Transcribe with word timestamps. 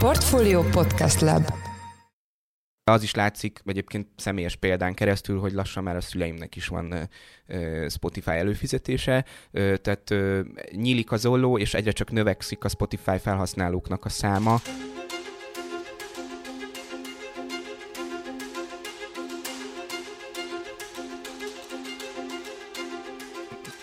Portfolio 0.00 0.62
Podcast 0.62 1.20
Lab 1.20 1.52
az 2.84 3.02
is 3.02 3.14
látszik 3.14 3.60
egyébként 3.64 4.08
személyes 4.16 4.56
példán 4.56 4.94
keresztül, 4.94 5.40
hogy 5.40 5.52
lassan 5.52 5.82
már 5.82 5.96
a 5.96 6.00
szüleimnek 6.00 6.56
is 6.56 6.66
van 6.66 7.08
Spotify 7.88 8.30
előfizetése, 8.30 9.24
tehát 9.52 10.14
nyílik 10.70 11.12
az 11.12 11.26
olló, 11.26 11.58
és 11.58 11.74
egyre 11.74 11.92
csak 11.92 12.10
növekszik 12.10 12.64
a 12.64 12.68
Spotify 12.68 13.18
felhasználóknak 13.18 14.04
a 14.04 14.08
száma. 14.08 14.60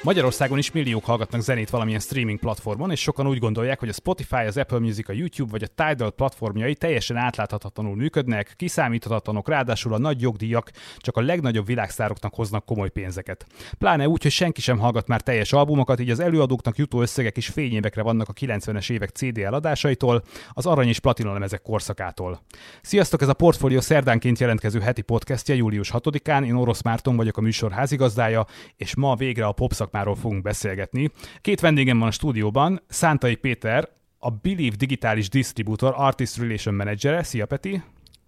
Magyarországon 0.08 0.58
is 0.58 0.72
milliók 0.72 1.06
hallgatnak 1.06 1.42
zenét 1.42 1.70
valamilyen 1.70 2.00
streaming 2.00 2.40
platformon, 2.40 2.92
és 2.92 3.00
sokan 3.00 3.28
úgy 3.28 3.40
gondolják, 3.40 3.80
hogy 3.80 3.90
a 3.90 3.94
Spotify, 3.94 4.36
az 4.36 4.58
Apple 4.58 4.80
Music, 4.80 5.10
a 5.10 5.14
YouTube 5.14 5.52
vagy 5.52 5.64
a 5.64 5.86
Tidal 5.86 6.12
platformjai 6.12 6.76
teljesen 6.76 7.18
átláthatatlanul 7.18 7.96
működnek, 7.96 8.54
kiszámíthatatlanok, 8.56 9.50
ráadásul 9.50 9.94
a 9.94 9.98
nagy 9.98 10.22
jogdíjak 10.22 10.72
csak 10.98 11.18
a 11.18 11.22
legnagyobb 11.22 11.66
világsztároknak 11.66 12.36
hoznak 12.36 12.66
komoly 12.66 12.90
pénzeket. 12.90 13.46
Pláne 13.78 14.08
úgy, 14.08 14.22
hogy 14.22 14.32
senki 14.32 14.62
sem 14.62 14.78
hallgat 14.78 15.08
már 15.08 15.22
teljes 15.22 15.54
albumokat, 15.54 16.00
így 16.00 16.10
az 16.10 16.20
előadóknak 16.20 16.78
jutó 16.78 17.02
összegek 17.02 17.38
is 17.38 17.48
fényévekre 17.48 18.02
vannak 18.02 18.30
a 18.30 18.34
90-es 18.34 18.92
évek 18.92 19.10
CD 19.10 19.38
eladásait,tól 19.38 20.24
az 20.52 20.66
arany 20.66 20.88
és 20.88 21.00
platina 21.00 21.34
lemezek 21.34 21.62
korszakától. 21.62 22.42
Sziasztok, 22.82 23.22
ez 23.22 23.28
a 23.28 23.34
Portfolio 23.34 23.82
szerdánként 23.82 24.40
jelentkező 24.40 24.80
heti 24.80 25.02
podcastja 25.02 25.56
július 25.56 25.92
6-án, 25.94 26.46
én 26.46 26.56
Orosz 26.56 26.82
Márton 26.82 27.16
vagyok 27.16 27.38
a 27.38 27.42
műsor 27.42 27.72
házigazdája, 27.72 28.46
és 28.76 28.96
ma 28.96 29.16
végre 29.16 29.46
a 29.46 29.52
popszak 29.52 29.96
szakmáról 29.98 30.16
fogunk 30.16 30.42
beszélgetni. 30.42 31.12
Két 31.42 31.60
vendégem 31.60 32.00
van 32.00 32.08
a 32.08 32.12
stúdióban, 32.12 32.82
Szántai 32.88 33.36
Péter, 33.36 33.90
a 34.20 34.30
Believe 34.30 34.76
digitális 34.76 35.30
distributor 35.30 35.94
Artist 35.98 36.38
Relation 36.38 36.76
Manager. 36.76 37.26
Szia 37.26 37.46
Peti! 37.46 37.84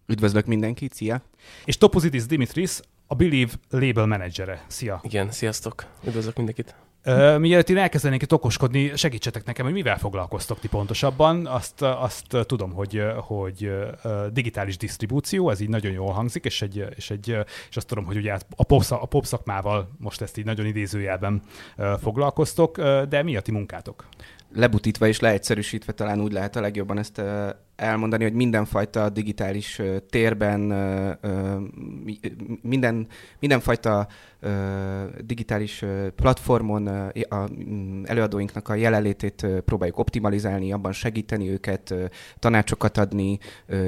Üdvözlök 0.08 0.46
mindenkit, 0.46 0.94
szia! 0.94 1.22
És 1.66 1.78
Topozitis 1.78 2.26
Dimitris, 2.26 2.80
a 3.08 3.16
Believe 3.16 3.52
Label 3.70 4.06
Managere. 4.06 4.64
Szia! 4.68 5.00
Igen, 5.04 5.32
sziasztok! 5.32 5.86
Üdvözlök 6.08 6.36
mindenkit! 6.36 6.76
Uh, 7.06 7.38
mielőtt 7.38 7.70
én 7.70 7.78
elkezdenék 7.78 8.22
itt 8.22 8.34
okoskodni, 8.34 8.92
segítsetek 8.96 9.46
nekem, 9.46 9.66
hogy 9.66 9.74
mivel 9.74 9.98
foglalkoztok 9.98 10.60
ti 10.60 10.68
pontosabban. 10.68 11.46
Azt, 11.46 11.82
azt 11.82 12.38
tudom, 12.46 12.72
hogy, 12.72 13.04
hogy 13.16 13.72
digitális 14.32 14.78
disztribúció, 14.78 15.50
ez 15.50 15.60
így 15.60 15.70
nagyon 15.70 15.92
jól 15.92 16.12
hangzik, 16.12 16.46
és, 16.46 16.62
egy, 16.62 16.86
és, 16.96 17.10
egy, 17.10 17.38
és 17.70 17.78
azt 17.78 17.88
tudom, 17.88 18.06
hogy 18.06 18.18
ugye 18.18 18.38
a 18.56 18.64
pop, 18.64 18.84
a 18.90 19.06
pop 19.06 19.26
szakmával 19.26 19.90
most 19.98 20.22
ezt 20.22 20.38
így 20.38 20.46
nagyon 20.46 20.66
idézőjelben 20.66 21.42
foglalkoztok, 22.02 22.82
de 23.10 23.24
mi 23.24 23.36
a 23.36 23.42
ti 23.42 23.52
munkátok? 23.52 24.06
Lebutítva 24.54 25.08
és 25.08 25.20
leegyszerűsítve 25.20 25.92
talán 25.92 26.22
úgy 26.22 26.32
lehet 26.32 26.56
a 26.56 26.62
legjobban 26.62 26.98
ezt 26.98 27.22
elmondani, 27.76 28.24
hogy 28.24 28.34
mindenfajta 28.34 29.10
digitális 29.10 29.82
térben, 30.10 30.60
minden, 32.62 33.08
mindenfajta 33.40 34.08
digitális 35.26 35.86
platformon 36.16 36.88
a 37.30 37.50
mm, 37.70 38.04
előadóinknak 38.06 38.70
a 38.70 38.76
jelenlétét 38.76 39.48
próbáljuk 39.66 39.98
optimalizálni, 39.98 40.72
abban 40.72 40.92
segíteni 40.92 41.50
őket, 41.50 41.94
tanácsokat 42.40 42.98
adni, 42.98 43.40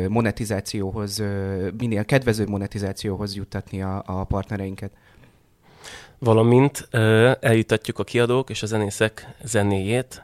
monetizációhoz, 0.08 1.24
minél 1.78 2.06
kedvezőbb 2.06 2.50
monetizációhoz 2.50 3.36
juttatni 3.36 3.82
a, 3.82 4.04
a 4.06 4.24
partnereinket. 4.24 4.92
Valamint 6.20 6.88
eljutatjuk 7.40 8.00
a 8.00 8.04
kiadók 8.04 8.50
és 8.50 8.64
a 8.64 8.66
zenészek 8.66 9.28
zenéjét 9.44 10.24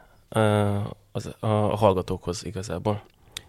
az, 1.12 1.34
a 1.40 1.46
hallgatókhoz 1.76 2.44
igazából. 2.44 3.02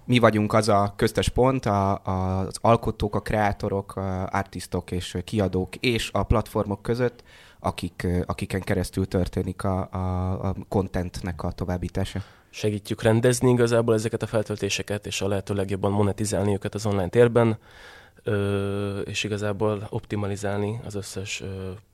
Mi 0.05 0.19
vagyunk 0.19 0.53
az 0.53 0.69
a 0.69 0.93
köztes 0.95 1.29
pont, 1.29 1.65
a, 1.65 1.91
a, 2.03 2.39
az 2.39 2.57
alkotók, 2.61 3.15
a 3.15 3.21
kreátorok, 3.21 3.95
a 3.95 4.27
artistok 4.27 4.91
és 4.91 5.17
kiadók 5.23 5.75
és 5.75 6.09
a 6.13 6.23
platformok 6.23 6.81
között, 6.81 7.23
akik, 7.59 8.07
akiken 8.25 8.61
keresztül 8.61 9.07
történik 9.07 9.63
a, 9.63 9.89
a, 9.91 10.31
a 10.47 10.55
contentnek 10.67 11.43
a 11.43 11.51
továbbítása. 11.51 12.19
Segítjük 12.49 13.01
rendezni 13.01 13.49
igazából 13.49 13.93
ezeket 13.93 14.21
a 14.23 14.27
feltöltéseket, 14.27 15.05
és 15.05 15.21
a 15.21 15.27
lehető 15.27 15.53
legjobban 15.53 15.91
monetizálni 15.91 16.53
őket 16.53 16.75
az 16.75 16.85
online 16.85 17.09
térben, 17.09 17.57
és 19.05 19.23
igazából 19.23 19.87
optimalizálni 19.89 20.79
az 20.85 20.95
összes 20.95 21.43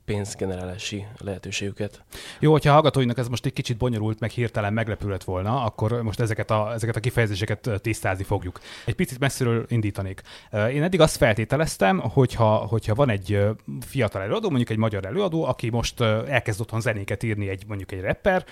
pénzgenerálási 0.06 1.06
lehetőségüket. 1.18 2.04
Jó, 2.40 2.52
hogyha 2.52 2.72
hallgatóinak 2.72 3.18
ez 3.18 3.28
most 3.28 3.46
egy 3.46 3.52
kicsit 3.52 3.76
bonyolult, 3.76 4.20
meg 4.20 4.30
hirtelen 4.30 4.72
meglepő 4.72 5.08
lett 5.08 5.24
volna, 5.24 5.64
akkor 5.64 6.02
most 6.02 6.20
ezeket 6.20 6.50
a, 6.50 6.72
ezeket 6.72 6.96
a 6.96 7.00
kifejezéseket 7.00 7.70
tisztázni 7.82 8.24
fogjuk. 8.24 8.60
Egy 8.84 8.94
picit 8.94 9.18
messziről 9.18 9.64
indítanék. 9.68 10.22
Én 10.52 10.82
eddig 10.82 11.00
azt 11.00 11.16
feltételeztem, 11.16 11.98
hogyha, 11.98 12.54
hogyha 12.54 12.94
van 12.94 13.10
egy 13.10 13.46
fiatal 13.80 14.22
előadó, 14.22 14.48
mondjuk 14.48 14.70
egy 14.70 14.76
magyar 14.76 15.06
előadó, 15.06 15.44
aki 15.44 15.70
most 15.70 16.00
elkezd 16.00 16.60
otthon 16.60 16.80
zenéket 16.80 17.22
írni, 17.22 17.48
egy 17.48 17.64
mondjuk 17.66 17.92
egy 17.92 18.00
rapper, 18.00 18.44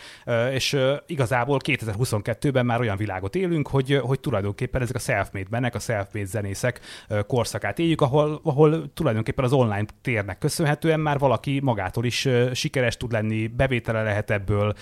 és 0.52 0.78
igazából 1.06 1.60
2022-ben 1.64 2.66
már 2.66 2.80
olyan 2.80 2.96
világot 2.96 3.34
élünk, 3.34 3.68
hogy, 3.68 4.00
hogy 4.02 4.20
tulajdonképpen 4.20 4.82
ezek 4.82 4.96
a 4.96 4.98
self-made 4.98 5.48
bennek, 5.50 5.74
a 5.74 5.78
self-made 5.78 6.26
zenészek 6.26 6.80
korszakát 7.26 7.78
éljük, 7.78 8.00
ahol, 8.00 8.40
ahol 8.42 8.92
tulajdonképpen 8.94 9.44
az 9.44 9.52
online 9.52 9.86
térnek 10.02 10.38
köszönhetően 10.38 11.00
már 11.00 11.18
valaki 11.18 11.43
valaki 11.44 11.60
magától 11.64 12.04
is 12.04 12.28
sikeres 12.52 12.96
tud 12.96 13.12
lenni, 13.12 13.46
bevétele 13.46 14.02
lehet 14.02 14.30
ebből, 14.30 14.74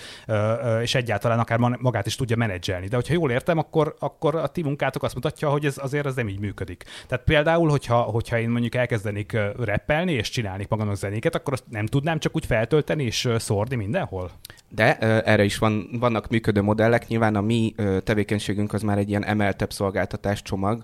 és 0.81 0.95
egyáltalán 0.95 1.39
akár 1.39 1.57
magát 1.59 2.05
is 2.05 2.15
tudja 2.15 2.35
menedzselni. 2.35 2.87
De 2.87 2.95
hogyha 2.95 3.13
jól 3.13 3.31
értem, 3.31 3.57
akkor, 3.57 3.95
akkor 3.99 4.35
a 4.35 4.47
ti 4.47 4.63
munkátok 4.63 5.03
azt 5.03 5.15
mutatja, 5.15 5.49
hogy 5.49 5.65
ez 5.65 5.77
azért 5.77 6.05
ez 6.05 6.15
nem 6.15 6.27
így 6.27 6.39
működik. 6.39 6.83
Tehát 7.07 7.25
például, 7.25 7.69
hogyha, 7.69 8.01
hogyha 8.01 8.39
én 8.39 8.49
mondjuk 8.49 8.75
elkezdenék 8.75 9.37
reppelni 9.59 10.11
és 10.11 10.29
csinálni 10.29 10.65
magamnak 10.69 10.95
zenéket, 10.95 11.35
akkor 11.35 11.53
azt 11.53 11.63
nem 11.69 11.85
tudnám 11.85 12.19
csak 12.19 12.35
úgy 12.35 12.45
feltölteni 12.45 13.03
és 13.03 13.29
szórni 13.37 13.75
mindenhol? 13.75 14.31
De 14.69 14.97
erre 14.97 15.43
is 15.43 15.57
van, 15.57 15.89
vannak 15.99 16.29
működő 16.29 16.61
modellek. 16.61 17.07
Nyilván 17.07 17.35
a 17.35 17.41
mi 17.41 17.75
tevékenységünk 18.03 18.73
az 18.73 18.81
már 18.81 18.97
egy 18.97 19.09
ilyen 19.09 19.25
emeltebb 19.25 19.71
szolgáltatás 19.71 20.41
csomag, 20.41 20.83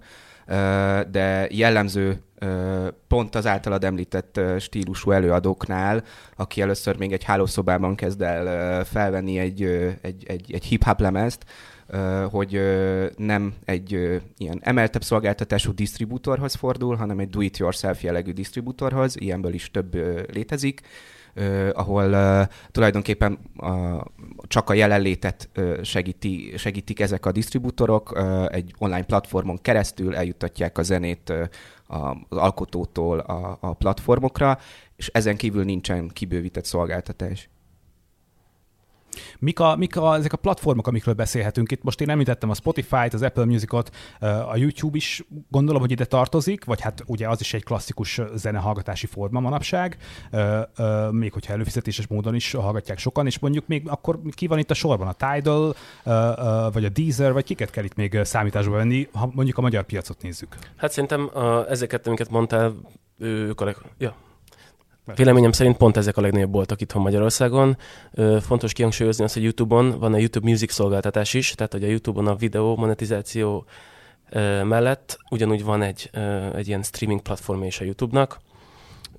de 1.12 1.48
jellemző 1.50 2.22
pont 3.08 3.36
az 3.36 3.46
általad 3.46 3.84
említett 3.84 4.40
stílusú 4.60 5.12
előadóknál, 5.12 6.04
aki 6.36 6.62
először 6.62 6.98
még 6.98 7.12
egy 7.12 7.24
hálószobában 7.24 7.96
kezd 7.96 8.22
el 8.22 8.84
felvenni 8.84 9.38
egy, 9.38 9.64
egy, 10.02 10.24
egy, 10.28 10.54
egy 10.54 10.66
hip-hop 10.66 11.00
lemezt, 11.00 11.46
hogy 12.32 12.62
nem 13.18 13.54
egy 13.66 14.22
ilyen 14.38 14.60
emeltebb 14.62 15.04
szolgáltatású 15.04 15.74
disztribútorhoz 15.74 16.56
fordul, 16.56 16.96
hanem 16.96 17.20
egy 17.20 17.30
do-it-yourself 17.30 18.04
jellegű 18.04 18.32
disztribútorhoz, 18.32 19.16
ilyenből 19.20 19.54
is 19.54 19.72
több 19.72 19.96
létezik, 20.34 20.82
ahol 21.74 22.16
tulajdonképpen 22.72 23.40
csak 24.48 24.70
a 24.70 24.74
jelenlétet 24.74 25.50
segíti, 25.82 26.54
segítik 26.58 27.00
ezek 27.00 27.26
a 27.26 27.32
disztribútorok, 27.32 28.24
egy 28.52 28.74
online 28.78 29.04
platformon 29.04 29.62
keresztül 29.62 30.16
eljuttatják 30.16 30.78
a 30.78 30.84
zenét 30.84 31.34
az 31.88 32.38
alkotótól 32.38 33.20
a, 33.20 33.74
platformokra, 33.74 34.60
és 34.96 35.08
ezen 35.08 35.38
kívül 35.38 35.64
nincsen 35.64 36.08
kibővített 36.08 36.66
szolgáltatás. 36.66 37.50
Mik, 39.40 39.60
a, 39.60 39.76
mik 39.76 39.96
a, 39.96 40.16
ezek 40.16 40.34
a 40.34 40.38
platformok, 40.38 40.88
amikről 40.88 41.14
beszélhetünk 41.14 41.72
itt? 41.72 41.84
Most 41.84 42.02
én 42.02 42.10
említettem 42.10 42.50
a 42.50 42.54
Spotify-t, 42.54 43.14
az 43.14 43.22
Apple 43.22 43.46
Music-ot, 43.46 43.96
a 44.50 44.58
YouTube 44.58 44.98
is 44.98 45.24
gondolom, 45.50 45.82
hogy 45.82 45.92
ide 45.92 46.06
tartozik, 46.06 46.66
vagy 46.66 46.82
hát 46.82 47.04
ugye 47.06 47.28
az 47.28 47.40
is 47.40 47.54
egy 47.54 47.64
klasszikus 47.64 48.22
zenehallgatási 48.36 49.06
forma 49.06 49.40
manapság, 49.40 49.98
még 51.12 51.34
hogyha 51.34 51.54
előfizetéses 51.54 52.08
módon 52.08 52.36
is 52.36 52.52
hallgatják 52.52 52.98
sokan, 52.98 53.26
és 53.26 53.40
mondjuk 53.40 53.68
még 53.68 53.90
akkor 53.90 54.20
ki 54.32 54.48
van 54.48 54.60
itt 54.60 54.72
a 54.72 54.74
sorban? 54.74 55.08
A 55.08 55.14
Tidal, 55.14 55.76
vagy 56.72 56.86
a 56.86 56.90
Deezer, 56.90 57.34
vagy 57.34 57.44
kiket 57.44 57.70
kell 57.70 57.84
itt 57.84 57.96
még 57.96 58.20
számításba 58.24 58.76
venni, 58.76 59.08
ha 59.14 59.30
mondjuk 59.34 59.58
a 59.58 59.62
magyar 59.62 59.84
piacot 59.84 60.22
nézzük? 60.22 60.56
Hát 60.76 60.92
szerintem 60.92 61.30
a, 61.34 61.70
ezeket, 61.70 62.08
amiket 62.08 62.30
mondtál, 62.30 62.76
ők 63.18 63.62
a 63.62 63.66
leg... 63.66 63.76
Ja, 63.98 64.16
Véleményem 65.16 65.52
szerint 65.52 65.78
pont 65.78 65.98
ezek 65.98 66.18
a 66.18 66.22
legnagyobb 66.22 66.52
boltok 66.52 66.82
itthon 66.82 67.02
Magyarországon. 67.02 67.78
Fontos 68.40 68.74
kihangsúlyozni 68.74 69.24
azt, 69.24 69.34
hogy 69.34 69.44
YouTube-on 69.44 70.00
van 70.00 70.14
a 70.14 70.18
YouTube 70.18 70.50
Music 70.50 70.74
szolgáltatás 70.74 71.34
is, 71.34 71.52
tehát 71.52 71.72
hogy 71.72 71.84
a 71.84 71.88
YouTube-on 71.88 72.28
a 72.28 72.36
videó 72.36 72.76
monetizáció 72.76 73.66
mellett 74.64 75.18
ugyanúgy 75.30 75.64
van 75.64 75.82
egy, 75.82 76.10
egy 76.56 76.68
ilyen 76.68 76.84
streaming 76.84 77.22
platform 77.22 77.64
is 77.64 77.80
a 77.80 77.84
YouTube-nak, 77.84 78.40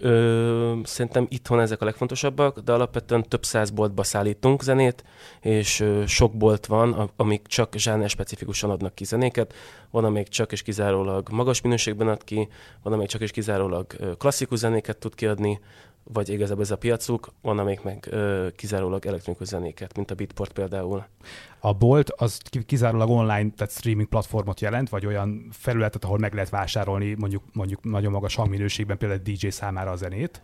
Ö, 0.00 0.78
szerintem 0.84 1.26
itthon 1.28 1.60
ezek 1.60 1.80
a 1.80 1.84
legfontosabbak, 1.84 2.58
de 2.58 2.72
alapvetően 2.72 3.28
több 3.28 3.44
száz 3.44 3.70
boltba 3.70 4.02
szállítunk 4.02 4.62
zenét, 4.62 5.04
és 5.40 5.80
ö, 5.80 6.02
sok 6.06 6.36
bolt 6.36 6.66
van, 6.66 7.10
amik 7.16 7.46
csak 7.46 7.74
zsáner 7.76 8.08
specifikusan 8.08 8.70
adnak 8.70 8.94
ki 8.94 9.04
zenéket, 9.04 9.54
van, 9.90 10.04
amelyik 10.04 10.28
csak 10.28 10.52
és 10.52 10.62
kizárólag 10.62 11.28
magas 11.30 11.60
minőségben 11.60 12.08
ad 12.08 12.24
ki, 12.24 12.48
van, 12.82 12.92
amelyik 12.92 13.10
csak 13.10 13.20
és 13.20 13.30
kizárólag 13.30 14.16
klasszikus 14.18 14.58
zenéket 14.58 14.98
tud 14.98 15.14
kiadni, 15.14 15.60
vagy 16.04 16.28
igazából 16.28 16.62
ez 16.62 16.70
a 16.70 16.76
piacuk, 16.76 17.32
van, 17.42 17.58
amelyik 17.58 17.82
meg 17.82 18.06
ö, 18.10 18.46
kizárólag 18.56 19.06
elektronikus 19.06 19.46
zenéket, 19.46 19.96
mint 19.96 20.10
a 20.10 20.14
Beatport 20.14 20.52
például. 20.52 21.06
A 21.60 21.72
Bolt 21.72 22.10
az 22.10 22.40
kizárólag 22.66 23.10
online, 23.10 23.50
tehát 23.56 23.72
streaming 23.72 24.08
platformot 24.08 24.60
jelent, 24.60 24.88
vagy 24.88 25.06
olyan 25.06 25.48
felületet, 25.52 26.04
ahol 26.04 26.18
meg 26.18 26.34
lehet 26.34 26.50
vásárolni 26.50 27.14
mondjuk, 27.18 27.42
mondjuk 27.52 27.84
nagyon 27.84 28.12
magas 28.12 28.34
hangminőségben 28.34 28.98
például 28.98 29.20
DJ 29.24 29.48
számára 29.48 29.90
a 29.90 29.96
zenét. 29.96 30.42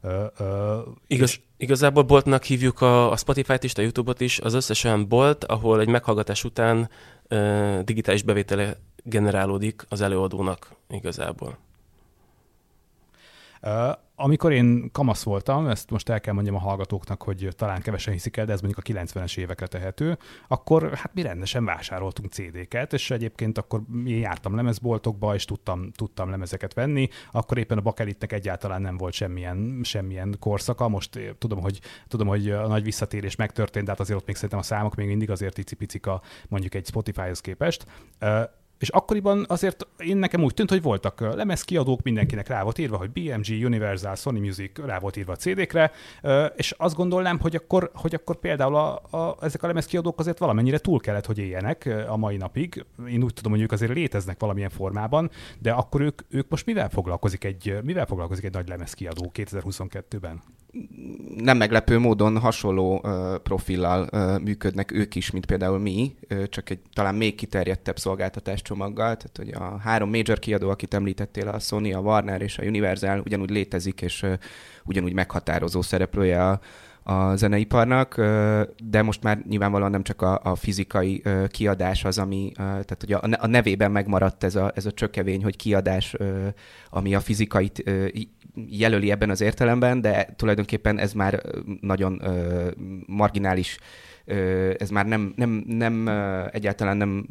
Ö, 0.00 0.24
ö, 0.38 0.78
Igaz, 1.06 1.40
igazából 1.56 2.02
boltnak 2.02 2.42
hívjuk 2.42 2.80
a, 2.80 3.10
a 3.10 3.16
Spotify-t 3.16 3.64
is, 3.64 3.74
a 3.74 3.82
YouTube-ot 3.82 4.20
is, 4.20 4.38
az 4.38 4.54
összes 4.54 4.84
olyan 4.84 5.08
bolt, 5.08 5.44
ahol 5.44 5.80
egy 5.80 5.88
meghallgatás 5.88 6.44
után 6.44 6.90
ö, 7.28 7.80
digitális 7.84 8.22
bevétele 8.22 8.76
generálódik 9.02 9.86
az 9.88 10.00
előadónak 10.00 10.68
igazából. 10.88 11.58
Amikor 14.16 14.52
én 14.52 14.90
kamasz 14.92 15.22
voltam, 15.22 15.66
ezt 15.66 15.90
most 15.90 16.08
el 16.08 16.20
kell 16.20 16.34
mondjam 16.34 16.54
a 16.54 16.58
hallgatóknak, 16.58 17.22
hogy 17.22 17.48
talán 17.56 17.80
kevesen 17.80 18.12
hiszik 18.12 18.36
el, 18.36 18.46
de 18.46 18.52
ez 18.52 18.60
mondjuk 18.60 18.84
a 18.86 19.02
90-es 19.02 19.36
évekre 19.38 19.66
tehető, 19.66 20.18
akkor 20.48 20.94
hát 20.94 21.14
mi 21.14 21.22
rendesen 21.22 21.64
vásároltunk 21.64 22.32
CD-ket, 22.32 22.92
és 22.92 23.10
egyébként 23.10 23.58
akkor 23.58 23.82
én 24.06 24.18
jártam 24.18 24.54
lemezboltokba, 24.54 25.34
és 25.34 25.44
tudtam, 25.44 25.90
tudtam 25.90 26.30
lemezeket 26.30 26.74
venni, 26.74 27.08
akkor 27.32 27.58
éppen 27.58 27.78
a 27.78 27.80
bakelitnek 27.80 28.32
egyáltalán 28.32 28.82
nem 28.82 28.96
volt 28.96 29.12
semmilyen, 29.12 29.80
semmilyen 29.82 30.36
korszaka, 30.40 30.88
most 30.88 31.18
tudom, 31.38 31.60
hogy, 31.60 31.80
tudom, 32.08 32.26
hogy 32.26 32.50
a 32.50 32.66
nagy 32.66 32.82
visszatérés 32.82 33.36
megtörtént, 33.36 33.84
de 33.84 33.90
hát 33.90 34.00
azért 34.00 34.18
ott 34.18 34.26
még 34.26 34.34
szerintem 34.34 34.58
a 34.58 34.62
számok 34.62 34.94
még 34.94 35.06
mindig 35.06 35.30
azért 35.30 35.58
icipicik 35.58 36.06
a 36.06 36.22
mondjuk 36.48 36.74
egy 36.74 36.86
Spotify-hoz 36.86 37.40
képest 37.40 37.86
és 38.84 38.90
akkoriban 38.90 39.44
azért 39.48 39.86
én 39.98 40.16
nekem 40.16 40.42
úgy 40.44 40.54
tűnt, 40.54 40.70
hogy 40.70 40.82
voltak 40.82 41.20
lemezkiadók, 41.20 42.02
mindenkinek 42.02 42.48
rá 42.48 42.62
volt 42.62 42.78
írva, 42.78 42.96
hogy 42.96 43.10
BMG, 43.10 43.64
Universal, 43.64 44.14
Sony 44.14 44.40
Music 44.40 44.78
rá 44.78 44.98
volt 44.98 45.16
írva 45.16 45.32
a 45.32 45.36
CD-kre, 45.36 45.92
és 46.56 46.74
azt 46.78 46.94
gondolnám, 46.94 47.38
hogy 47.40 47.54
akkor, 47.54 47.90
hogy 47.94 48.14
akkor 48.14 48.36
például 48.36 48.76
a, 48.76 49.02
a, 49.10 49.36
ezek 49.40 49.62
a 49.62 49.66
lemezkiadók 49.66 50.18
azért 50.18 50.38
valamennyire 50.38 50.78
túl 50.78 51.00
kellett, 51.00 51.26
hogy 51.26 51.38
éljenek 51.38 52.04
a 52.08 52.16
mai 52.16 52.36
napig. 52.36 52.84
Én 53.08 53.22
úgy 53.22 53.34
tudom, 53.34 53.52
hogy 53.52 53.60
ők 53.60 53.72
azért 53.72 53.94
léteznek 53.94 54.40
valamilyen 54.40 54.70
formában, 54.70 55.30
de 55.58 55.72
akkor 55.72 56.00
ők, 56.00 56.22
ők 56.28 56.48
most 56.48 56.66
mivel 56.66 56.88
foglalkozik 56.88 57.44
egy, 57.44 57.78
mivel 57.82 58.06
foglalkozik 58.06 58.44
egy 58.44 58.52
nagy 58.52 58.68
lemezkiadó 58.68 59.30
2022-ben? 59.34 60.42
Nem 61.36 61.56
meglepő 61.56 61.98
módon 61.98 62.38
hasonló 62.38 63.00
uh, 63.02 63.36
profillal 63.36 64.08
működnek 64.38 64.92
ők 64.92 65.14
is, 65.14 65.30
mint 65.30 65.46
például 65.46 65.78
mi, 65.78 66.14
csak 66.48 66.70
egy 66.70 66.78
talán 66.92 67.14
még 67.14 67.34
kiterjedtebb 67.34 67.98
szolgáltatáscsomaggal. 67.98 69.16
Tehát, 69.16 69.36
hogy 69.36 69.50
a 69.50 69.78
három 69.78 70.10
major 70.10 70.38
kiadó, 70.38 70.70
akit 70.70 70.94
említettél, 70.94 71.48
a 71.48 71.58
Sony, 71.58 71.94
a 71.94 72.00
Warner 72.00 72.42
és 72.42 72.58
a 72.58 72.62
Universal 72.64 73.20
ugyanúgy 73.24 73.50
létezik, 73.50 74.00
és 74.00 74.26
ugyanúgy 74.84 75.12
meghatározó 75.12 75.82
szereplője 75.82 76.48
a, 76.48 76.60
a 77.04 77.36
zeneiparnak, 77.36 78.16
de 78.84 79.02
most 79.02 79.22
már 79.22 79.42
nyilvánvalóan 79.48 79.90
nem 79.90 80.02
csak 80.02 80.22
a, 80.22 80.40
a 80.42 80.54
fizikai 80.54 81.22
kiadás 81.48 82.04
az, 82.04 82.18
ami, 82.18 82.52
tehát 82.56 83.06
a, 83.08 83.28
a 83.38 83.46
nevében 83.46 83.90
megmaradt 83.90 84.44
ez 84.44 84.54
a, 84.54 84.72
ez 84.74 84.86
a 84.86 84.92
csökevény, 84.92 85.42
hogy 85.42 85.56
kiadás, 85.56 86.16
ami 86.90 87.14
a 87.14 87.20
fizikait 87.20 87.90
jelöli 88.68 89.10
ebben 89.10 89.30
az 89.30 89.40
értelemben, 89.40 90.00
de 90.00 90.34
tulajdonképpen 90.36 90.98
ez 90.98 91.12
már 91.12 91.42
nagyon 91.80 92.22
marginális 93.06 93.78
ez 94.78 94.90
már 94.90 95.06
nem, 95.06 95.32
nem, 95.36 95.64
nem 95.66 96.08
egyáltalán 96.52 96.96
nem 96.96 97.26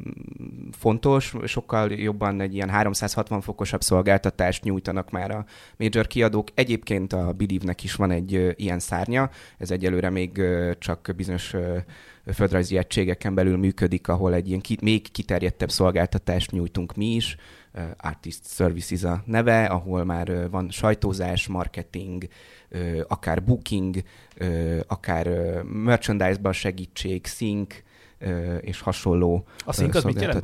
fontos, 0.72 1.34
sokkal 1.46 1.92
jobban 1.92 2.42
egy 2.42 2.54
ilyen 2.54 2.70
360 2.70 3.42
fokosabb 3.42 3.82
szolgáltatást 3.82 4.64
nyújtanak 4.64 5.12
már 5.12 5.32
a 5.32 5.46
major 5.78 6.08
kiadók. 6.08 6.48
Egyébként 6.54 7.14
a 7.14 7.34
Believe-nek 7.34 7.84
is 7.84 7.96
van 7.96 8.12
egy 8.12 8.54
ilyen 8.56 8.80
szárnya, 8.80 9.30
ez 9.58 9.72
egyelőre 9.72 10.10
még 10.10 10.42
csak 10.80 11.10
bizonyos 11.16 11.56
földrajzi 12.34 12.78
egységeken 12.78 13.34
belül 13.34 13.58
működik, 13.58 14.08
ahol 14.08 14.34
egy 14.34 14.48
ilyen 14.48 14.62
ki, 14.62 14.78
még 14.82 15.12
kiterjedtebb 15.12 15.72
szolgáltatást 15.72 16.52
nyújtunk 16.52 16.96
mi 16.96 17.06
is, 17.06 17.38
Artist 17.98 18.42
Services 18.46 19.04
a 19.04 19.24
neve, 19.26 19.66
ahol 19.66 20.04
már 20.04 20.50
van 20.50 20.70
sajtózás, 20.70 21.48
marketing, 21.48 22.28
akár 23.08 23.44
booking, 23.44 23.96
akár 24.88 25.28
merchandise-ban 25.64 26.54
segítség, 26.54 27.26
sync 27.26 27.76
és 28.60 28.82
hasonló 28.82 29.46
A 29.66 29.74
sync 29.74 29.96
az 29.96 30.04
mit 30.04 30.22
jelent, 30.22 30.44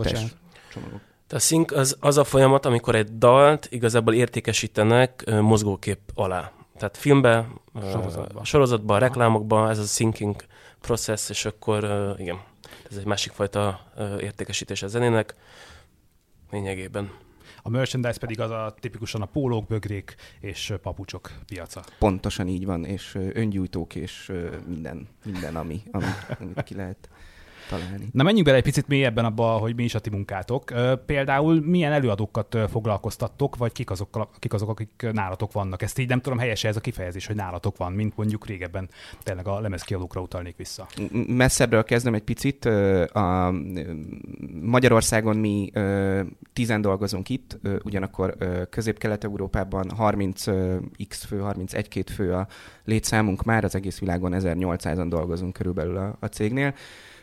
A 1.30 1.40
sync 1.40 1.72
az, 1.72 1.98
az 2.00 2.18
a 2.18 2.24
folyamat, 2.24 2.66
amikor 2.66 2.96
egy 2.96 3.18
dalt 3.18 3.68
igazából 3.72 4.14
értékesítenek 4.14 5.32
mozgókép 5.42 6.00
alá. 6.14 6.52
Tehát 6.78 6.98
filmbe, 6.98 7.48
sorozatban, 7.92 8.44
sorozatban 8.44 9.00
reklámokban, 9.00 9.70
ez 9.70 9.80
a 9.80 9.84
syncing 9.84 10.36
process, 10.82 11.30
és 11.30 11.46
akkor 11.46 11.84
igen, 12.18 12.40
ez 12.90 12.98
egy 12.98 13.06
másik 13.06 13.32
fajta 13.32 13.92
értékesítés 14.20 14.82
a 14.82 14.88
zenének 14.88 15.36
lényegében. 16.52 17.12
A 17.70 17.72
merchandise 17.72 18.20
pedig 18.20 18.40
az 18.40 18.52
a 18.52 18.74
tipikusan 18.80 19.22
a 19.22 19.26
pólók, 19.26 19.68
bögrék 19.68 20.16
és 20.40 20.74
papucsok 20.82 21.32
piaca. 21.46 21.84
Pontosan 22.00 22.48
így 22.48 22.66
van, 22.66 22.86
és 22.86 23.18
öngyújtók 23.34 23.96
és 23.96 24.32
minden, 24.68 25.08
minden 25.26 25.56
ami, 25.56 25.82
ami, 25.92 26.06
amit 26.40 26.64
ki 26.64 26.76
lehet 26.76 27.10
találni. 27.70 28.10
Na 28.12 28.24
menjünk 28.24 28.46
bele 28.46 28.58
egy 28.58 28.64
picit 28.64 28.88
mélyebben 28.88 29.26
abba, 29.26 29.44
hogy 29.44 29.76
mi 29.76 29.84
is 29.84 29.96
a 29.96 30.00
ti 30.00 30.10
munkátok. 30.10 30.74
Például 31.06 31.62
milyen 31.66 31.92
előadókat 31.92 32.58
foglalkoztattok, 32.70 33.56
vagy 33.56 33.72
kik 33.72 33.90
azok, 33.90 34.30
kik 34.40 34.54
azok, 34.54 34.70
akik 34.70 35.08
nálatok 35.12 35.52
vannak? 35.52 35.82
Ezt 35.82 36.00
így 36.00 36.08
nem 36.08 36.22
tudom, 36.22 36.38
helyes 36.38 36.64
ez 36.64 36.76
a 36.76 36.80
kifejezés, 36.80 37.28
hogy 37.28 37.36
nálatok 37.36 37.78
van, 37.78 37.92
mint 37.92 38.18
mondjuk 38.18 38.46
régebben 38.46 38.90
tényleg 39.24 39.48
a 39.48 39.60
lemezkiadókra 39.60 40.22
utalnék 40.22 40.56
vissza. 40.56 40.88
Messzebbről 41.28 41.84
kezdem 41.84 42.14
egy 42.14 42.24
picit. 42.24 42.66
A 43.14 43.54
Magyarországon 44.62 45.38
mi 45.38 45.72
tizen 46.54 46.82
dolgozunk 46.82 47.30
itt, 47.30 47.58
ugyanakkor 47.84 48.36
közép-kelet-európában 48.70 49.92
30x 50.00 51.22
fő, 51.28 51.42
31-2 51.44 52.06
fő 52.14 52.34
a 52.34 52.48
létszámunk 52.86 53.44
már, 53.44 53.64
az 53.64 53.76
egész 53.76 54.00
világon 54.00 54.34
1800-an 54.36 55.06
dolgozunk 55.10 55.54
körülbelül 55.54 55.98
a, 55.98 56.18
a 56.20 56.26
cégnél. 56.26 56.74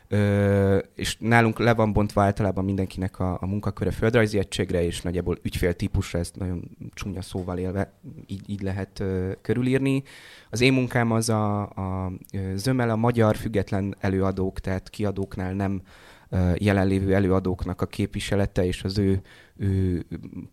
Ö, 0.08 0.78
és 0.94 1.16
nálunk 1.20 1.58
le 1.58 1.74
van 1.74 1.92
bontva 1.92 2.22
általában 2.22 2.64
mindenkinek 2.64 3.18
a, 3.18 3.38
a 3.40 3.46
munkaköre 3.46 3.90
földrajzi 3.90 4.38
egységre, 4.38 4.84
és 4.84 5.02
nagyjából 5.02 5.38
ügyféltípusra, 5.42 6.18
ezt 6.18 6.36
nagyon 6.36 6.70
csúnya 6.94 7.22
szóval 7.22 7.58
élve 7.58 7.92
így, 8.26 8.50
így 8.50 8.62
lehet 8.62 9.00
ö, 9.00 9.32
körülírni. 9.42 10.02
Az 10.50 10.60
én 10.60 10.72
munkám 10.72 11.12
az 11.12 11.28
a, 11.28 11.60
a 11.62 12.12
zömmel 12.54 12.90
a 12.90 12.96
magyar 12.96 13.36
független 13.36 13.96
előadók, 14.00 14.60
tehát 14.60 14.90
kiadóknál 14.90 15.52
nem 15.52 15.82
ö, 16.28 16.52
jelenlévő 16.58 17.14
előadóknak 17.14 17.80
a 17.80 17.86
képviselete, 17.86 18.64
és 18.64 18.82
az 18.84 18.98
ő, 18.98 19.20
ő 19.56 20.06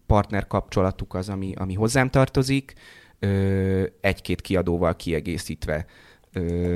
partner 0.05 0.47
kapcsolatuk 0.47 1.13
az, 1.13 1.29
ami, 1.29 1.53
ami 1.55 1.73
hozzám 1.73 2.09
tartozik, 2.09 2.73
ö, 3.19 3.83
egy-két 4.01 4.41
kiadóval 4.41 4.95
kiegészítve. 4.95 5.85
Ö, 6.31 6.75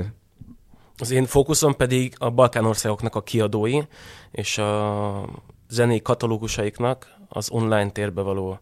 az 0.98 1.10
én 1.10 1.26
fókuszom 1.26 1.76
pedig 1.76 2.14
a 2.18 2.30
Balkán 2.30 2.64
a 3.10 3.22
kiadói, 3.22 3.80
és 4.30 4.58
a 4.58 5.28
zenei 5.68 6.02
katalógusaiknak 6.02 7.16
az 7.28 7.50
online 7.50 7.90
térbe 7.90 8.22
való 8.22 8.58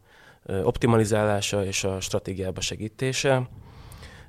optimalizálása 0.63 1.65
és 1.65 1.85
a 1.85 2.01
stratégiába 2.01 2.61
segítése. 2.61 3.49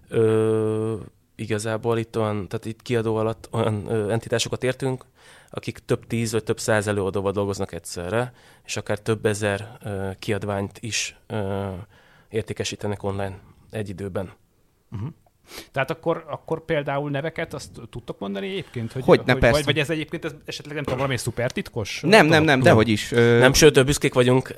Ö, 0.09 0.95
igazából 1.35 1.97
itt 1.97 2.17
olyan, 2.17 2.47
tehát 2.47 2.65
itt 2.65 2.81
kiadó 2.81 3.15
alatt 3.15 3.49
olyan 3.51 3.87
ö, 3.87 4.11
entitásokat 4.11 4.63
értünk, 4.63 5.05
akik 5.49 5.79
több 5.79 6.07
tíz 6.07 6.31
vagy 6.31 6.43
több 6.43 6.59
száz 6.59 6.87
előadóval 6.87 7.31
dolgoznak 7.31 7.71
egyszerre, 7.71 8.33
és 8.65 8.77
akár 8.77 8.99
több 8.99 9.25
ezer 9.25 9.77
ö, 9.83 10.09
kiadványt 10.19 10.77
is 10.79 11.17
ö, 11.27 11.69
értékesítenek 12.29 13.03
online 13.03 13.39
egy 13.69 13.89
időben. 13.89 14.31
Uh-huh. 14.91 15.09
Tehát 15.71 15.91
akkor, 15.91 16.25
akkor 16.27 16.65
például 16.65 17.09
neveket 17.09 17.53
azt 17.53 17.69
tudtok 17.89 18.19
mondani 18.19 18.47
egyébként? 18.47 18.91
Hogy, 18.91 19.03
hogy 19.03 19.21
ne, 19.25 19.31
hogy, 19.31 19.41
persze. 19.41 19.55
Vagy, 19.55 19.65
vagy 19.65 19.77
ez 19.79 19.89
egyébként 19.89 20.25
ez 20.25 20.31
esetleg 20.45 20.75
nem 20.75 20.83
tudom, 20.83 20.99
valami 20.99 21.17
szuper 21.17 21.51
titkos? 21.51 22.01
Nem, 22.01 22.25
nem, 22.25 22.43
nem, 22.43 22.59
dehogy 22.59 22.89
is. 22.89 23.09
Nem, 23.09 23.53
sőt, 23.53 23.85
büszkék 23.85 24.13
vagyunk 24.13 24.55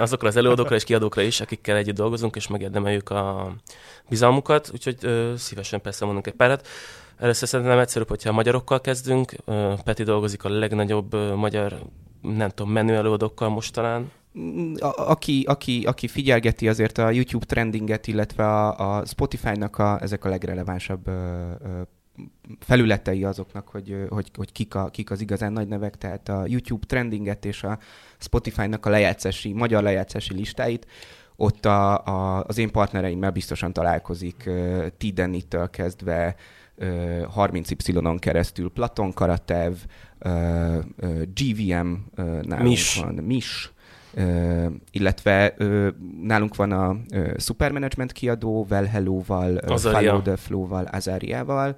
azokra 0.00 0.28
az 0.28 0.36
előadókra 0.36 0.74
és 0.74 0.84
kiadókra 0.84 1.22
is, 1.22 1.40
akikkel 1.40 1.76
együtt 1.76 1.94
dolgozunk, 1.94 2.36
és 2.36 2.48
megérdemeljük 2.48 3.10
a 3.10 3.52
bizalmukat, 4.08 4.70
úgyhogy 4.72 4.96
szívesen 5.36 5.80
persze 5.80 6.04
mondunk 6.04 6.26
egy 6.26 6.34
párat. 6.34 6.68
Először 7.18 7.48
szerintem 7.48 7.78
egyszerűbb, 7.78 8.08
hogyha 8.08 8.30
a 8.30 8.32
magyarokkal 8.32 8.80
kezdünk. 8.80 9.32
Peti 9.84 10.02
dolgozik 10.02 10.44
a 10.44 10.48
legnagyobb 10.48 11.36
magyar, 11.36 11.78
nem 12.20 12.48
tudom, 12.48 12.72
menő 12.72 12.94
előadókkal 12.94 13.48
most 13.48 13.72
talán 13.72 14.10
a, 14.78 15.10
aki, 15.10 15.44
aki, 15.46 15.84
aki 15.84 16.08
figyelgeti 16.08 16.68
azért 16.68 16.98
a 16.98 17.10
YouTube 17.10 17.44
trendinget, 17.44 18.06
illetve 18.06 18.44
a, 18.44 18.96
a 18.96 19.04
Spotify-nak 19.04 19.78
a, 19.78 19.98
ezek 20.02 20.24
a 20.24 20.28
legrelevánsabb 20.28 21.08
ö, 21.08 21.50
ö, 21.62 21.80
felületei 22.60 23.24
azoknak, 23.24 23.68
hogy, 23.68 24.06
hogy, 24.08 24.30
hogy 24.36 24.52
kik, 24.52 24.74
a, 24.74 24.88
kik 24.88 25.10
az 25.10 25.20
igazán 25.20 25.52
nagy 25.52 25.68
nevek, 25.68 25.96
tehát 25.96 26.28
a 26.28 26.44
YouTube 26.46 26.86
trendinget 26.86 27.44
és 27.44 27.62
a 27.62 27.78
Spotify-nak 28.18 28.86
a 28.86 28.90
lejátszási, 28.90 29.52
magyar 29.52 29.82
lejátszási 29.82 30.34
listáit, 30.34 30.86
ott 31.36 31.66
a, 31.66 32.04
a, 32.04 32.44
az 32.46 32.58
én 32.58 32.70
partnereimmel 32.70 33.30
biztosan 33.30 33.72
találkozik 33.72 34.50
Tidenit-től 34.98 35.70
kezdve 35.70 36.26
uh, 36.26 36.36
30Y-on 37.36 38.16
keresztül 38.18 38.70
Platon 38.70 39.12
Karatev, 39.12 39.74
GVM 41.34 41.94
nálunk 42.14 42.62
Mis. 42.62 42.96
van, 42.96 43.14
Mis, 43.14 43.72
Illetve 44.90 45.54
uh, 45.58 45.88
nálunk 46.22 46.56
van 46.56 46.72
a 46.72 46.90
uh, 46.90 47.38
Supermanagement 47.38 48.12
kiadó, 48.12 48.66
Well 48.68 48.88
uh, 49.64 49.72
Azaria. 49.72 49.98
Follow 49.98 50.22
the 50.22 50.36
Flow-val, 50.36 50.84
Azariával. 50.84 51.76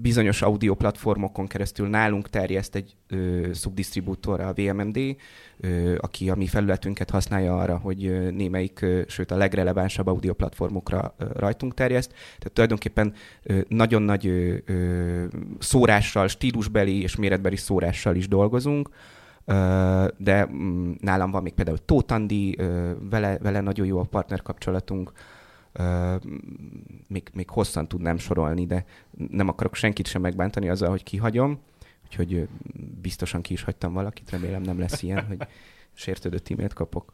Bizonyos 0.00 0.42
audio 0.42 0.74
platformokon 0.74 1.46
keresztül 1.46 1.88
nálunk 1.88 2.28
terjeszt 2.28 2.74
egy 2.74 2.96
uh, 3.10 3.52
szubdisztribútor, 3.52 4.40
a 4.40 4.52
VMMD, 4.52 4.96
uh, 4.96 5.94
aki 6.00 6.30
a 6.30 6.34
mi 6.34 6.46
felületünket 6.46 7.10
használja 7.10 7.58
arra, 7.58 7.76
hogy 7.76 8.32
némelyik, 8.32 8.78
uh, 8.82 9.00
sőt 9.06 9.30
a 9.30 9.36
legrelevánsabb 9.36 10.06
audio 10.06 10.32
platformokra 10.32 11.14
uh, 11.18 11.28
rajtunk 11.32 11.74
terjeszt. 11.74 12.10
Tehát 12.10 12.52
tulajdonképpen 12.52 13.12
uh, 13.44 13.60
nagyon 13.68 14.02
nagy 14.02 14.26
uh, 14.26 14.56
uh, 14.68 15.24
szórással, 15.58 16.28
stílusbeli 16.28 17.02
és 17.02 17.16
méretbeli 17.16 17.56
szórással 17.56 18.16
is 18.16 18.28
dolgozunk. 18.28 18.88
Ö, 18.88 19.13
de 20.16 20.48
mm, 20.52 20.92
nálam 21.00 21.30
van 21.30 21.42
még 21.42 21.52
például 21.54 21.84
Tóth 21.84 22.12
Andi, 22.12 22.58
ö, 22.58 22.92
vele, 23.10 23.38
vele 23.38 23.60
nagyon 23.60 23.86
jó 23.86 23.98
a 23.98 24.04
partner 24.04 24.42
kapcsolatunk, 24.42 25.12
még, 27.08 27.30
még 27.32 27.50
hosszan 27.50 27.88
tudnám 27.88 28.18
sorolni, 28.18 28.66
de 28.66 28.84
nem 29.30 29.48
akarok 29.48 29.74
senkit 29.74 30.06
sem 30.06 30.20
megbántani 30.20 30.68
azzal, 30.68 30.90
hogy 30.90 31.02
kihagyom, 31.02 31.60
úgyhogy 32.04 32.48
biztosan 33.00 33.40
ki 33.40 33.52
is 33.52 33.62
hagytam 33.62 33.92
valakit, 33.92 34.30
remélem 34.30 34.62
nem 34.62 34.78
lesz 34.78 35.02
ilyen, 35.02 35.24
hogy 35.26 35.46
sértődött 35.92 36.50
e-mailt 36.50 36.72
kapok. 36.72 37.12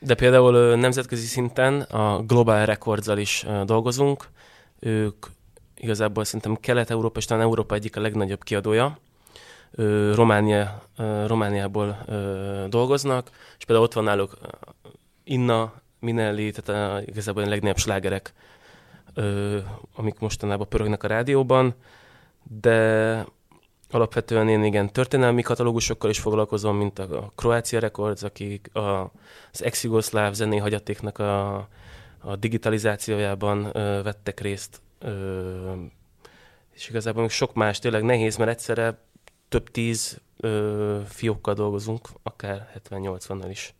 De 0.00 0.14
például 0.14 0.76
nemzetközi 0.76 1.26
szinten 1.26 1.80
a 1.80 2.22
Global 2.22 2.64
records 2.64 3.06
is 3.16 3.46
dolgozunk. 3.64 4.28
Ők 4.78 5.26
igazából 5.76 6.24
szerintem 6.24 6.56
Kelet-Európa 6.56 7.18
és 7.18 7.24
talán 7.24 7.42
Európa 7.42 7.74
egyik 7.74 7.96
a 7.96 8.00
legnagyobb 8.00 8.42
kiadója. 8.42 8.98
Románia, 10.14 10.82
Romániából 11.26 11.98
dolgoznak, 12.68 13.30
és 13.58 13.64
például 13.64 13.86
ott 13.86 13.94
van 13.94 14.04
náluk 14.04 14.38
Inna, 15.24 15.72
Minelli, 16.00 16.50
tehát 16.50 17.06
igazából 17.06 17.42
a 17.42 17.48
legnagyobb 17.48 17.78
slágerek, 17.78 18.32
amik 19.94 20.18
mostanában 20.18 20.68
pörögnek 20.68 21.02
a 21.02 21.08
rádióban, 21.08 21.74
de 22.42 23.24
alapvetően 23.90 24.48
én 24.48 24.64
igen 24.64 24.92
történelmi 24.92 25.42
katalógusokkal 25.42 26.10
is 26.10 26.18
foglalkozom, 26.18 26.76
mint 26.76 26.98
a, 26.98 27.32
Croatia 27.34 27.80
Records, 27.80 28.22
akik 28.22 28.70
az 28.72 29.62
ex-jugoszláv 29.64 30.32
zené 30.32 30.56
hagyatéknak 30.56 31.18
a, 31.18 31.54
a 32.18 32.36
digitalizációjában 32.36 33.72
vettek 34.02 34.40
részt, 34.40 34.80
és 36.74 36.88
igazából 36.88 37.22
még 37.22 37.30
sok 37.30 37.54
más, 37.54 37.78
tényleg 37.78 38.02
nehéz, 38.02 38.36
mert 38.36 38.50
egyszerre 38.50 38.98
több 39.48 39.70
tíz 39.70 40.20
ö, 40.36 41.00
fiókkal 41.06 41.54
dolgozunk, 41.54 42.08
akár 42.22 42.80
70-80-nal 42.90 43.46
is. 43.50 43.72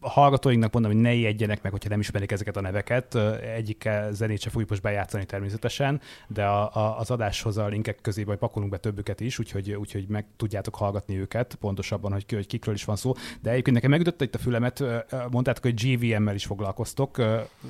A 0.00 0.08
hallgatóinknak 0.08 0.72
mondom, 0.72 0.92
hogy 0.92 1.00
ne 1.00 1.12
ijedjenek 1.12 1.62
meg, 1.62 1.72
hogyha 1.72 1.88
nem 1.88 2.00
ismerik 2.00 2.32
ezeket 2.32 2.56
a 2.56 2.60
neveket. 2.60 3.14
Ö, 3.14 3.36
Egyikkel 3.36 4.12
zenét 4.12 4.40
se 4.40 4.50
fogjuk 4.50 4.68
most 4.68 4.82
bejátszani 4.82 5.24
természetesen, 5.24 6.00
de 6.28 6.44
a, 6.44 6.76
a, 6.76 6.98
az 6.98 7.10
adáshoz 7.10 7.58
a 7.58 7.66
linkek 7.66 8.00
közé 8.00 8.24
majd 8.24 8.38
pakolunk 8.38 8.70
be 8.70 8.76
többüket 8.76 9.20
is, 9.20 9.38
úgyhogy, 9.38 9.72
úgyhogy 9.72 10.08
meg 10.08 10.26
tudjátok 10.36 10.74
hallgatni 10.74 11.18
őket 11.18 11.54
pontosabban, 11.54 12.12
hogy, 12.12 12.24
hogy 12.32 12.46
kikről 12.46 12.74
is 12.74 12.84
van 12.84 12.96
szó. 12.96 13.12
De 13.40 13.50
egyébként 13.50 13.76
nekem 13.76 13.90
megütötte 13.90 14.24
itt 14.24 14.34
a 14.34 14.38
fülemet, 14.38 14.84
mondtátok, 15.30 15.62
hogy 15.62 15.74
GVM-mel 15.82 16.34
is 16.34 16.44
foglalkoztok. 16.44 17.22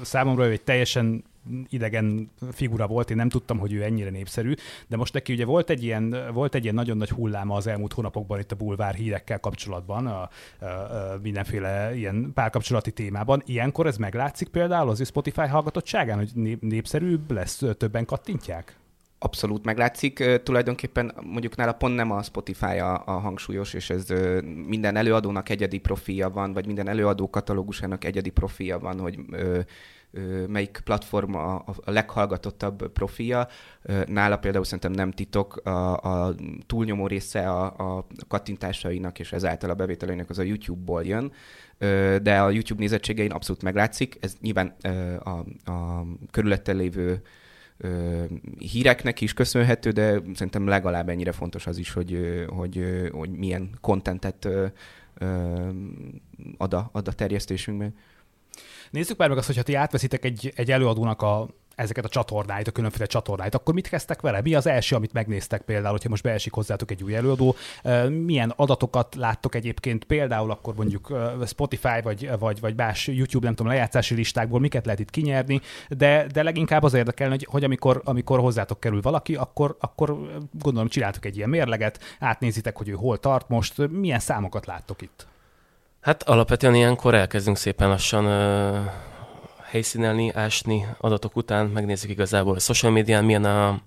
Számomra 0.02 0.46
ő 0.46 0.50
egy 0.50 0.62
teljesen 0.62 1.24
idegen 1.68 2.30
figura 2.52 2.86
volt, 2.86 3.10
én 3.10 3.16
nem 3.16 3.28
tudtam, 3.28 3.58
hogy 3.58 3.72
ő 3.72 3.82
ennyire 3.82 4.10
népszerű, 4.10 4.54
de 4.86 4.96
most 4.96 5.12
neki 5.12 5.32
ugye 5.32 5.44
volt 5.44 5.70
egy 5.70 5.84
ilyen, 5.84 6.16
volt 6.32 6.54
egy 6.54 6.62
ilyen 6.62 6.74
nagyon 6.74 6.96
nagy 6.96 7.10
hulláma 7.10 7.54
az 7.54 7.66
elmúlt 7.66 7.92
hónapokban 7.92 8.38
itt 8.38 8.52
a 8.52 8.56
bulvár 8.56 8.94
hírekkel 8.94 9.40
kapcsolatban, 9.40 10.06
a, 10.06 10.28
a, 10.58 10.64
a 10.64 11.18
mindenféle 11.22 11.96
ilyen 11.96 12.30
párkapcsolati 12.34 12.90
témában. 12.90 13.42
Ilyenkor 13.46 13.86
ez 13.86 13.96
meglátszik 13.96 14.48
például 14.48 14.88
az 14.88 15.00
ő 15.00 15.04
Spotify 15.04 15.46
hallgatottságán, 15.46 16.16
hogy 16.18 16.30
nép- 16.34 16.62
népszerűbb 16.62 17.30
lesz, 17.30 17.62
többen 17.76 18.04
kattintják? 18.04 18.76
Abszolút 19.20 19.64
meglátszik. 19.64 20.40
Tulajdonképpen 20.42 21.14
mondjuk 21.22 21.56
nála 21.56 21.72
pont 21.72 21.94
nem 21.94 22.10
a 22.10 22.22
Spotify 22.22 22.78
a, 22.78 23.02
a 23.06 23.10
hangsúlyos, 23.10 23.74
és 23.74 23.90
ez 23.90 24.06
minden 24.66 24.96
előadónak 24.96 25.48
egyedi 25.48 25.78
profilja 25.78 26.30
van, 26.30 26.52
vagy 26.52 26.66
minden 26.66 26.88
előadó 26.88 27.30
katalógusának 27.30 28.04
egyedi 28.04 28.30
profilja 28.30 28.78
van, 28.78 29.00
hogy 29.00 29.18
melyik 30.48 30.80
platform 30.84 31.34
a, 31.34 31.54
a 31.84 31.90
leghallgatottabb 31.90 32.92
profilja. 32.92 33.48
Nála 34.06 34.36
például 34.36 34.64
szerintem 34.64 34.92
nem 34.92 35.10
titok, 35.10 35.56
a, 35.56 35.96
a 35.96 36.34
túlnyomó 36.66 37.06
része 37.06 37.50
a, 37.50 37.96
a 37.96 38.06
kattintásainak 38.28 39.18
és 39.18 39.32
ezáltal 39.32 39.70
a 39.70 39.74
bevételeinek 39.74 40.30
az 40.30 40.38
a 40.38 40.42
YouTube-ból 40.42 41.04
jön, 41.04 41.32
de 42.22 42.40
a 42.40 42.50
YouTube 42.50 42.80
nézettségein 42.80 43.30
abszolút 43.30 43.62
meglátszik. 43.62 44.16
Ez 44.20 44.36
nyilván 44.40 44.76
a, 45.18 45.30
a 45.70 46.06
körülötte 46.30 46.72
lévő 46.72 47.22
híreknek 48.58 49.20
is 49.20 49.32
köszönhető, 49.32 49.90
de 49.90 50.20
szerintem 50.34 50.66
legalább 50.66 51.08
ennyire 51.08 51.32
fontos 51.32 51.66
az 51.66 51.78
is, 51.78 51.92
hogy, 51.92 52.44
hogy, 52.48 53.08
hogy 53.12 53.30
milyen 53.30 53.70
kontentet 53.80 54.48
ad, 56.56 56.74
a, 56.74 56.88
ad 56.92 57.08
a 57.08 57.12
terjesztésünkben. 57.12 57.94
Nézzük 58.90 59.16
már 59.16 59.28
meg 59.28 59.38
azt, 59.38 59.46
hogyha 59.46 59.62
ti 59.62 59.74
átveszitek 59.74 60.24
egy, 60.24 60.52
egy 60.56 60.70
előadónak 60.70 61.22
a, 61.22 61.48
ezeket 61.78 62.04
a 62.04 62.08
csatornáit, 62.08 62.68
a 62.68 62.70
különféle 62.70 63.06
csatornáit, 63.06 63.54
akkor 63.54 63.74
mit 63.74 63.88
kezdtek 63.88 64.20
vele? 64.20 64.40
Mi 64.40 64.54
az 64.54 64.66
első, 64.66 64.96
amit 64.96 65.12
megnéztek 65.12 65.62
például, 65.62 65.90
hogyha 65.90 66.08
most 66.08 66.22
beesik 66.22 66.52
hozzátok 66.52 66.90
egy 66.90 67.02
új 67.02 67.14
előadó? 67.14 67.56
Milyen 68.08 68.52
adatokat 68.56 69.14
láttok 69.14 69.54
egyébként 69.54 70.04
például 70.04 70.50
akkor 70.50 70.74
mondjuk 70.74 71.12
Spotify 71.46 72.00
vagy, 72.02 72.30
vagy, 72.38 72.60
vagy 72.60 72.76
más 72.76 73.06
YouTube, 73.06 73.44
nem 73.46 73.54
tudom, 73.54 73.72
lejátszási 73.72 74.14
listákból, 74.14 74.60
miket 74.60 74.84
lehet 74.84 75.00
itt 75.00 75.10
kinyerni, 75.10 75.60
de, 75.88 76.26
de 76.32 76.42
leginkább 76.42 76.82
az 76.82 76.94
érdekel, 76.94 77.28
hogy, 77.28 77.46
hogy 77.50 77.64
amikor, 77.64 78.00
amikor 78.04 78.40
hozzátok 78.40 78.80
kerül 78.80 79.00
valaki, 79.00 79.34
akkor, 79.34 79.76
akkor 79.80 80.18
gondolom 80.52 80.88
csináltok 80.88 81.24
egy 81.24 81.36
ilyen 81.36 81.48
mérleget, 81.48 82.16
átnézitek, 82.18 82.76
hogy 82.76 82.88
ő 82.88 82.92
hol 82.92 83.18
tart 83.18 83.48
most, 83.48 83.88
milyen 83.90 84.18
számokat 84.20 84.66
láttok 84.66 85.02
itt? 85.02 85.26
Hát 86.00 86.22
alapvetően 86.22 86.74
ilyenkor 86.74 87.14
elkezdünk 87.14 87.56
szépen 87.56 87.88
lassan 87.88 88.24
ö, 88.24 88.78
helyszínelni, 89.62 90.32
ásni 90.34 90.86
adatok 90.98 91.36
után, 91.36 91.66
megnézzük 91.66 92.10
igazából 92.10 92.54
a 92.54 92.58
social 92.58 92.92
médián 92.92 93.24
milyen 93.24 93.44
a, 93.44 93.80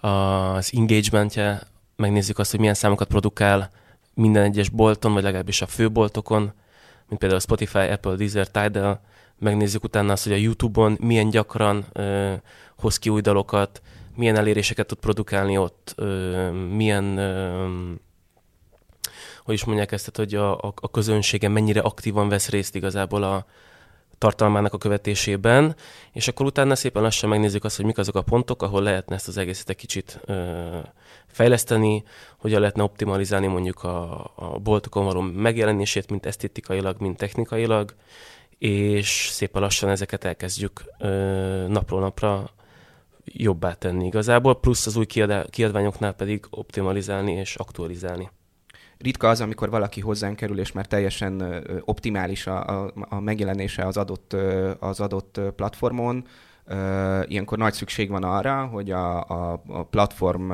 az 0.00 0.72
engagementje, 0.76 1.60
megnézzük 1.96 2.38
azt, 2.38 2.50
hogy 2.50 2.60
milyen 2.60 2.74
számokat 2.74 3.08
produkál 3.08 3.70
minden 4.14 4.42
egyes 4.42 4.68
bolton, 4.68 5.12
vagy 5.12 5.22
legalábbis 5.22 5.62
a 5.62 5.66
főboltokon, 5.66 6.52
mint 7.08 7.20
például 7.20 7.40
a 7.40 7.44
Spotify, 7.44 7.78
Apple, 7.78 8.14
Deezer, 8.14 8.48
Tidal, 8.48 9.00
megnézzük 9.38 9.84
utána 9.84 10.12
azt, 10.12 10.24
hogy 10.24 10.32
a 10.32 10.36
YouTube-on 10.36 10.96
milyen 11.00 11.30
gyakran 11.30 11.84
ö, 11.92 12.32
hoz 12.76 12.98
ki 12.98 13.08
új 13.08 13.20
dalokat, 13.20 13.82
milyen 14.14 14.36
eléréseket 14.36 14.86
tud 14.86 14.98
produkálni 14.98 15.58
ott, 15.58 15.92
ö, 15.96 16.50
milyen 16.50 17.18
ö, 17.18 17.66
hogy 19.46 19.54
is 19.54 19.64
mondják 19.64 19.92
ezt, 19.92 20.12
tehát, 20.12 20.30
hogy 20.30 20.40
a, 20.40 20.68
a, 20.68 20.72
a 20.76 20.90
közönsége 20.90 21.48
mennyire 21.48 21.80
aktívan 21.80 22.28
vesz 22.28 22.48
részt 22.48 22.74
igazából 22.74 23.22
a 23.22 23.46
tartalmának 24.18 24.72
a 24.72 24.78
követésében, 24.78 25.76
és 26.12 26.28
akkor 26.28 26.46
utána 26.46 26.74
szépen 26.74 27.02
lassan 27.02 27.28
megnézzük 27.28 27.64
azt, 27.64 27.76
hogy 27.76 27.84
mik 27.84 27.98
azok 27.98 28.14
a 28.14 28.22
pontok, 28.22 28.62
ahol 28.62 28.82
lehetne 28.82 29.14
ezt 29.14 29.28
az 29.28 29.36
egészet 29.36 29.68
egy 29.68 29.76
kicsit 29.76 30.20
ö, 30.24 30.78
fejleszteni, 31.26 32.04
hogyan 32.38 32.60
lehetne 32.60 32.82
optimalizálni 32.82 33.46
mondjuk 33.46 33.82
a, 33.82 34.30
a 34.34 34.58
boltokon 34.58 35.04
való 35.04 35.20
megjelenését, 35.20 36.10
mint 36.10 36.26
esztétikailag, 36.26 37.00
mint 37.00 37.16
technikailag, 37.16 37.94
és 38.58 39.28
szépen 39.32 39.62
lassan 39.62 39.88
ezeket 39.88 40.24
elkezdjük 40.24 40.84
ö, 40.98 41.08
napról 41.68 42.00
napra 42.00 42.50
jobbá 43.24 43.72
tenni 43.72 44.06
igazából, 44.06 44.60
plusz 44.60 44.86
az 44.86 44.96
új 44.96 45.06
kiadá- 45.06 45.50
kiadványoknál 45.50 46.12
pedig 46.12 46.46
optimalizálni 46.50 47.32
és 47.32 47.56
aktualizálni. 47.56 48.30
Ritka 48.98 49.28
az, 49.28 49.40
amikor 49.40 49.70
valaki 49.70 50.00
hozzánk 50.00 50.36
kerül, 50.36 50.58
és 50.58 50.72
már 50.72 50.86
teljesen 50.86 51.64
optimális 51.84 52.46
a, 52.46 52.84
a, 52.84 52.92
a 53.08 53.20
megjelenése 53.20 53.86
az 53.86 53.96
adott, 53.96 54.36
az 54.78 55.00
adott 55.00 55.40
platformon. 55.56 56.24
Ilyenkor 57.26 57.58
nagy 57.58 57.72
szükség 57.72 58.10
van 58.10 58.22
arra, 58.22 58.64
hogy 58.64 58.90
a, 58.90 59.28
a, 59.28 59.62
a 59.66 59.82
platform 59.82 60.52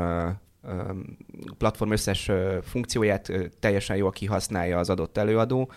platform 1.58 1.90
összes 1.90 2.30
funkcióját 2.62 3.32
teljesen 3.60 3.96
jól 3.96 4.10
kihasználja 4.10 4.78
az 4.78 4.90
adott 4.90 5.16
előadó. 5.16 5.70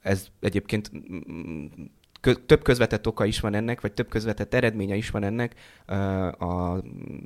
Ez 0.00 0.26
egyébként 0.40 0.90
kö- 2.20 2.40
több 2.46 2.62
közvetett 2.62 3.06
oka 3.06 3.24
is 3.24 3.40
van 3.40 3.54
ennek, 3.54 3.80
vagy 3.80 3.92
több 3.92 4.08
közvetett 4.08 4.54
eredménye 4.54 4.94
is 4.94 5.10
van 5.10 5.22
ennek. 5.22 5.54
A, 6.38 6.76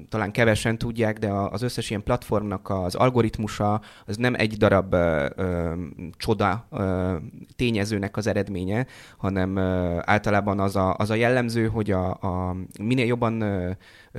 talán 0.08 0.30
kevesen 0.32 0.78
tudják, 0.78 1.18
de 1.18 1.30
az 1.30 1.62
összes 1.62 1.90
ilyen 1.90 2.02
platformnak 2.02 2.70
az 2.70 2.94
algoritmusa 2.94 3.80
az 4.06 4.16
nem 4.16 4.34
egy 4.34 4.56
darab 4.56 4.92
ö, 4.92 5.28
ö, 5.36 5.72
csoda 6.16 6.66
ö, 6.70 7.14
tényezőnek 7.56 8.16
az 8.16 8.26
eredménye, 8.26 8.86
hanem 9.16 9.56
ö, 9.56 9.98
általában 10.04 10.60
az 10.60 10.76
a, 10.76 10.94
az 10.94 11.10
a 11.10 11.14
jellemző, 11.14 11.66
hogy 11.66 11.90
a, 11.90 12.10
a 12.10 12.56
minél 12.80 13.06
jobban 13.06 13.40
ö, 13.40 13.70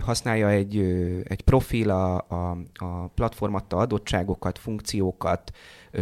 használja 0.01 0.49
egy, 0.49 0.77
ö, 0.77 1.19
egy 1.23 1.41
profil 1.41 1.89
a, 1.89 2.15
a, 2.15 2.57
a 2.75 3.07
platform 3.15 3.53
adta 3.53 3.77
adottságokat, 3.77 4.59
funkciókat, 4.59 5.51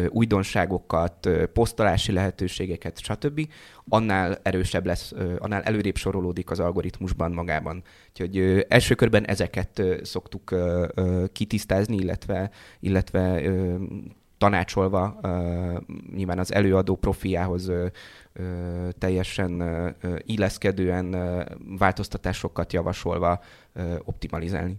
újdonságokat, 0.09 1.29
posztolási 1.53 2.11
lehetőségeket, 2.11 2.99
stb., 2.99 3.47
annál 3.89 4.37
erősebb 4.41 4.85
lesz, 4.85 5.13
annál 5.37 5.61
előrébb 5.61 5.95
sorolódik 5.95 6.51
az 6.51 6.59
algoritmusban 6.59 7.31
magában. 7.31 7.83
Úgyhogy 8.09 8.65
első 8.69 8.95
körben 8.95 9.25
ezeket 9.25 9.81
szoktuk 10.01 10.55
kitisztázni, 11.31 11.95
illetve, 11.95 12.49
illetve 12.79 13.41
tanácsolva 14.37 15.19
nyilván 16.15 16.39
az 16.39 16.53
előadó 16.53 16.95
profiához 16.95 17.71
teljesen 18.97 19.63
illeszkedően 20.25 21.15
változtatásokat 21.77 22.73
javasolva 22.73 23.41
optimalizálni. 24.03 24.75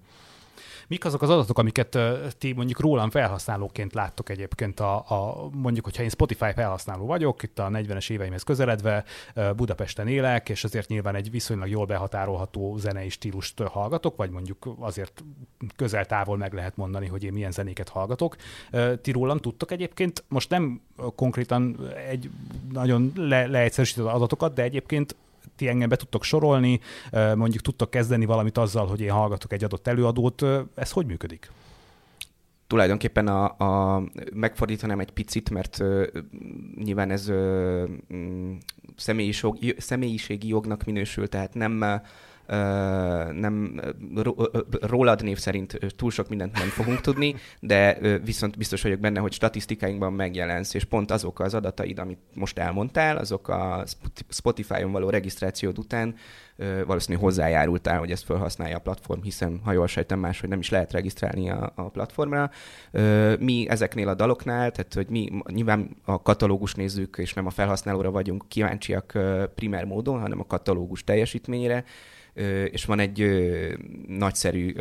Mik 0.89 1.05
azok 1.05 1.23
az 1.23 1.31
adatok, 1.31 1.59
amiket 1.59 1.99
ti 2.39 2.53
mondjuk 2.53 2.81
rólam 2.81 3.11
felhasználóként 3.11 3.95
láttok 3.95 4.29
egyébként, 4.29 4.81
a, 4.81 4.95
a, 4.97 5.49
mondjuk, 5.53 5.85
hogyha 5.85 6.03
én 6.03 6.09
Spotify 6.09 6.53
felhasználó 6.55 7.07
vagyok, 7.07 7.43
itt 7.43 7.59
a 7.59 7.69
40-es 7.69 8.11
éveimhez 8.11 8.43
közeledve, 8.43 9.05
Budapesten 9.57 10.09
élek, 10.09 10.49
és 10.49 10.65
azért 10.65 10.89
nyilván 10.89 11.15
egy 11.15 11.31
viszonylag 11.31 11.69
jól 11.69 11.87
behatárolható 11.87 12.77
zenei 12.77 13.09
stílust 13.09 13.63
hallgatok, 13.63 14.17
vagy 14.17 14.31
mondjuk 14.31 14.69
azért 14.79 15.25
közel-távol 15.77 16.37
meg 16.37 16.53
lehet 16.53 16.77
mondani, 16.77 17.07
hogy 17.07 17.25
én 17.25 17.33
milyen 17.33 17.51
zenéket 17.51 17.89
hallgatok. 17.89 18.37
Ti 19.03 19.11
rólam 19.11 19.39
tudtok 19.39 19.71
egyébként, 19.71 20.25
most 20.29 20.51
nem 20.51 20.81
konkrétan 21.15 21.91
egy 22.09 22.31
nagyon 22.73 23.13
le, 23.17 23.47
leegyszerűsített 23.47 24.07
adatokat, 24.07 24.55
de 24.55 24.63
egyébként 24.63 25.17
ti 25.57 25.69
engem 25.69 25.89
be 25.89 25.97
tudtok 25.97 26.25
sorolni, 26.25 26.81
mondjuk 27.35 27.63
tudtok 27.63 27.91
kezdeni 27.91 28.25
valamit 28.25 28.59
azzal, 28.59 28.87
hogy 28.87 29.01
én 29.01 29.11
hallgatok 29.11 29.53
egy 29.53 29.65
adott 29.65 29.87
előadót. 29.87 30.45
Ez 30.75 30.91
hogy 30.91 31.07
működik? 31.07 31.51
tulajdonképpen 32.67 33.29
a, 33.29 33.45
a, 33.59 34.03
megfordítanám 34.33 35.01
egy 35.01 35.11
picit, 35.11 35.51
mert 35.51 35.79
uh, 35.81 36.07
nyilván 36.85 37.11
ez 37.11 37.29
uh, 37.29 37.91
személyiség, 38.97 39.75
személyiségi 39.79 40.49
jognak 40.49 40.85
minősül, 40.85 41.29
tehát 41.29 41.55
nem 41.55 42.01
nem 43.33 43.81
rólad 44.81 45.23
név 45.23 45.39
szerint 45.39 45.79
túl 45.97 46.11
sok 46.11 46.29
mindent 46.29 46.59
nem 46.59 46.69
fogunk 46.69 47.01
tudni, 47.01 47.35
de 47.61 47.99
viszont 48.19 48.57
biztos 48.57 48.83
vagyok 48.83 48.99
benne, 48.99 49.21
hogy 49.21 49.33
statisztikáinkban 49.33 50.13
megjelensz, 50.13 50.75
és 50.75 50.85
pont 50.85 51.11
azok 51.11 51.41
az 51.41 51.55
adataid, 51.55 51.99
amit 51.99 52.19
most 52.35 52.59
elmondtál, 52.59 53.17
azok 53.17 53.49
a 53.49 53.85
Spotify-on 54.29 54.93
való 54.93 55.11
regisztrációd 55.11 55.79
után 55.79 56.15
valószínűleg 56.87 57.25
hozzájárultál, 57.25 57.99
hogy 57.99 58.11
ezt 58.11 58.25
felhasználja 58.25 58.77
a 58.77 58.81
platform, 58.81 59.23
hiszen 59.23 59.61
ha 59.65 59.73
jól 59.73 59.87
sejtem 59.87 60.19
más, 60.19 60.41
hogy 60.41 60.49
nem 60.49 60.59
is 60.59 60.71
lehet 60.71 60.93
regisztrálni 60.93 61.51
a, 61.51 61.73
a 61.75 61.89
platformra. 61.89 62.51
Mi 63.39 63.67
ezeknél 63.69 64.09
a 64.09 64.15
daloknál, 64.15 64.71
tehát 64.71 64.95
hogy 64.95 65.07
mi 65.09 65.31
nyilván 65.47 65.97
a 66.05 66.23
katalógus 66.23 66.75
nézzük, 66.75 67.17
és 67.19 67.35
nem 67.35 67.47
a 67.47 67.51
felhasználóra 67.51 68.11
vagyunk 68.11 68.45
kíváncsiak 68.49 69.19
primer 69.55 69.85
módon, 69.85 70.21
hanem 70.21 70.41
a 70.41 70.47
katalógus 70.47 71.05
teljesítményére, 71.05 71.85
és 72.71 72.85
van 72.85 72.99
egy 72.99 73.27
nagyszerű 74.07 74.73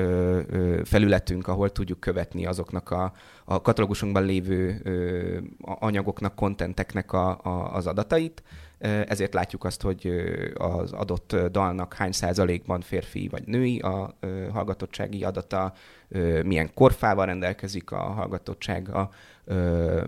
felületünk, 0.83 1.48
ahol 1.48 1.72
tudjuk 1.72 2.00
követni 2.00 2.45
azoknak 2.45 2.91
a, 2.91 3.13
a 3.45 3.62
katalógusunkban 3.62 4.25
lévő 4.25 4.81
anyagoknak, 5.62 6.36
kontenteknek 6.36 7.13
a, 7.13 7.39
a, 7.43 7.75
az 7.75 7.88
adatait, 7.88 8.43
ezért 9.07 9.33
látjuk 9.33 9.63
azt, 9.63 9.81
hogy 9.81 10.12
az 10.53 10.91
adott 10.91 11.36
dalnak 11.51 11.93
hány 11.93 12.12
százalékban 12.12 12.81
férfi 12.81 13.27
vagy 13.27 13.43
női 13.48 13.79
a 13.79 14.17
hallgatottsági 14.51 15.24
adata, 15.24 15.74
milyen 16.43 16.74
korfával 16.74 17.25
rendelkezik 17.25 17.91
a 17.91 17.98
hallgatottság, 17.98 18.89
a, 18.89 19.10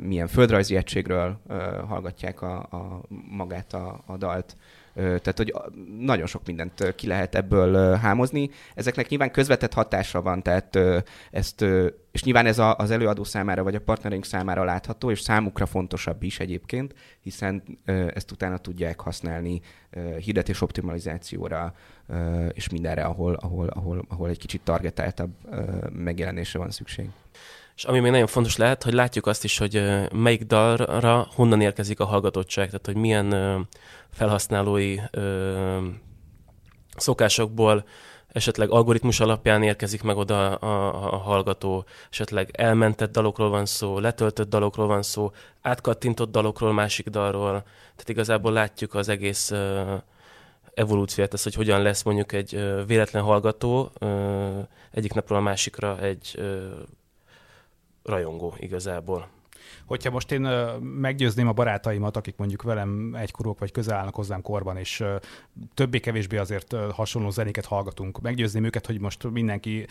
milyen 0.02 0.28
földrajzi 0.28 0.76
egységről 0.76 1.42
hallgatják 1.88 2.42
a, 2.42 2.58
a 2.58 3.02
magát 3.30 3.74
a, 3.74 4.04
a 4.06 4.18
dalt 4.18 4.56
tehát, 4.96 5.38
hogy 5.38 5.54
nagyon 6.00 6.26
sok 6.26 6.46
mindent 6.46 6.96
ki 6.96 7.08
lehet 7.08 7.36
ebből 7.36 7.96
hámozni. 7.96 8.50
Ezeknek 8.76 9.08
nyilván 9.10 9.32
közvetett 9.32 9.74
hatása 9.74 10.22
van, 10.22 10.42
tehát 10.42 10.80
ezt, 11.32 11.66
és 12.12 12.24
nyilván 12.24 12.46
ez 12.46 12.60
az 12.60 12.92
előadó 12.92 13.24
számára, 13.24 13.64
vagy 13.64 13.76
a 13.76 13.82
partnereink 13.82 14.26
számára 14.26 14.64
látható, 14.64 15.12
és 15.12 15.20
számukra 15.20 15.66
fontosabb 15.66 16.24
is 16.24 16.40
egyébként, 16.40 16.94
hiszen 17.22 17.64
ezt 18.14 18.32
utána 18.32 18.58
tudják 18.58 19.00
használni 19.00 19.62
hirdetés 20.20 20.62
optimalizációra, 20.62 21.74
és 22.52 22.70
mindenre, 22.70 23.04
ahol, 23.04 23.34
ahol, 23.34 23.68
ahol, 23.68 24.06
ahol 24.10 24.30
egy 24.30 24.38
kicsit 24.38 24.62
targetáltabb 24.62 25.32
megjelenésre 25.92 26.60
van 26.60 26.72
szükség. 26.72 27.10
És 27.76 27.84
ami 27.84 28.00
még 28.00 28.12
nagyon 28.12 28.28
fontos 28.28 28.58
lehet, 28.58 28.84
hogy 28.84 28.94
látjuk 28.94 29.28
azt 29.28 29.44
is, 29.44 29.58
hogy 29.58 30.08
melyik 30.14 30.44
dalra 30.44 31.28
honnan 31.36 31.62
érkezik 31.62 32.00
a 32.00 32.06
hallgatottság, 32.06 32.66
tehát 32.66 32.86
hogy 32.86 32.96
milyen 32.96 33.30
felhasználói 34.16 34.98
szokásokból 36.96 37.86
esetleg 38.36 38.70
algoritmus 38.70 39.20
alapján 39.20 39.64
érkezik 39.64 40.04
meg 40.04 40.18
oda 40.18 40.56
a, 40.56 41.14
a 41.14 41.18
hallgató, 41.18 41.86
esetleg 42.12 42.50
elmentett 42.54 43.12
dalokról 43.12 43.50
van 43.50 43.66
szó, 43.66 44.00
letöltött 44.00 44.50
dalokról 44.50 44.88
van 44.88 45.02
szó, 45.02 45.32
átkattintott 45.62 46.32
dalokról, 46.32 46.74
másik 46.74 47.08
dalról. 47.08 47.62
Tehát 47.62 48.10
igazából 48.10 48.52
látjuk 48.52 48.94
az 48.94 49.10
egész 49.10 49.52
uh, 49.52 50.02
evolúciót, 50.74 51.34
ez, 51.34 51.44
hogy 51.44 51.54
hogyan 51.54 51.82
lesz 51.82 52.04
mondjuk 52.04 52.32
egy 52.32 52.56
uh, 52.56 52.86
véletlen 52.86 53.24
hallgató 53.24 53.92
uh, 54.00 54.68
egyik 54.92 55.14
napról 55.14 55.38
a 55.38 55.42
másikra 55.42 56.00
egy 56.00 56.36
uh, 56.38 56.64
rajongó 58.04 58.56
igazából. 58.58 59.28
Hogyha 59.86 60.12
most 60.12 60.32
én 60.32 60.42
meggyőzném 60.82 61.48
a 61.48 61.54
barátaimat, 61.54 62.18
akik 62.18 62.38
mondjuk 62.38 62.62
velem 62.62 63.16
egykorúak 63.20 63.60
vagy 63.60 63.72
közel 63.72 63.98
állnak 63.98 64.16
hozzám 64.16 64.42
korban, 64.42 64.78
és 64.78 65.04
többé-kevésbé 65.74 66.38
azért 66.38 66.76
hasonló 66.92 67.30
zenéket 67.30 67.66
hallgatunk, 67.66 68.22
meggyőzném 68.22 68.64
őket, 68.64 68.86
hogy 68.86 69.00
most 69.00 69.30
mindenki 69.30 69.86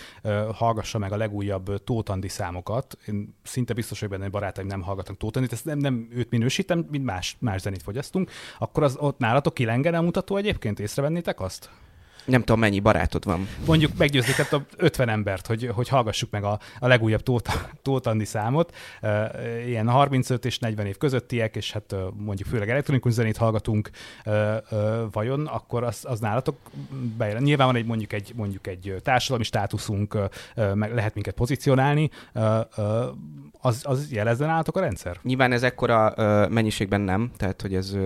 hallgassa 0.52 0.98
meg 0.98 1.12
a 1.12 1.16
legújabb 1.16 1.84
Tótandi 1.84 2.28
számokat. 2.28 2.98
Én 3.06 3.34
szinte 3.42 3.72
biztos, 3.72 4.00
hogy 4.00 4.08
benne, 4.08 4.22
hogy 4.22 4.32
barátaim 4.32 4.66
nem 4.66 4.82
hallgatnak 4.82 5.16
Tótandit, 5.16 5.52
ezt 5.52 5.64
nem, 5.64 5.78
nem 5.78 6.08
őt 6.10 6.30
minősítem, 6.30 6.86
mint 6.90 7.04
más, 7.04 7.36
más 7.40 7.60
zenét 7.60 7.82
fogyasztunk. 7.82 8.30
Akkor 8.58 8.82
az 8.82 8.96
ott 8.98 9.18
nálatok 9.18 9.54
kilengene 9.54 9.98
a 9.98 10.02
mutató 10.02 10.36
egyébként? 10.36 10.80
Észrevennétek 10.80 11.40
azt? 11.40 11.70
Nem 12.24 12.40
tudom, 12.40 12.60
mennyi 12.60 12.80
barátod 12.80 13.24
van. 13.24 13.48
Mondjuk 13.66 13.92
meggyőzzük 13.96 14.52
a 14.52 14.62
50 14.76 15.08
embert, 15.08 15.46
hogy, 15.46 15.70
hogy 15.74 15.88
hallgassuk 15.88 16.30
meg 16.30 16.44
a, 16.44 16.58
a 16.78 16.86
legújabb 16.86 17.22
Tóth 17.82 18.08
Andi 18.08 18.24
számot. 18.24 18.76
Ilyen 19.66 19.88
35 19.88 20.44
és 20.44 20.58
40 20.58 20.86
év 20.86 20.96
közöttiek, 20.96 21.56
és 21.56 21.72
hát 21.72 21.94
mondjuk 22.16 22.48
főleg 22.48 22.70
elektronikus 22.70 23.12
zenét 23.12 23.36
hallgatunk 23.36 23.90
vajon, 25.12 25.46
akkor 25.46 25.84
az, 25.84 26.04
az 26.08 26.20
nálatok 26.20 26.56
bejelen. 27.16 27.42
Nyilván 27.42 27.66
van 27.66 27.76
egy 27.76 27.86
mondjuk 27.86 28.12
egy, 28.12 28.32
mondjuk 28.36 28.66
egy 28.66 28.94
társadalmi 29.02 29.44
státuszunk, 29.44 30.18
meg 30.74 30.94
lehet 30.94 31.14
minket 31.14 31.34
pozícionálni. 31.34 32.10
Az, 33.60 33.82
az 33.82 34.12
jelezzen 34.12 34.48
nálatok 34.48 34.76
a 34.76 34.80
rendszer? 34.80 35.18
Nyilván 35.22 35.52
ez 35.52 35.62
ekkora 35.62 36.14
mennyiségben 36.48 37.00
nem, 37.00 37.30
tehát 37.36 37.62
hogy 37.62 37.74
ez 37.74 37.96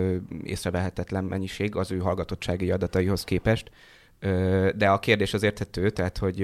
észrevehetetlen 0.43 1.25
mennyiség 1.25 1.77
az 1.77 1.93
ő 1.93 1.99
hallgatottsági 1.99 2.71
adataihoz 2.71 3.25
képest 3.25 3.71
de 4.77 4.89
a 4.89 4.99
kérdés 4.99 5.35
az 5.35 5.43
érthető, 5.43 5.91
tehát 5.91 6.19
hogy 6.19 6.43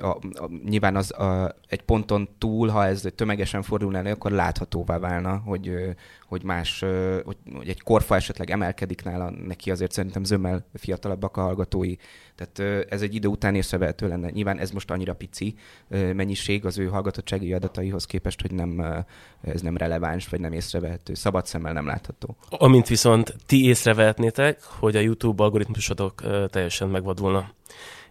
a, 0.00 0.10
a, 0.10 0.50
nyilván 0.64 0.96
az 0.96 1.12
a, 1.12 1.54
egy 1.68 1.82
ponton 1.82 2.28
túl, 2.38 2.68
ha 2.68 2.86
ez 2.86 3.04
tömegesen 3.14 3.62
fordulna 3.62 3.98
elő, 3.98 4.10
akkor 4.10 4.30
láthatóvá 4.30 4.98
válna, 4.98 5.42
hogy, 5.44 5.96
hogy 6.26 6.42
más, 6.42 6.84
hogy, 7.24 7.36
hogy 7.54 7.68
egy 7.68 7.82
korfa 7.82 8.14
esetleg 8.14 8.50
emelkedik 8.50 9.02
nála, 9.02 9.30
neki 9.30 9.70
azért 9.70 9.92
szerintem 9.92 10.24
zömmel 10.24 10.66
fiatalabbak 10.74 11.36
a 11.36 11.40
hallgatói. 11.40 11.94
Tehát 12.34 12.86
ez 12.90 13.02
egy 13.02 13.14
idő 13.14 13.28
után 13.28 13.54
észrevehető 13.54 14.08
lenne. 14.08 14.30
Nyilván 14.30 14.58
ez 14.58 14.70
most 14.70 14.90
annyira 14.90 15.14
pici 15.14 15.54
mennyiség 15.88 16.64
az 16.64 16.78
ő 16.78 16.86
hallgatottsági 16.86 17.52
adataihoz 17.52 18.04
képest, 18.04 18.40
hogy 18.40 18.52
nem, 18.52 19.04
ez 19.40 19.60
nem 19.60 19.76
releváns, 19.76 20.28
vagy 20.28 20.40
nem 20.40 20.52
észrevehető. 20.52 21.14
Szabad 21.14 21.46
szemmel 21.46 21.72
nem 21.72 21.86
látható. 21.86 22.36
Amint 22.50 22.88
viszont 22.88 23.36
ti 23.46 23.64
észrevehetnétek, 23.64 24.62
hogy 24.62 24.96
a 24.96 25.00
YouTube 25.00 25.42
algoritmusodok 25.42 26.22
teljesen 26.50 26.88
megvadulna, 26.88 27.50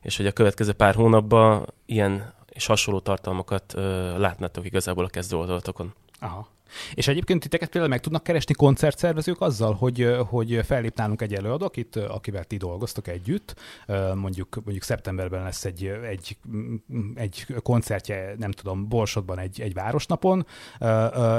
és 0.02 0.18
hogy 0.18 0.26
a 0.26 0.32
következő 0.32 0.74
pár 0.74 0.96
hónapban 0.96 1.74
ilyen 1.86 2.34
és 2.50 2.66
hasonló 2.66 3.00
tartalmakat 3.00 3.74
látnátok 4.18 4.66
igazából 4.66 5.06
a 5.06 5.10
kezdő 5.10 5.38
oldaltokon. 5.38 5.94
Aha. 6.20 6.54
És 6.94 7.08
egyébként 7.08 7.42
titeket 7.42 7.70
például 7.70 7.92
meg 7.92 8.02
tudnak 8.02 8.24
keresni 8.24 8.54
koncertszervezők 8.54 9.42
azzal, 9.42 9.74
hogy, 9.74 10.16
hogy 10.28 10.60
fellép 10.66 10.96
nálunk 10.98 11.22
egy 11.22 11.34
előadó, 11.34 11.66
akit, 11.66 11.96
akivel 11.96 12.44
ti 12.44 12.58
dolgoztok 12.58 13.08
együtt. 13.08 13.56
Mondjuk, 14.14 14.56
mondjuk 14.64 14.84
szeptemberben 14.84 15.44
lesz 15.44 15.66
egy, 15.66 15.86
egy, 16.10 16.38
egy 17.16 17.46
koncertje, 17.64 18.36
nem 18.38 18.52
tudom, 18.52 18.88
Borsodban 18.88 19.40
egy, 19.40 19.62
egy 19.62 19.74
városnapon, 19.74 20.46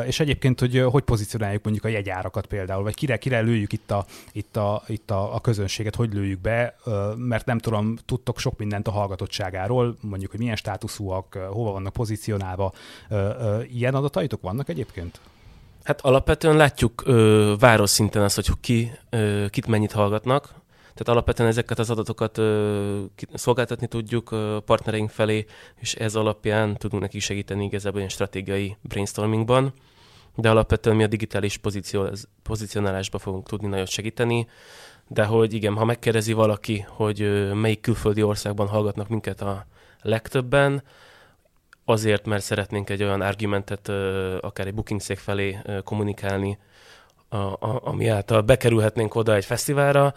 és 0.07 0.21
egyébként, 0.21 0.61
hogy 0.61 0.85
hogy 0.91 1.03
pozícionáljuk 1.03 1.63
mondjuk 1.63 1.85
a 1.85 1.89
jegyárakat 1.89 2.47
például, 2.47 2.83
vagy 2.83 2.95
kire, 2.95 3.17
kire 3.17 3.41
lőjük 3.41 3.73
itt 3.73 3.91
a, 3.91 4.05
itt 4.33 4.57
a, 4.57 4.83
itt 4.87 5.11
a, 5.11 5.35
a 5.35 5.41
közönséget, 5.41 5.95
hogy 5.95 6.13
lőjük 6.13 6.41
be, 6.41 6.77
mert 7.17 7.47
nem 7.47 7.59
tudom, 7.59 7.97
tudtok 8.05 8.39
sok 8.39 8.59
mindent 8.59 8.89
a 8.89 8.91
hallgatottságáról, 8.91 9.97
mondjuk, 10.01 10.31
hogy 10.31 10.41
milyen 10.41 10.57
státuszúak, 10.57 11.35
hova 11.35 11.73
vannak 11.73 11.93
pozícionálva. 11.93 12.73
Ilyen 13.73 13.95
adataitok 13.95 14.41
vannak 14.41 14.69
egyébként? 14.69 15.21
Hát 15.87 16.01
alapvetően 16.01 16.57
látjuk 16.57 17.03
ö, 17.05 17.55
város 17.59 17.91
szinten 17.91 18.23
azt, 18.23 18.35
hogy 18.35 18.61
ki, 18.61 18.93
ö, 19.11 19.45
kit 19.51 19.67
mennyit 19.67 19.93
hallgatnak. 19.93 20.45
Tehát 20.79 21.09
alapvetően 21.09 21.49
ezeket 21.49 21.79
az 21.79 21.91
adatokat 21.91 22.39
ö, 22.39 23.03
szolgáltatni 23.35 23.87
tudjuk 23.87 24.31
ö, 24.31 24.59
partnereink 24.65 25.11
felé, 25.11 25.45
és 25.77 25.95
ez 25.95 26.15
alapján 26.15 26.77
tudunk 26.77 27.03
neki 27.03 27.19
segíteni 27.19 27.65
igazából 27.65 27.99
ilyen 27.99 28.11
stratégiai 28.11 28.77
brainstormingban. 28.81 29.73
De 30.35 30.51
alapvetően 30.51 30.97
mi 30.97 31.03
a 31.03 31.07
digitális 31.07 31.57
pozíció, 31.57 32.09
pozícionálásba 32.43 33.19
fogunk 33.19 33.49
tudni 33.49 33.69
nagyon 33.69 33.87
segíteni. 33.87 34.47
De 35.09 35.25
hogy 35.25 35.53
igen, 35.53 35.75
ha 35.75 35.85
megkérdezi 35.85 36.33
valaki, 36.33 36.85
hogy 36.89 37.23
ö, 37.23 37.53
melyik 37.53 37.81
külföldi 37.81 38.23
országban 38.23 38.67
hallgatnak 38.67 39.09
minket 39.09 39.41
a 39.41 39.67
legtöbben, 40.03 40.83
azért, 41.89 42.27
mert 42.27 42.43
szeretnénk 42.43 42.91
egy 42.91 43.03
olyan 43.03 43.21
argumentet 43.21 43.89
akár 44.41 44.67
egy 44.67 44.75
booking 44.75 45.01
szék 45.01 45.19
felé 45.19 45.59
kommunikálni, 45.85 46.59
ami 47.81 48.09
által 48.09 48.41
bekerülhetnénk 48.41 49.15
oda 49.15 49.35
egy 49.35 49.45
fesztiválra, 49.45 50.15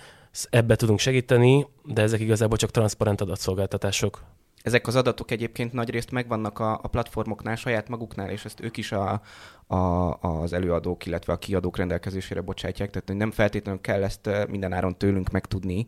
ebbe 0.49 0.75
tudunk 0.75 0.99
segíteni, 0.99 1.67
de 1.83 2.01
ezek 2.01 2.19
igazából 2.19 2.57
csak 2.57 2.71
transzparent 2.71 3.21
adatszolgáltatások. 3.21 4.23
Ezek 4.61 4.87
az 4.87 4.95
adatok 4.95 5.31
egyébként 5.31 5.73
nagyrészt 5.73 6.11
megvannak 6.11 6.59
a, 6.59 6.79
a 6.83 6.87
platformoknál, 6.87 7.55
saját 7.55 7.89
maguknál, 7.89 8.29
és 8.29 8.45
ezt 8.45 8.61
ők 8.61 8.77
is 8.77 8.91
a, 8.91 9.21
a, 9.67 9.77
az 10.19 10.53
előadók, 10.53 11.05
illetve 11.05 11.33
a 11.33 11.37
kiadók 11.37 11.77
rendelkezésére 11.77 12.41
bocsátják, 12.41 12.89
tehát 12.89 13.19
nem 13.19 13.31
feltétlenül 13.31 13.81
kell 13.81 14.03
ezt 14.03 14.29
minden 14.49 14.73
áron 14.73 14.97
tőlünk 14.97 15.29
megtudni, 15.29 15.85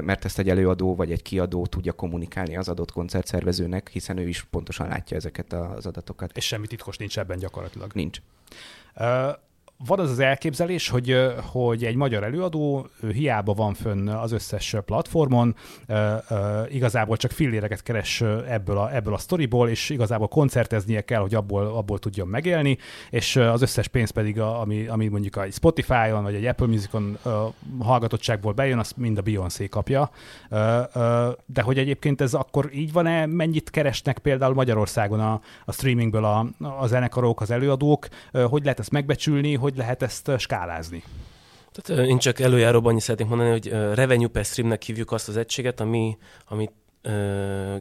mert 0.00 0.24
ezt 0.24 0.38
egy 0.38 0.48
előadó 0.48 0.94
vagy 0.94 1.12
egy 1.12 1.22
kiadó 1.22 1.66
tudja 1.66 1.92
kommunikálni 1.92 2.56
az 2.56 2.68
adott 2.68 2.92
koncertszervezőnek, 2.92 3.88
hiszen 3.88 4.18
ő 4.18 4.28
is 4.28 4.44
pontosan 4.44 4.88
látja 4.88 5.16
ezeket 5.16 5.52
az 5.52 5.86
adatokat. 5.86 6.36
És 6.36 6.46
semmi 6.46 6.66
titkos 6.66 6.96
nincs 6.96 7.18
ebben 7.18 7.38
gyakorlatilag. 7.38 7.92
Nincs. 7.94 8.18
Uh, 8.96 9.28
van 9.86 9.98
az 9.98 10.10
az 10.10 10.18
elképzelés, 10.18 10.88
hogy, 10.88 11.16
hogy 11.52 11.84
egy 11.84 11.94
magyar 11.94 12.22
előadó 12.22 12.88
hiába 13.12 13.52
van 13.52 13.74
fönn 13.74 14.08
az 14.08 14.32
összes 14.32 14.76
platformon, 14.84 15.56
igazából 16.68 17.16
csak 17.16 17.30
filléreket 17.30 17.82
keres 17.82 18.20
ebből 18.48 18.78
a, 18.78 18.94
ebből 18.94 19.14
a 19.14 19.18
sztoriból, 19.18 19.68
és 19.68 19.90
igazából 19.90 20.28
koncerteznie 20.28 21.00
kell, 21.00 21.20
hogy 21.20 21.34
abból, 21.34 21.66
abból 21.66 21.98
tudjon 21.98 22.28
megélni, 22.28 22.78
és 23.10 23.36
az 23.36 23.62
összes 23.62 23.88
pénz 23.88 24.10
pedig, 24.10 24.40
a, 24.40 24.60
ami, 24.60 24.86
ami 24.86 25.08
mondjuk 25.08 25.36
a 25.36 25.50
Spotify-on, 25.50 26.22
vagy 26.22 26.34
egy 26.34 26.46
Apple 26.46 26.66
Music-on 26.66 27.18
hallgatottságból 27.78 28.52
bejön, 28.52 28.78
azt 28.78 28.96
mind 28.96 29.18
a 29.18 29.22
Beyoncé 29.22 29.68
kapja. 29.68 30.10
De 31.46 31.62
hogy 31.62 31.78
egyébként 31.78 32.20
ez 32.20 32.34
akkor 32.34 32.70
így 32.72 32.92
van-e, 32.92 33.26
mennyit 33.26 33.70
keresnek 33.70 34.18
például 34.18 34.54
Magyarországon 34.54 35.20
a, 35.20 35.40
a 35.64 35.72
streamingből 35.72 36.24
a, 36.24 36.46
a 36.80 36.86
zenekarok, 36.86 37.40
az 37.40 37.50
előadók, 37.50 38.08
hogy 38.32 38.62
lehet 38.62 38.78
ezt 38.78 38.90
megbecsülni, 38.90 39.54
hogy 39.54 39.67
lehet 39.76 40.02
ezt 40.02 40.30
skálázni? 40.38 41.02
Tehát 41.72 42.06
én 42.08 42.18
csak 42.18 42.40
előjáróban 42.40 42.90
annyit 42.90 43.02
szeretnék 43.02 43.28
mondani, 43.28 43.50
hogy 43.50 43.68
revenue 43.94 44.28
per 44.28 44.44
streamnek 44.44 44.82
hívjuk 44.82 45.12
azt 45.12 45.28
az 45.28 45.36
egységet, 45.36 45.80
ami, 45.80 46.18
ami 46.44 46.70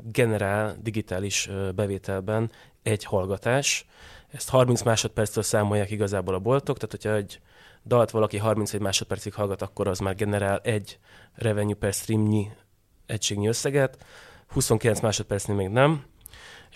generál 0.04 0.78
digitális 0.82 1.50
bevételben 1.76 2.52
egy 2.84 3.04
hallgatás. 3.04 3.86
Ezt 4.32 4.50
30 4.50 4.82
másodperctől 4.82 5.43
számolják 5.43 5.91
igazából 5.91 6.34
a 6.34 6.39
boltok, 6.39 6.78
tehát 6.78 6.91
hogyha 6.91 7.15
egy 7.15 7.39
dalt 7.86 8.12
valaki 8.12 8.38
31 8.38 8.82
másodpercig 8.82 9.34
hallgat, 9.34 9.62
akkor 9.62 9.88
az 9.88 10.00
már 10.00 10.15
generál 10.15 10.60
egy 10.63 11.00
revenue 11.36 11.76
per 11.76 11.93
streamnyi 11.93 12.52
egységnyi 13.06 13.47
összeget, 13.47 14.06
29 14.47 15.00
másodpercnél 15.00 15.56
még 15.56 15.67
nem, 15.67 16.04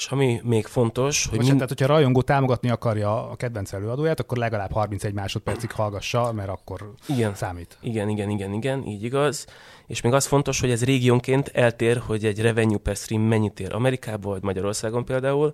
és 0.02 0.08
ami 0.08 0.42
még 0.44 0.66
fontos, 0.66 1.26
hogy... 1.26 1.38
Mind... 1.38 1.52
Tehát, 1.52 1.68
hogyha 1.68 1.86
rajongó 1.86 2.22
támogatni 2.22 2.70
akarja 2.70 3.30
a 3.30 3.36
kedvenc 3.36 3.74
előadóját, 3.74 4.20
akkor 4.20 4.38
legalább 4.38 4.72
31 4.72 5.14
másodpercig 5.14 5.72
hallgassa, 5.72 6.32
mert 6.34 6.50
akkor 6.50 6.94
igen. 7.08 7.36
számít. 7.36 7.78
Igen, 7.82 8.10
igen, 8.10 8.30
igen, 8.30 8.54
igen, 8.54 8.84
így 8.86 9.04
igaz. 9.04 9.46
És 9.88 10.02
még 10.02 10.14
az 10.14 10.26
fontos, 10.26 10.60
hogy 10.60 10.72
ez 10.72 10.84
régiónként 10.84 11.48
eltér, 11.48 11.98
hogy 11.98 12.26
egy 12.26 12.42
revenue 12.42 12.78
per 12.78 12.96
stream 12.96 13.22
mennyit 13.22 13.60
ér 13.60 13.74
Amerikában 13.74 14.32
vagy 14.32 14.44
Magyarországon 14.44 15.06
például. 15.06 15.54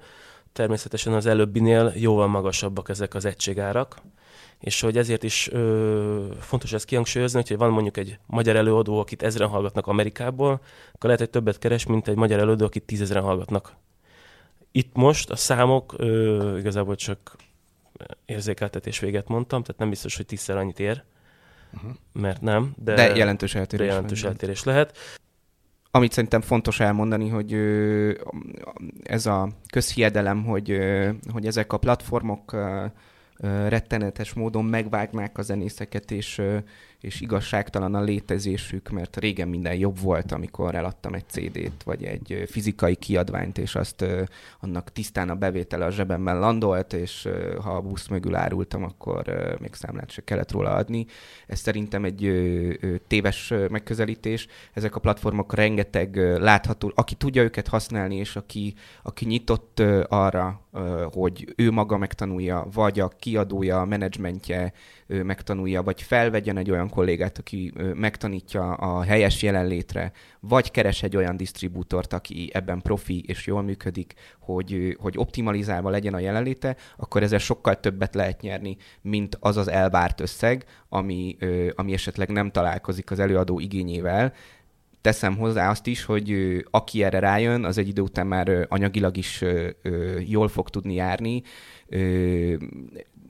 Természetesen 0.53 1.13
az 1.13 1.25
előbbinél 1.25 1.93
jóval 1.95 2.27
magasabbak 2.27 2.89
ezek 2.89 3.13
az 3.13 3.25
egységárak 3.25 4.01
és 4.59 4.81
hogy 4.81 4.97
ezért 4.97 5.23
is 5.23 5.49
ö, 5.51 6.25
fontos 6.39 6.73
ezt 6.73 6.85
kihangsúlyozni, 6.85 7.41
hogy 7.47 7.57
van 7.57 7.71
mondjuk 7.71 7.97
egy 7.97 8.19
magyar 8.25 8.55
előadó, 8.55 8.99
akit 8.99 9.23
ezren 9.23 9.47
hallgatnak 9.47 9.87
Amerikából, 9.87 10.51
akkor 10.51 11.03
lehet, 11.03 11.19
hogy 11.19 11.29
többet 11.29 11.57
keres, 11.57 11.85
mint 11.85 12.07
egy 12.07 12.15
magyar 12.15 12.39
előadó, 12.39 12.65
akit 12.65 12.83
tízezren 12.83 13.23
hallgatnak 13.23 13.75
itt 14.77 14.95
most 14.95 15.29
a 15.29 15.35
számok 15.35 15.93
ö, 15.97 16.57
igazából 16.57 16.95
csak 16.95 17.35
érzékeltetés 18.25 18.99
véget 18.99 19.27
mondtam, 19.27 19.63
tehát 19.63 19.79
nem 19.79 19.89
biztos, 19.89 20.15
hogy 20.15 20.25
tízszer 20.25 20.57
annyit 20.57 20.79
ér, 20.79 21.03
uh-huh. 21.73 21.91
mert 22.13 22.41
nem. 22.41 22.73
De, 22.83 22.93
de 22.93 23.15
jelentős 23.15 23.55
eltérés. 23.55 23.87
De 23.87 23.93
jelentős 23.93 24.21
van. 24.21 24.31
eltérés 24.31 24.63
lehet. 24.63 24.97
Amit 25.91 26.11
szerintem 26.11 26.41
fontos 26.41 26.79
elmondani, 26.79 27.29
hogy 27.29 27.53
ez 29.03 29.25
a 29.25 29.49
közhiedelem, 29.71 30.43
hogy, 30.43 30.79
hogy 31.31 31.45
ezek 31.45 31.73
a 31.73 31.77
platformok 31.77 32.55
rettenetes 33.67 34.33
módon 34.33 34.65
megvágnák 34.65 35.37
a 35.37 35.41
zenészeket, 35.41 36.11
és 36.11 36.41
és 37.01 37.21
igazságtalan 37.21 37.95
a 37.95 38.01
létezésük, 38.01 38.89
mert 38.89 39.17
régen 39.17 39.47
minden 39.47 39.75
jobb 39.75 39.99
volt, 39.99 40.31
amikor 40.31 40.75
eladtam 40.75 41.13
egy 41.13 41.27
CD-t, 41.27 41.83
vagy 41.83 42.03
egy 42.03 42.43
fizikai 42.47 42.95
kiadványt, 42.95 43.57
és 43.57 43.75
azt 43.75 44.05
annak 44.59 44.91
tisztán 44.91 45.29
a 45.29 45.35
bevétele 45.35 45.85
a 45.85 45.91
zsebemben 45.91 46.39
landolt, 46.39 46.93
és 46.93 47.27
ha 47.61 47.75
a 47.75 47.81
busz 47.81 48.07
mögül 48.07 48.35
árultam, 48.35 48.83
akkor 48.83 49.55
még 49.59 49.73
számlát 49.73 50.11
se 50.11 50.23
kellett 50.23 50.51
róla 50.51 50.73
adni. 50.73 51.05
Ez 51.47 51.59
szerintem 51.59 52.03
egy 52.05 52.31
téves 53.07 53.53
megközelítés. 53.69 54.47
Ezek 54.73 54.95
a 54.95 54.99
platformok 54.99 55.53
rengeteg 55.53 56.15
látható, 56.39 56.91
aki 56.95 57.15
tudja 57.15 57.43
őket 57.43 57.67
használni, 57.67 58.15
és 58.15 58.35
aki, 58.35 58.73
aki 59.03 59.25
nyitott 59.25 59.83
arra, 60.07 60.61
hogy 61.11 61.53
ő 61.55 61.71
maga 61.71 61.97
megtanulja, 61.97 62.67
vagy 62.73 62.99
a 62.99 63.07
kiadója, 63.07 63.81
a 63.81 63.85
menedzsmentje 63.85 64.73
megtanulja, 65.07 65.83
vagy 65.83 66.01
felvegyen 66.01 66.57
egy 66.57 66.71
olyan 66.71 66.86
kollégát, 66.89 67.37
aki 67.37 67.73
megtanítja 67.93 68.73
a 68.73 69.01
helyes 69.01 69.41
jelenlétre, 69.43 70.11
vagy 70.39 70.71
keres 70.71 71.03
egy 71.03 71.15
olyan 71.15 71.37
disztribútort, 71.37 72.13
aki 72.13 72.49
ebben 72.53 72.81
profi 72.81 73.23
és 73.27 73.45
jól 73.45 73.61
működik, 73.61 74.13
hogy, 74.39 74.97
hogy 74.99 75.17
optimalizálva 75.17 75.89
legyen 75.89 76.13
a 76.13 76.19
jelenléte, 76.19 76.75
akkor 76.97 77.23
ezzel 77.23 77.39
sokkal 77.39 77.79
többet 77.79 78.15
lehet 78.15 78.41
nyerni, 78.41 78.77
mint 79.01 79.37
az 79.39 79.57
az 79.57 79.67
elvárt 79.67 80.21
összeg, 80.21 80.65
ami, 80.89 81.37
ami 81.75 81.93
esetleg 81.93 82.29
nem 82.29 82.51
találkozik 82.51 83.11
az 83.11 83.19
előadó 83.19 83.59
igényével, 83.59 84.33
teszem 85.07 85.37
hozzá 85.37 85.69
azt 85.69 85.87
is, 85.87 86.03
hogy 86.03 86.35
aki 86.69 87.03
erre 87.03 87.19
rájön, 87.19 87.63
az 87.65 87.77
egy 87.77 87.87
idő 87.87 88.01
után 88.01 88.27
már 88.27 88.65
anyagilag 88.69 89.17
is 89.17 89.43
jól 90.25 90.47
fog 90.47 90.69
tudni 90.69 90.93
járni. 90.93 91.43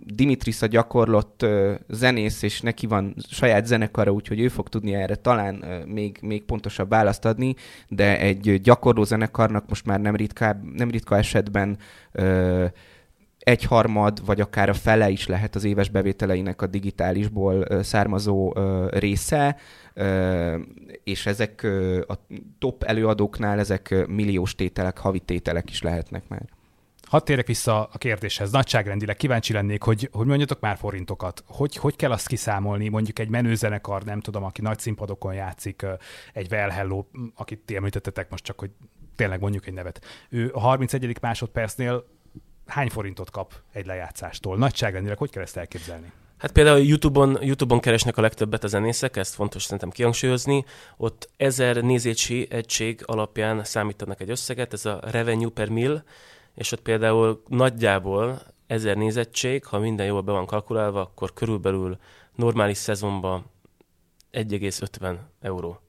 Dimitris 0.05 0.61
a 0.61 0.65
gyakorlott 0.65 1.45
zenész, 1.87 2.41
és 2.41 2.61
neki 2.61 2.87
van 2.87 3.15
saját 3.29 3.65
zenekara, 3.65 4.11
úgyhogy 4.11 4.39
ő 4.39 4.47
fog 4.47 4.69
tudni 4.69 4.93
erre 4.93 5.15
talán 5.15 5.55
még, 5.85 6.17
még 6.21 6.43
pontosabb 6.43 6.89
választ 6.89 7.25
adni, 7.25 7.55
de 7.87 8.19
egy 8.19 8.61
gyakorló 8.61 9.03
zenekarnak 9.03 9.69
most 9.69 9.85
már 9.85 9.99
nem, 9.99 10.15
ritkább, 10.15 10.63
nem 10.75 10.91
ritka 10.91 11.17
esetben 11.17 11.77
egyharmad, 13.47 14.25
vagy 14.25 14.41
akár 14.41 14.69
a 14.69 14.73
fele 14.73 15.09
is 15.09 15.27
lehet 15.27 15.55
az 15.55 15.63
éves 15.63 15.89
bevételeinek 15.89 16.61
a 16.61 16.67
digitálisból 16.67 17.83
származó 17.83 18.53
része, 18.89 19.57
és 21.03 21.25
ezek 21.25 21.63
a 22.07 22.13
top 22.59 22.83
előadóknál 22.83 23.59
ezek 23.59 24.05
milliós 24.07 24.55
tételek, 24.55 24.97
havi 24.97 25.19
tételek 25.19 25.69
is 25.69 25.81
lehetnek 25.81 26.27
már. 26.27 26.56
Hadd 27.09 27.23
térek 27.23 27.47
vissza 27.47 27.89
a 27.91 27.97
kérdéshez. 27.97 28.51
Nagyságrendileg 28.51 29.15
kíváncsi 29.15 29.53
lennék, 29.53 29.83
hogy, 29.83 30.09
hogy 30.11 30.27
mondjatok 30.27 30.59
már 30.59 30.77
forintokat. 30.77 31.43
Hogy, 31.45 31.75
hogy 31.75 31.95
kell 31.95 32.11
azt 32.11 32.27
kiszámolni, 32.27 32.87
mondjuk 32.87 33.19
egy 33.19 33.29
menőzenekar, 33.29 34.03
nem 34.03 34.19
tudom, 34.19 34.43
aki 34.43 34.61
nagy 34.61 34.79
színpadokon 34.79 35.33
játszik, 35.33 35.85
egy 36.33 36.47
Well 36.51 36.69
Hello, 36.69 37.05
akit 37.35 37.59
ti 37.59 37.75
említettetek 37.75 38.29
most 38.29 38.43
csak, 38.43 38.59
hogy 38.59 38.69
tényleg 39.15 39.39
mondjuk 39.39 39.67
egy 39.67 39.73
nevet. 39.73 40.05
Ő 40.29 40.51
a 40.53 40.59
31. 40.59 41.17
másodpercnél 41.21 42.05
hány 42.65 42.89
forintot 42.89 43.29
kap 43.29 43.53
egy 43.73 43.85
lejátszástól? 43.85 44.57
Nagyságrendileg 44.57 45.17
hogy 45.17 45.29
kell 45.29 45.43
ezt 45.43 45.57
elképzelni? 45.57 46.11
Hát 46.37 46.51
például 46.51 46.79
YouTube-on, 46.79 47.37
YouTube-on 47.41 47.79
keresnek 47.79 48.17
a 48.17 48.21
legtöbbet 48.21 48.63
a 48.63 48.67
zenészek, 48.67 49.15
ezt 49.15 49.33
fontos 49.33 49.63
szerintem 49.63 49.89
kihangsúlyozni. 49.89 50.65
Ott 50.97 51.29
ezer 51.37 51.83
nézési 51.83 52.47
egység 52.49 53.01
alapján 53.05 53.63
számítanak 53.63 54.21
egy 54.21 54.29
összeget, 54.29 54.73
ez 54.73 54.85
a 54.85 54.99
revenue 55.03 55.49
per 55.49 55.69
mill, 55.69 56.03
és 56.57 56.71
ott 56.71 56.81
például 56.81 57.43
nagyjából 57.47 58.41
ezer 58.67 58.97
nézettség, 58.97 59.65
ha 59.65 59.79
minden 59.79 60.05
jól 60.05 60.21
be 60.21 60.31
van 60.31 60.45
kalkulálva, 60.45 61.01
akkor 61.01 61.33
körülbelül 61.33 61.97
normális 62.35 62.77
szezonban 62.77 63.45
1,50 64.31 65.17
euró 65.41 65.79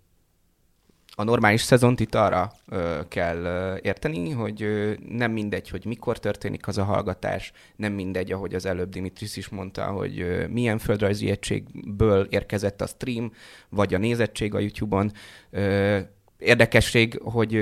a 1.18 1.24
normális 1.24 1.62
szezont 1.62 2.00
itt 2.00 2.14
arra 2.14 2.52
ö, 2.68 3.00
kell 3.08 3.36
ö, 3.36 3.76
érteni, 3.82 4.30
hogy 4.30 4.62
ö, 4.62 4.92
nem 5.08 5.32
mindegy, 5.32 5.68
hogy 5.68 5.84
mikor 5.84 6.18
történik 6.18 6.66
az 6.66 6.78
a 6.78 6.84
hallgatás, 6.84 7.52
nem 7.76 7.92
mindegy, 7.92 8.32
ahogy 8.32 8.54
az 8.54 8.66
előbb 8.66 8.88
Dimitris 8.88 9.36
is 9.36 9.48
mondta, 9.48 9.86
hogy 9.86 10.20
ö, 10.20 10.46
milyen 10.46 10.78
földrajzi 10.78 11.30
egységből 11.30 12.26
érkezett 12.30 12.80
a 12.80 12.86
stream, 12.86 13.32
vagy 13.68 13.94
a 13.94 13.98
nézettség 13.98 14.54
a 14.54 14.58
YouTube-on. 14.58 15.12
Ö, 15.50 15.98
Érdekesség, 16.38 17.20
hogy 17.22 17.54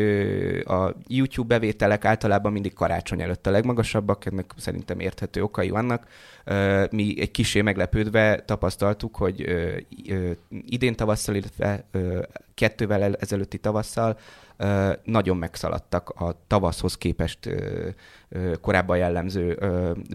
a 0.64 0.94
YouTube 1.06 1.54
bevételek 1.54 2.04
általában 2.04 2.52
mindig 2.52 2.72
karácsony 2.72 3.22
előtt 3.22 3.46
a 3.46 3.50
legmagasabbak, 3.50 4.26
ennek 4.26 4.50
szerintem 4.56 5.00
érthető 5.00 5.42
okai 5.42 5.70
vannak. 5.70 6.06
Mi 6.90 7.20
egy 7.20 7.30
kisé 7.30 7.60
meglepődve 7.60 8.40
tapasztaltuk, 8.40 9.16
hogy 9.16 9.44
idén 10.50 10.94
tavasszal, 10.94 11.34
illetve 11.34 11.84
kettővel 12.54 13.14
ezelőtti 13.14 13.58
tavasszal 13.58 14.18
nagyon 15.04 15.36
megszaladtak 15.36 16.10
a 16.10 16.42
tavaszhoz 16.46 16.96
képest 16.96 17.38
korábban 18.60 18.96
jellemző 18.96 19.58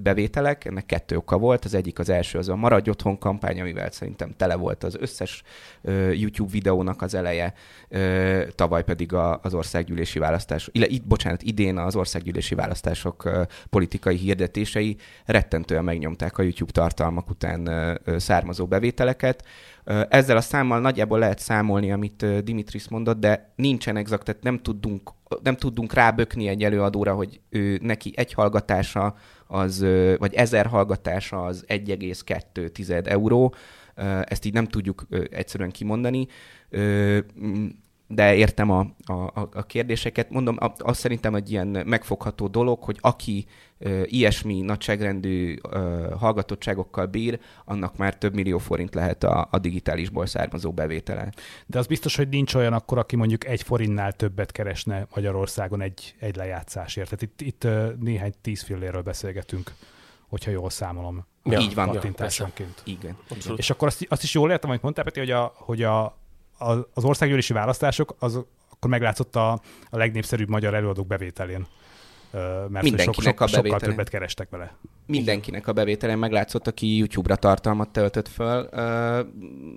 bevételek. 0.02 0.66
Ennek 0.66 0.86
kettő 0.86 1.16
oka 1.16 1.38
volt. 1.38 1.66
Az 1.66 1.74
egyik 1.74 2.00
az 2.00 2.10
első 2.10 2.38
az 2.38 2.50
a 2.50 2.56
Maradj 2.56 2.90
Otthon 2.90 3.18
kampány, 3.18 3.62
amivel 3.62 3.92
szerintem 3.92 4.32
tele 4.38 4.56
volt 4.56 4.84
az 4.84 4.98
összes 5.00 5.44
YouTube 6.12 6.52
videónak 6.52 7.02
az 7.02 7.14
eleje, 7.14 7.54
tavaly 8.56 8.84
pedig 8.84 9.14
az 9.42 9.54
országgyűlési 9.54 10.20
választás, 10.20 10.70
illetve 10.72 10.96
itt, 10.96 11.06
bocsánat, 11.06 11.42
idén 11.42 11.78
az 11.78 11.96
országgyűlési 11.96 12.56
választások 12.56 13.30
politikai 13.70 14.16
hirdetései 14.16 14.98
rettentően 15.26 15.84
megnyomták 15.84 16.38
a 16.38 16.42
YouTube 16.42 16.72
tartalmak 16.72 17.30
után 17.30 17.70
származó 18.18 18.66
bevételeket. 18.66 19.46
Ezzel 20.10 20.38
a 20.38 20.42
számmal 20.42 20.80
nagyjából 20.80 21.20
lehet 21.20 21.40
számolni, 21.40 21.92
amit 21.92 22.44
Dimitris 22.44 22.90
mondott, 22.90 23.20
de 23.20 23.54
nincsen 23.56 23.96
exakt, 23.96 24.24
tehát 24.24 24.44
nem 24.44 24.60
tudunk, 24.60 25.12
nem 25.44 25.56
tudunk 25.56 25.94
rábökni 25.94 26.48
egy 26.48 26.64
előadóra, 26.64 27.14
hogy 27.14 27.42
ő, 27.50 27.80
neki 27.82 28.14
egy 28.16 28.34
hallgatása 28.34 29.16
az, 29.48 29.86
vagy 30.18 30.34
ezer 30.34 30.66
hallgatása 30.66 31.44
az 31.44 31.66
1,2 31.68 33.08
euró. 33.08 33.54
Ezt 34.22 34.46
így 34.46 34.54
nem 34.54 34.68
tudjuk 34.68 35.08
egyszerűen 35.30 35.72
kimondani 35.72 36.28
de 38.14 38.36
értem 38.36 38.70
a, 38.70 38.80
a, 39.06 39.50
a 39.54 39.64
kérdéseket. 39.64 40.30
Mondom, 40.30 40.58
azt 40.78 41.00
szerintem 41.00 41.36
egy 41.36 41.52
ilyen 41.52 41.68
megfogható 41.86 42.48
dolog, 42.48 42.84
hogy 42.84 42.98
aki 43.02 43.46
ö, 43.78 44.02
ilyesmi 44.06 44.62
nagyságrendű 44.62 45.58
ö, 45.70 46.08
hallgatottságokkal 46.20 47.06
bír, 47.06 47.40
annak 47.66 47.98
már 47.98 48.18
több 48.18 48.34
millió 48.34 48.58
forint 48.58 48.94
lehet 48.94 49.24
a, 49.24 49.48
a 49.52 49.60
digitálisból 49.60 50.26
származó 50.26 50.72
bevétele. 50.72 51.32
De 51.66 51.80
az 51.80 51.88
biztos, 51.88 52.16
hogy 52.16 52.30
nincs 52.30 52.54
olyan 52.54 52.74
akkor, 52.74 52.98
aki 52.98 53.16
mondjuk 53.16 53.46
egy 53.46 53.64
forintnál 53.64 54.14
többet 54.14 54.52
keresne 54.52 55.08
Magyarországon 55.16 55.82
egy, 55.82 56.16
egy 56.20 56.36
lejátszásért. 56.36 57.10
Tehát 57.10 57.22
itt, 57.22 57.42
itt 57.42 57.68
néhány 58.00 58.34
tíz 58.42 58.62
filléről 58.64 59.02
beszélgetünk 59.02 59.72
hogyha 60.32 60.52
jól 60.52 60.70
számolom. 60.70 61.26
Ja, 61.44 61.60
így 61.60 61.74
van. 61.74 61.90
Kattintásonként. 61.90 62.82
Ja, 62.86 62.94
Igen. 62.94 63.18
Abszolút. 63.30 63.60
És 63.60 63.70
akkor 63.70 63.88
azt, 63.88 64.06
azt 64.10 64.24
is 64.24 64.34
jól 64.34 64.52
értem, 64.52 64.70
amit 64.70 64.82
mondtál, 64.82 65.04
Peti, 65.04 65.20
hogy 65.20 65.32
a, 65.32 65.54
hogy 65.56 65.84
a, 65.84 66.21
az 66.94 67.04
országgyűlési 67.04 67.54
választások, 67.54 68.16
az 68.20 68.40
akkor 68.70 68.90
meglátszott 68.90 69.36
a, 69.36 69.52
a 69.90 69.98
legnépszerűbb 69.98 70.50
magyar 70.50 70.74
előadók 70.74 71.08
bevételén. 71.08 71.68
Mert 72.70 72.82
Mindenkinek 72.82 73.14
sok, 73.14 73.24
sok, 73.24 73.40
a 73.40 73.48
sokkal 73.48 73.80
többet 73.80 74.10
kerestek 74.10 74.50
vele. 74.50 74.76
Mindenkinek 75.06 75.68
a 75.68 75.74
bevételén 75.74 76.18
meglátszott, 76.18 76.68
aki 76.68 76.98
YouTube-ra 76.98 77.36
tartalmat 77.36 77.90
töltött 77.90 78.28
föl. 78.28 78.70
Uh, 78.72 79.28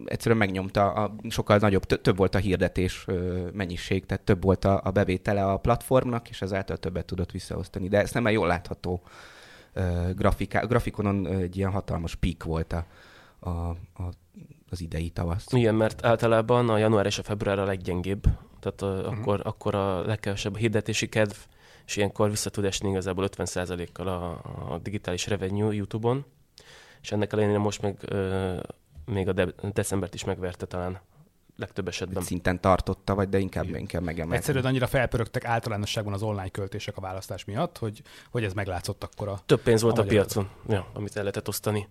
egyszerűen 0.04 0.38
megnyomta, 0.38 0.92
a, 0.92 1.14
sokkal 1.28 1.56
nagyobb, 1.56 1.84
több 1.84 2.16
volt 2.16 2.34
a 2.34 2.38
hirdetés 2.38 3.04
uh, 3.06 3.50
mennyiség, 3.52 4.06
tehát 4.06 4.24
több 4.24 4.42
volt 4.42 4.64
a, 4.64 4.80
a 4.84 4.90
bevétele 4.90 5.44
a 5.44 5.56
platformnak, 5.56 6.28
és 6.28 6.42
ezáltal 6.42 6.76
többet 6.76 7.04
tudott 7.04 7.30
visszaosztani. 7.30 7.88
De 7.88 7.98
ezt 7.98 8.14
nem 8.14 8.28
jól 8.28 8.46
látható 8.46 9.02
uh, 9.74 10.10
grafiká, 10.10 10.60
grafikonon 10.60 11.26
egy 11.26 11.56
ilyen 11.56 11.70
hatalmas 11.70 12.14
pík 12.14 12.42
volt 12.42 12.72
a, 12.72 12.86
a, 13.40 13.50
a 14.02 14.08
az 14.74 14.80
idei 14.80 15.10
tavasz. 15.10 15.46
Igen, 15.52 15.74
mert 15.74 16.04
általában 16.04 16.68
a 16.68 16.78
január 16.78 17.06
és 17.06 17.18
a 17.18 17.22
február 17.22 17.58
a 17.58 17.64
leggyengébb, 17.64 18.22
tehát 18.60 18.82
a, 18.82 18.86
uh-huh. 18.86 19.18
akkor, 19.18 19.40
akkor 19.44 19.74
a 19.74 20.06
legkevesebb 20.06 20.54
a 20.54 20.58
hirdetési 20.58 21.08
kedv, 21.08 21.36
és 21.86 21.96
ilyenkor 21.96 22.30
vissza 22.30 22.50
tud 22.50 22.64
esni 22.64 22.90
igazából 22.90 23.28
50%-kal 23.36 24.08
a, 24.08 24.30
a 24.72 24.78
digitális 24.78 25.26
revenue 25.26 25.74
YouTube-on, 25.74 26.24
és 27.02 27.12
ennek 27.12 27.32
ellenére 27.32 27.58
most 27.58 27.82
meg 27.82 27.96
ö, 28.00 28.56
még 29.04 29.28
a 29.28 29.32
de- 29.32 29.54
decembert 29.72 30.14
is 30.14 30.24
megverte 30.24 30.66
talán 30.66 31.00
legtöbb 31.56 31.88
esetben. 31.88 32.22
Szinten 32.22 32.60
tartotta, 32.60 33.14
vagy 33.14 33.28
de 33.28 33.38
inkább, 33.38 33.64
inkább 33.64 34.02
megemelkedett. 34.02 34.38
Egyszerűen 34.38 34.64
annyira 34.64 34.86
felpörögtek 34.86 35.44
általánosságban 35.44 36.12
az 36.12 36.22
online 36.22 36.48
költések 36.48 36.96
a 36.96 37.00
választás 37.00 37.44
miatt, 37.44 37.78
hogy, 37.78 38.02
hogy 38.30 38.44
ez 38.44 38.52
meglátszott 38.52 39.04
akkor 39.04 39.28
a... 39.28 39.40
Több 39.46 39.60
pénz 39.60 39.82
volt 39.82 39.98
a, 39.98 40.02
a 40.02 40.04
piacon, 40.04 40.48
ja, 40.68 40.86
amit 40.92 41.16
el 41.16 41.22
lehetett 41.22 41.48
osztani. 41.48 41.88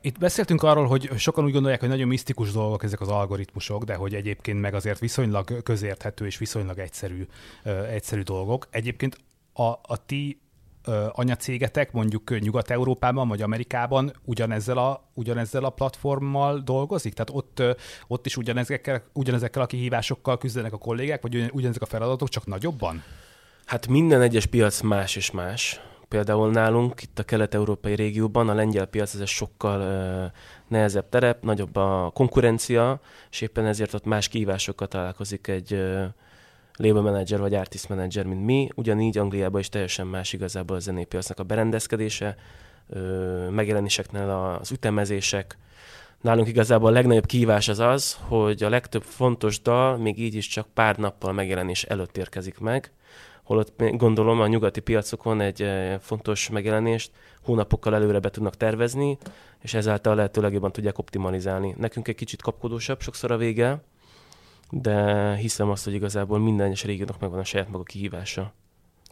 Itt 0.00 0.18
beszéltünk 0.18 0.62
arról, 0.62 0.86
hogy 0.86 1.10
sokan 1.16 1.44
úgy 1.44 1.52
gondolják, 1.52 1.80
hogy 1.80 1.88
nagyon 1.88 2.08
misztikus 2.08 2.52
dolgok 2.52 2.82
ezek 2.82 3.00
az 3.00 3.08
algoritmusok, 3.08 3.84
de 3.84 3.94
hogy 3.94 4.14
egyébként 4.14 4.60
meg 4.60 4.74
azért 4.74 4.98
viszonylag 4.98 5.62
közérthető 5.62 6.26
és 6.26 6.38
viszonylag 6.38 6.78
egyszerű, 6.78 7.26
egyszerű 7.90 8.22
dolgok. 8.22 8.66
Egyébként 8.70 9.18
a, 9.52 9.62
a 9.62 10.04
ti 10.06 10.40
anyacégetek 11.12 11.92
mondjuk 11.92 12.40
Nyugat-Európában 12.40 13.28
vagy 13.28 13.42
Amerikában 13.42 14.12
ugyanezzel 14.24 14.78
a, 14.78 15.08
ugyanezzel 15.14 15.64
a 15.64 15.70
platformmal 15.70 16.58
dolgozik? 16.58 17.12
Tehát 17.14 17.30
ott, 17.32 17.76
ott 18.06 18.26
is 18.26 18.36
ugyanezekkel, 18.36 19.02
ugyanezekkel 19.12 19.62
a 19.62 19.66
kihívásokkal 19.66 20.38
küzdenek 20.38 20.72
a 20.72 20.78
kollégák, 20.78 21.22
vagy 21.22 21.50
ugyanezek 21.52 21.82
a 21.82 21.86
feladatok, 21.86 22.28
csak 22.28 22.46
nagyobban? 22.46 23.02
Hát 23.64 23.86
minden 23.86 24.20
egyes 24.20 24.46
piac 24.46 24.80
más 24.80 25.16
és 25.16 25.30
más 25.30 25.80
például 26.12 26.50
nálunk 26.50 27.02
itt 27.02 27.18
a 27.18 27.22
kelet-európai 27.22 27.94
régióban 27.94 28.48
a 28.48 28.54
lengyel 28.54 28.86
piac 28.86 29.14
ez 29.14 29.20
egy 29.20 29.26
sokkal 29.26 29.80
uh, 29.80 30.32
nehezebb 30.68 31.08
terep, 31.08 31.42
nagyobb 31.42 31.76
a 31.76 32.10
konkurencia, 32.14 33.00
és 33.30 33.40
éppen 33.40 33.66
ezért 33.66 33.94
ott 33.94 34.04
más 34.04 34.28
kihívásokkal 34.28 34.88
találkozik 34.88 35.46
egy 35.46 35.72
uh, 35.72 36.04
label 36.76 37.02
manager 37.02 37.40
vagy 37.40 37.54
artist 37.54 37.88
manager, 37.88 38.26
mint 38.26 38.44
mi. 38.44 38.68
Ugyanígy 38.74 39.18
Angliában 39.18 39.60
is 39.60 39.68
teljesen 39.68 40.06
más 40.06 40.32
igazából 40.32 40.76
a 40.76 40.80
zenépiacnak 40.80 41.38
a 41.38 41.42
berendezkedése, 41.42 42.36
uh, 42.86 43.48
megjelenéseknél 43.50 44.58
az 44.60 44.70
ütemezések. 44.70 45.58
Nálunk 46.20 46.48
igazából 46.48 46.88
a 46.88 46.92
legnagyobb 46.92 47.26
kihívás 47.26 47.68
az 47.68 47.78
az, 47.78 48.18
hogy 48.28 48.62
a 48.62 48.68
legtöbb 48.68 49.02
fontos 49.02 49.62
dal 49.62 49.96
még 49.96 50.18
így 50.18 50.34
is 50.34 50.46
csak 50.46 50.66
pár 50.74 50.96
nappal 50.96 51.32
megjelenés 51.32 51.82
előtt 51.82 52.16
érkezik 52.16 52.58
meg, 52.58 52.92
holott 53.42 53.82
gondolom 53.96 54.40
a 54.40 54.46
nyugati 54.46 54.80
piacokon 54.80 55.40
egy 55.40 55.62
eh, 55.62 55.98
fontos 55.98 56.50
megjelenést 56.50 57.10
hónapokkal 57.42 57.94
előre 57.94 58.18
be 58.18 58.30
tudnak 58.30 58.56
tervezni, 58.56 59.18
és 59.60 59.74
ezáltal 59.74 60.14
lehetőleg 60.14 60.52
jobban 60.52 60.72
tudják 60.72 60.98
optimalizálni. 60.98 61.74
Nekünk 61.78 62.08
egy 62.08 62.14
kicsit 62.14 62.42
kapkodósabb 62.42 63.00
sokszor 63.00 63.30
a 63.30 63.36
vége, 63.36 63.82
de 64.70 65.34
hiszem 65.34 65.70
azt, 65.70 65.84
hogy 65.84 65.94
igazából 65.94 66.38
minden 66.38 66.66
egyes 66.66 66.84
régiónak 66.84 67.20
megvan 67.20 67.38
a 67.38 67.44
saját 67.44 67.70
maga 67.70 67.82
kihívása. 67.82 68.52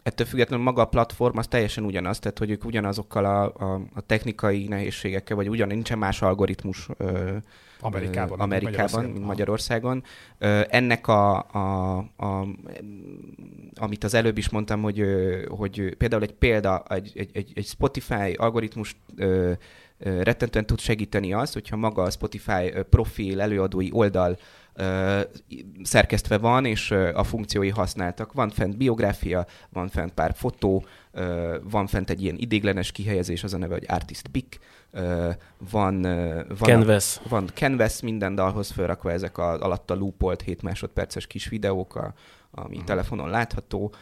Ettől 0.03 0.27
függetlenül 0.27 0.65
maga 0.65 0.83
a 0.83 0.87
platform 0.89 1.39
az 1.39 1.47
teljesen 1.47 1.85
ugyanaz, 1.85 2.19
tehát 2.19 2.39
hogy 2.39 2.51
ők 2.51 2.65
ugyanazokkal 2.65 3.25
a, 3.25 3.43
a, 3.43 3.81
a 3.95 4.01
technikai 4.01 4.67
nehézségekkel, 4.67 5.37
vagy 5.37 5.49
ugyan 5.49 5.69
nincsen 5.69 5.99
más 5.99 6.23
algoritmus 6.23 6.89
ö, 6.97 7.37
Amerikában, 7.81 8.41
Amerikában 8.41 9.05
mint 9.05 9.25
Magyarországon. 9.25 10.03
Ennek 10.69 11.09
a, 11.09 11.39
a, 11.39 11.97
a, 12.17 12.47
amit 13.75 14.05
az 14.05 14.15
előbb 14.15 14.39
is 14.39 14.49
mondtam, 14.49 14.83
hogy, 14.83 15.05
hogy 15.49 15.95
például 15.99 16.23
egy 16.23 16.33
példa, 16.33 16.85
egy, 16.89 17.29
egy, 17.33 17.53
egy 17.55 17.67
Spotify 17.67 18.33
algoritmus 18.37 18.97
rettentően 19.99 20.67
tud 20.67 20.81
segíteni 20.81 21.33
az, 21.33 21.53
hogyha 21.53 21.77
maga 21.77 22.03
a 22.03 22.11
Spotify 22.11 22.73
profil, 22.91 23.41
előadói 23.41 23.89
oldal 23.93 24.39
szerkesztve 25.83 26.39
van, 26.39 26.65
és 26.65 26.91
a 26.91 27.25
funkciói 27.25 27.69
használtak. 27.69 28.33
Van 28.33 28.51
fent 28.51 28.77
biográfia, 28.77 29.47
van 29.69 29.89
fent 29.89 30.13
pár 30.13 30.33
fotó, 30.35 30.85
van 31.63 31.87
fent 31.87 32.11
egy 32.11 32.23
ilyen 32.23 32.37
idéglenes 32.37 32.93
kihelyezés, 32.93 33.45
az 33.45 33.55
a 33.55 33.59
neve, 33.59 33.75
hogy 33.75 33.85
Artist 33.89 34.29
Pick, 34.29 34.59
van, 35.71 36.01
van, 36.01 36.69
canvas. 36.69 37.21
van 37.29 37.51
canvas 37.55 38.01
minden 38.01 38.35
dalhoz 38.35 38.71
felrakva 38.71 39.13
ezek 39.13 39.39
az 39.39 39.61
alatta 39.61 39.95
loopolt 39.95 40.43
7 40.43 40.63
másodperces 40.63 41.27
kis 41.27 41.49
videók 41.49 41.95
a, 41.95 42.15
ami 42.51 42.69
uh-huh. 42.69 42.85
telefonon 42.85 43.31
látható. 43.31 43.93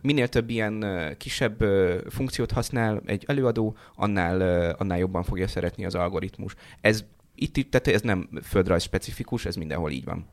Minél 0.00 0.28
több 0.28 0.50
ilyen 0.50 0.84
kisebb 1.18 1.64
funkciót 2.08 2.52
használ 2.52 3.02
egy 3.04 3.24
előadó, 3.26 3.76
annál, 3.94 4.70
annál 4.78 4.98
jobban 4.98 5.22
fogja 5.22 5.48
szeretni 5.48 5.84
az 5.84 5.94
algoritmus. 5.94 6.54
Ez 6.80 7.04
itt, 7.36 7.70
tehát 7.70 7.88
ez 7.88 8.02
nem 8.02 8.28
földrajz 8.42 8.82
specifikus, 8.82 9.44
ez 9.44 9.56
mindenhol 9.56 9.90
így 9.90 10.04
van. 10.04 10.26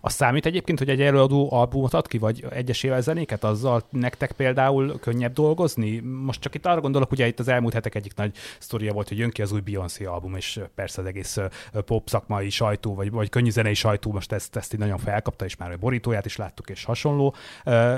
A 0.00 0.10
számít 0.10 0.46
egyébként, 0.46 0.78
hogy 0.78 0.88
egy 0.88 1.00
előadó 1.00 1.52
albumot 1.52 1.94
ad 1.94 2.06
ki, 2.06 2.18
vagy 2.18 2.44
egyesével 2.50 3.00
zenéket, 3.00 3.44
azzal 3.44 3.82
nektek 3.90 4.32
például 4.32 4.98
könnyebb 4.98 5.32
dolgozni? 5.32 5.98
Most 5.98 6.40
csak 6.40 6.54
itt 6.54 6.66
arra 6.66 6.80
gondolok, 6.80 7.10
ugye 7.10 7.26
itt 7.26 7.38
az 7.38 7.48
elmúlt 7.48 7.74
hetek 7.74 7.94
egyik 7.94 8.14
nagy 8.14 8.36
sztoria 8.58 8.92
volt, 8.92 9.08
hogy 9.08 9.18
jön 9.18 9.30
ki 9.30 9.42
az 9.42 9.52
új 9.52 9.60
Beyoncé 9.60 10.04
album, 10.04 10.36
és 10.36 10.60
persze 10.74 11.00
az 11.00 11.06
egész 11.06 11.38
pop 11.84 12.08
szakmai 12.08 12.50
sajtó, 12.50 12.94
vagy, 12.94 13.10
vagy 13.10 13.28
könnyű 13.28 13.50
zenei 13.50 13.74
sajtó 13.74 14.12
most 14.12 14.32
ezt, 14.32 14.56
ezt 14.56 14.74
így 14.74 14.80
nagyon 14.80 14.98
felkapta, 14.98 15.44
és 15.44 15.56
már 15.56 15.72
a 15.72 15.76
borítóját 15.76 16.26
is 16.26 16.36
láttuk, 16.36 16.68
és 16.70 16.84
hasonló. 16.84 17.34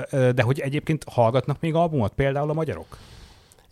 De 0.07 0.41
hogy 0.41 0.59
egyébként 0.59 1.03
hallgatnak 1.11 1.59
még 1.59 1.73
albumot, 1.73 2.13
például 2.13 2.49
a 2.49 2.53
magyarok? 2.53 2.97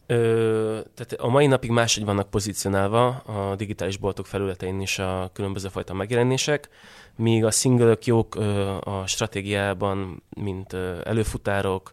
Ö, 0.10 0.80
tehát 0.94 1.14
a 1.18 1.28
mai 1.28 1.48
napig 1.48 1.70
máshogy 1.70 2.06
vannak 2.06 2.30
pozícionálva 2.30 3.08
a 3.08 3.56
digitális 3.56 3.98
boltok 3.98 4.26
felületein 4.26 4.82
is 4.82 5.00
a 5.00 5.30
különböző 5.34 5.68
fajta 5.68 5.94
megjelenések, 5.94 6.70
míg 7.16 7.46
a 7.46 7.52
single 7.52 7.98
jók 8.04 8.36
ö, 8.36 8.78
a 8.84 9.08
stratégiában, 9.08 10.24
mint 10.30 10.74
ö, 10.74 11.00
előfutárok, 11.04 11.92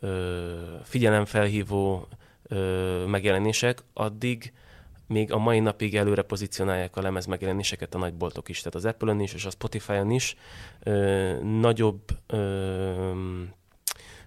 ö, 0.00 0.52
figyelemfelhívó 0.82 2.08
ö, 2.48 3.04
megjelenések, 3.06 3.82
addig 3.92 4.52
még 5.06 5.32
a 5.32 5.38
mai 5.38 5.60
napig 5.60 5.96
előre 5.96 6.22
pozícionálják 6.22 6.96
a 6.96 7.02
lemez 7.02 7.26
megjelenéseket 7.26 7.94
a 7.94 7.98
nagy 7.98 8.14
boltok 8.14 8.48
is, 8.48 8.58
tehát 8.58 8.74
az 8.74 8.84
Apple-on 8.84 9.20
is 9.20 9.34
és 9.34 9.44
a 9.44 9.50
Spotify-on 9.50 10.10
is 10.10 10.36
ö, 10.82 11.32
nagyobb 11.42 12.02
ö, 12.26 13.12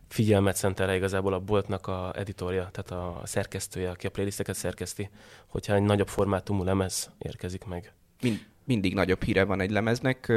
figyelmet 0.09 0.55
szentel 0.55 0.95
igazából 0.95 1.33
a 1.33 1.39
boltnak 1.39 1.87
a 1.87 2.13
editorja, 2.15 2.69
tehát 2.71 2.91
a 2.91 3.21
szerkesztője, 3.25 3.89
aki 3.89 4.07
a 4.07 4.09
playlisteket 4.09 4.55
szerkeszti, 4.55 5.09
hogyha 5.47 5.75
egy 5.75 5.83
nagyobb 5.83 6.07
formátumú 6.07 6.63
lemez 6.63 7.11
érkezik 7.17 7.65
meg. 7.65 7.93
Mind, 8.21 8.45
mindig 8.63 8.93
nagyobb 8.93 9.23
híre 9.23 9.43
van 9.43 9.61
egy 9.61 9.71
lemeznek, 9.71 10.27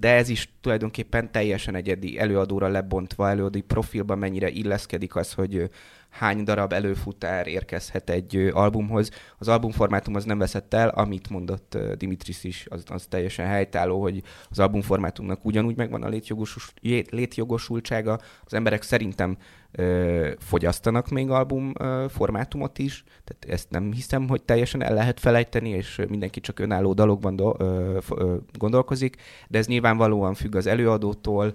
de 0.00 0.14
ez 0.14 0.28
is 0.28 0.48
tulajdonképpen 0.60 1.32
teljesen 1.32 1.74
egyedi 1.74 2.18
előadóra 2.18 2.68
lebontva, 2.68 3.28
előadói 3.28 3.60
profilban 3.60 4.18
mennyire 4.18 4.48
illeszkedik 4.48 5.16
az, 5.16 5.32
hogy 5.32 5.70
hány 6.12 6.44
darab 6.44 6.72
előfutár 6.72 7.46
érkezhet 7.46 8.10
egy 8.10 8.50
albumhoz. 8.52 9.10
Az 9.38 9.48
albumformátum 9.48 10.14
az 10.14 10.24
nem 10.24 10.38
veszett 10.38 10.74
el, 10.74 10.88
amit 10.88 11.30
mondott 11.30 11.78
Dimitris 11.96 12.44
is, 12.44 12.66
az, 12.70 12.84
az 12.86 13.06
teljesen 13.08 13.46
helytálló, 13.46 14.00
hogy 14.00 14.22
az 14.50 14.58
albumformátumnak 14.58 15.44
ugyanúgy 15.44 15.76
megvan 15.76 16.02
a 16.02 16.08
létjogos, 16.08 16.72
létjogosultsága. 17.10 18.20
Az 18.44 18.54
emberek 18.54 18.82
szerintem 18.82 19.36
ö, 19.72 20.30
fogyasztanak 20.38 21.08
még 21.08 21.30
album 21.30 21.72
ö, 21.78 22.06
formátumot 22.08 22.78
is, 22.78 23.04
tehát 23.24 23.58
ezt 23.58 23.70
nem 23.70 23.92
hiszem, 23.92 24.28
hogy 24.28 24.42
teljesen 24.42 24.82
el 24.82 24.94
lehet 24.94 25.20
felejteni, 25.20 25.68
és 25.68 26.00
mindenki 26.08 26.40
csak 26.40 26.58
önálló 26.58 26.92
dalokban 26.92 27.36
do, 27.36 27.54
ö, 27.58 27.98
ö, 28.10 28.36
gondolkozik, 28.58 29.16
de 29.48 29.58
ez 29.58 29.66
nyilvánvalóan 29.66 30.34
függ 30.34 30.54
az 30.54 30.66
előadótól, 30.66 31.54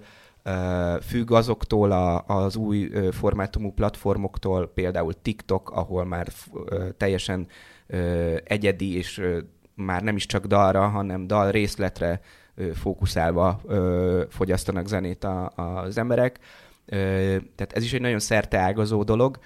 függ 1.02 1.30
azoktól 1.30 1.90
a, 1.90 2.24
az 2.26 2.56
új 2.56 2.90
formátumú 3.10 3.72
platformoktól, 3.72 4.68
például 4.74 5.12
TikTok, 5.22 5.70
ahol 5.70 6.04
már 6.04 6.28
teljesen 6.96 7.46
egyedi 8.44 8.96
és 8.96 9.22
már 9.74 10.02
nem 10.02 10.16
is 10.16 10.26
csak 10.26 10.46
dalra, 10.46 10.88
hanem 10.88 11.26
dal 11.26 11.50
részletre 11.50 12.20
fókuszálva 12.74 13.60
fogyasztanak 14.28 14.86
zenét 14.86 15.24
a, 15.24 15.52
az 15.56 15.98
emberek. 15.98 16.38
Tehát 17.54 17.72
ez 17.72 17.82
is 17.82 17.92
egy 17.92 18.00
nagyon 18.00 18.18
szerteágazó 18.18 19.02
dolog. 19.02 19.38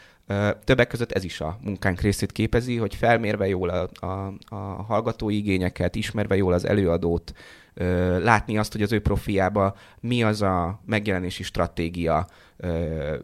Többek 0.65 0.87
között 0.87 1.12
ez 1.12 1.25
is 1.25 1.41
a 1.41 1.59
munkánk 1.62 2.01
részét 2.01 2.33
képezi, 2.33 2.77
hogy 2.77 2.95
felmérve 2.95 3.49
jól 3.49 3.69
a, 3.69 4.07
a, 4.07 4.35
a 4.49 4.57
hallgatói 4.83 5.37
igényeket, 5.37 5.95
ismerve 5.95 6.37
jól 6.37 6.53
az 6.53 6.67
előadót, 6.67 7.33
látni 8.22 8.58
azt, 8.58 8.72
hogy 8.72 8.82
az 8.82 8.92
ő 8.92 9.00
profiába 9.00 9.76
mi 10.00 10.22
az 10.22 10.42
a 10.42 10.80
megjelenési 10.87 11.42
stratégia, 11.42 12.26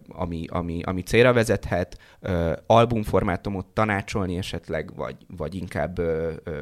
ami, 0.09 0.45
ami, 0.49 0.83
ami 0.83 1.03
célra 1.03 1.33
vezethet, 1.33 1.99
albumformátumot 2.67 3.67
tanácsolni 3.67 4.37
esetleg, 4.37 4.95
vagy, 4.97 5.17
vagy 5.37 5.55
inkább 5.55 6.01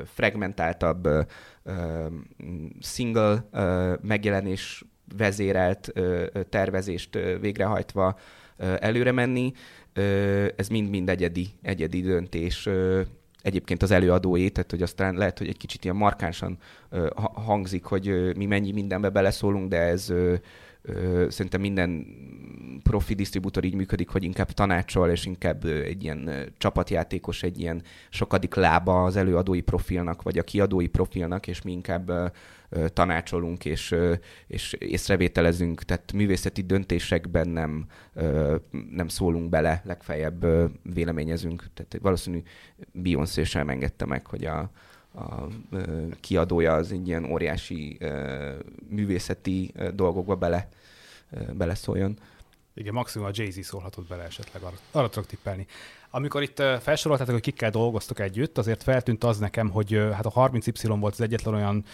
fragmentáltabb 0.05 1.09
single 2.81 3.49
megjelenés 4.03 4.85
vezérelt 5.17 5.93
tervezést 6.49 7.19
végrehajtva 7.41 8.19
előre 8.79 9.13
menni. 9.13 9.53
Ez 10.57 10.69
mind-mind 10.69 11.09
egyedi, 11.09 11.49
egyedi 11.63 12.01
döntés 12.01 12.69
egyébként 13.47 13.83
az 13.83 13.91
előadóé, 13.91 14.49
tehát 14.49 14.71
hogy 14.71 14.83
aztán 14.83 15.15
lehet, 15.15 15.39
hogy 15.39 15.49
egy 15.49 15.57
kicsit 15.57 15.85
ilyen 15.85 15.97
markánsan 15.97 16.59
hangzik, 17.35 17.85
hogy 17.85 18.37
mi 18.37 18.47
mennyi 18.47 18.73
mindenbe 18.73 19.09
beleszólunk, 19.09 19.69
de 19.69 19.81
ez 19.81 20.13
szerintem 21.29 21.61
minden 21.61 22.07
profi 22.83 23.15
disztribútor 23.15 23.65
így 23.65 23.75
működik, 23.75 24.09
hogy 24.09 24.25
inkább 24.25 24.51
tanácsol, 24.51 25.11
és 25.11 25.27
inkább 25.27 25.65
egy 25.65 26.05
ilyen 26.05 26.31
csapatjátékos, 26.59 27.43
egy 27.43 27.61
ilyen 27.61 27.83
sokadik 28.11 28.55
lába 28.55 29.05
az 29.05 29.17
előadói 29.17 29.61
profilnak, 29.61 30.23
vagy 30.23 30.39
a 30.39 30.43
kiadói 30.43 30.87
profilnak, 30.87 31.47
és 31.47 31.63
mi 31.63 31.73
inkább 31.73 32.33
tanácsolunk 32.93 33.65
és, 33.65 33.95
és 34.47 34.73
észrevételezünk, 34.73 35.83
tehát 35.83 36.13
művészeti 36.13 36.63
döntésekben 36.63 37.49
nem, 37.49 37.87
nem 38.91 39.09
szólunk 39.09 39.49
bele, 39.49 39.83
legfeljebb 39.85 40.47
véleményezünk. 40.83 41.65
Tehát 41.75 41.99
valószínű 42.01 42.43
Beyoncé 42.93 43.43
sem 43.43 43.69
engedte 43.69 44.05
meg, 44.05 44.27
hogy 44.27 44.45
a, 44.45 44.71
a 45.15 45.47
kiadója 46.21 46.75
az 46.75 46.93
egy 46.93 47.09
ilyen 47.09 47.25
óriási 47.25 47.99
művészeti 48.89 49.73
dolgokba 49.95 50.35
bele, 50.35 50.69
beleszóljon. 51.53 52.19
Igen, 52.75 52.93
maximum 52.93 53.27
a 53.27 53.31
Jay-Z 53.33 53.65
szólhatott 53.65 54.09
bele 54.09 54.23
esetleg, 54.23 54.63
arra, 54.63 54.77
arra 54.91 55.09
tudok 55.09 55.29
tippelni. 55.29 55.67
Amikor 56.11 56.43
itt 56.43 56.63
felsoroltátok, 56.81 57.33
hogy 57.33 57.43
kikkel 57.43 57.71
dolgoztok 57.71 58.21
együtt, 58.21 58.59
azért 58.59 58.83
feltűnt 58.83 59.25
az 59.25 59.39
nekem, 59.39 59.71
hogy 59.71 59.93
hát 60.13 60.27
a 60.27 60.31
30Y 60.31 60.97
volt 61.01 61.13
az 61.13 61.21
egyetlen 61.21 61.55
olyan, 61.55 61.85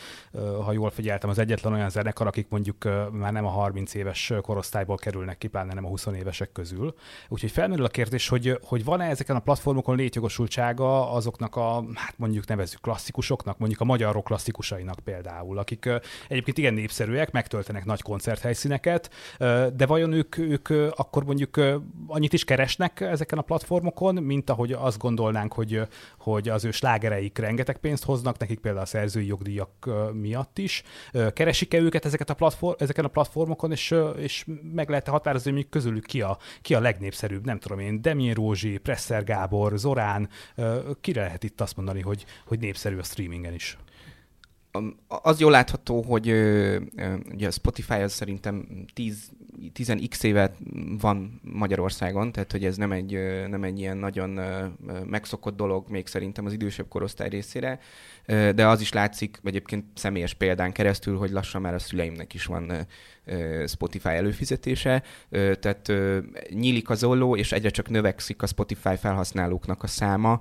ha 0.64 0.72
jól 0.72 0.90
figyeltem, 0.90 1.30
az 1.30 1.38
egyetlen 1.38 1.72
olyan 1.72 1.90
zenekar, 1.90 2.26
akik 2.26 2.46
mondjuk 2.48 2.84
már 3.12 3.32
nem 3.32 3.46
a 3.46 3.50
30 3.50 3.94
éves 3.94 4.32
korosztályból 4.42 4.96
kerülnek 4.96 5.38
ki, 5.38 5.46
pláne 5.46 5.74
nem 5.74 5.84
a 5.84 5.88
20 5.88 6.06
évesek 6.06 6.52
közül. 6.52 6.94
Úgyhogy 7.28 7.50
felmerül 7.50 7.84
a 7.84 7.88
kérdés, 7.88 8.28
hogy, 8.28 8.58
hogy 8.62 8.84
van-e 8.84 9.08
ezeken 9.08 9.36
a 9.36 9.40
platformokon 9.40 9.96
létjogosultsága 9.96 11.12
azoknak 11.12 11.56
a, 11.56 11.84
hát 11.94 12.14
mondjuk 12.16 12.46
nevezzük 12.46 12.80
klasszikusoknak, 12.80 13.58
mondjuk 13.58 13.80
a 13.80 13.84
magyar 13.84 14.12
rock 14.12 14.24
klasszikusainak 14.24 14.98
például, 15.04 15.58
akik 15.58 15.88
egyébként 16.28 16.58
igen 16.58 16.74
népszerűek, 16.74 17.30
megtöltenek 17.30 17.84
nagy 17.84 18.02
koncerthelyszíneket, 18.02 19.10
de 19.74 19.86
vajon 19.86 20.12
ők, 20.12 20.38
ők 20.38 20.68
akkor 20.96 21.24
mondjuk 21.24 21.60
annyit 22.06 22.32
is 22.32 22.44
keresnek 22.44 23.00
ezeken 23.00 23.38
a 23.38 23.42
platformokon, 23.42 24.11
piacon, 24.12 24.24
mint 24.24 24.50
ahogy 24.50 24.72
azt 24.72 24.98
gondolnánk, 24.98 25.52
hogy, 25.52 25.80
hogy 26.18 26.48
az 26.48 26.64
ő 26.64 26.70
slágereik 26.70 27.38
rengeteg 27.38 27.76
pénzt 27.76 28.04
hoznak, 28.04 28.38
nekik 28.38 28.58
például 28.58 28.84
a 28.84 28.86
szerzői 28.86 29.26
jogdíjak 29.26 29.90
miatt 30.12 30.58
is. 30.58 30.82
Keresik-e 31.32 31.78
őket 31.78 32.04
ezeket 32.04 32.30
a 32.30 32.34
platform, 32.34 32.74
ezeken 32.78 33.04
a 33.04 33.08
platformokon, 33.08 33.70
és, 33.70 33.94
és 34.16 34.46
meg 34.72 34.88
lehet 34.88 35.08
határozni, 35.08 35.52
hogy 35.52 35.68
közülük 35.68 36.06
ki 36.06 36.20
a, 36.20 36.38
ki 36.60 36.74
a 36.74 36.80
legnépszerűbb, 36.80 37.44
nem 37.44 37.58
tudom 37.58 37.78
én, 37.78 38.02
Demjén 38.02 38.34
Rózsi, 38.34 38.78
Presser 38.78 39.24
Gábor, 39.24 39.78
Zorán, 39.78 40.28
kire 41.00 41.22
lehet 41.22 41.44
itt 41.44 41.60
azt 41.60 41.76
mondani, 41.76 42.00
hogy, 42.00 42.24
hogy 42.46 42.58
népszerű 42.58 42.98
a 42.98 43.02
streamingen 43.02 43.54
is? 43.54 43.76
az 45.06 45.40
jól 45.40 45.50
látható, 45.50 46.02
hogy 46.02 46.28
ugye 47.32 47.46
a 47.46 47.50
Spotify 47.50 47.94
az 47.94 48.12
szerintem 48.12 48.84
10, 48.94 49.30
10x 49.74 50.24
éve 50.24 50.54
van 51.00 51.40
Magyarországon, 51.42 52.32
tehát 52.32 52.52
hogy 52.52 52.64
ez 52.64 52.76
nem 52.76 52.92
egy, 52.92 53.18
nem 53.48 53.62
egy 53.62 53.78
ilyen 53.78 53.96
nagyon 53.96 54.40
megszokott 55.06 55.56
dolog 55.56 55.88
még 55.88 56.06
szerintem 56.06 56.46
az 56.46 56.52
idősebb 56.52 56.88
korosztály 56.88 57.28
részére, 57.28 57.78
de 58.26 58.66
az 58.66 58.80
is 58.80 58.92
látszik 58.92 59.40
egyébként 59.44 59.84
személyes 59.94 60.34
példán 60.34 60.72
keresztül, 60.72 61.18
hogy 61.18 61.30
lassan 61.30 61.60
már 61.60 61.74
a 61.74 61.78
szüleimnek 61.78 62.34
is 62.34 62.44
van 62.44 62.86
Spotify 63.66 64.08
előfizetése, 64.08 65.02
tehát 65.30 65.92
nyílik 66.50 66.90
az 66.90 67.04
olló, 67.04 67.36
és 67.36 67.52
egyre 67.52 67.70
csak 67.70 67.88
növekszik 67.88 68.42
a 68.42 68.46
Spotify 68.46 68.96
felhasználóknak 68.96 69.82
a 69.82 69.86
száma, 69.86 70.40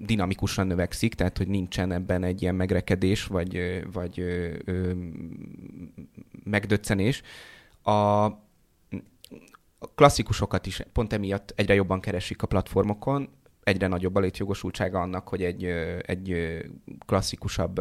dinamikusan 0.00 0.66
növekszik, 0.66 1.14
tehát 1.14 1.38
hogy 1.38 1.48
nincsen 1.48 1.92
ebben 1.92 2.24
egy 2.24 2.42
ilyen 2.42 2.54
megrekedés, 2.54 3.24
vagy, 3.24 3.82
vagy 3.92 4.24
megdöccenés. 6.44 7.22
A 7.82 8.28
klasszikusokat 9.94 10.66
is 10.66 10.80
pont 10.92 11.12
emiatt 11.12 11.52
egyre 11.56 11.74
jobban 11.74 12.00
keresik 12.00 12.42
a 12.42 12.46
platformokon, 12.46 13.28
egyre 13.66 13.86
nagyobb 13.86 14.14
a 14.14 14.20
létjogosultsága 14.20 15.00
annak, 15.00 15.28
hogy 15.28 15.42
egy, 15.42 15.64
egy 16.06 16.58
klasszikusabb 17.06 17.80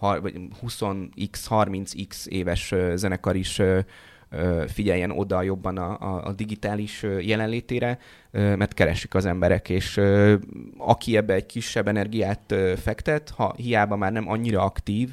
20x, 0.00 1.46
30x 1.48 2.26
éves 2.26 2.74
zenekar 2.94 3.36
is 3.36 3.62
figyeljen 4.66 5.10
oda 5.10 5.42
jobban 5.42 5.76
a, 5.76 6.26
a, 6.26 6.32
digitális 6.32 7.02
jelenlétére, 7.02 7.98
mert 8.30 8.74
keresik 8.74 9.14
az 9.14 9.24
emberek, 9.24 9.68
és 9.68 10.00
aki 10.78 11.16
ebbe 11.16 11.34
egy 11.34 11.46
kisebb 11.46 11.88
energiát 11.88 12.54
fektet, 12.76 13.30
ha 13.30 13.54
hiába 13.56 13.96
már 13.96 14.12
nem 14.12 14.28
annyira 14.28 14.62
aktív, 14.62 15.10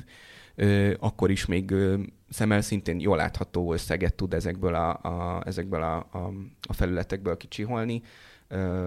akkor 1.00 1.32
is 1.32 1.46
még 1.46 1.74
szemmel 2.30 2.62
szintén 2.62 3.00
jól 3.00 3.18
látható 3.18 3.74
összeget 3.74 4.14
tud 4.14 4.34
ezekből 4.34 4.76
a, 4.76 4.90
a, 4.90 5.42
ezekből 5.46 5.82
a, 5.82 5.96
a, 5.96 6.32
a 6.68 6.74
felületekből 6.74 7.38
kicsiholni. 7.38 8.02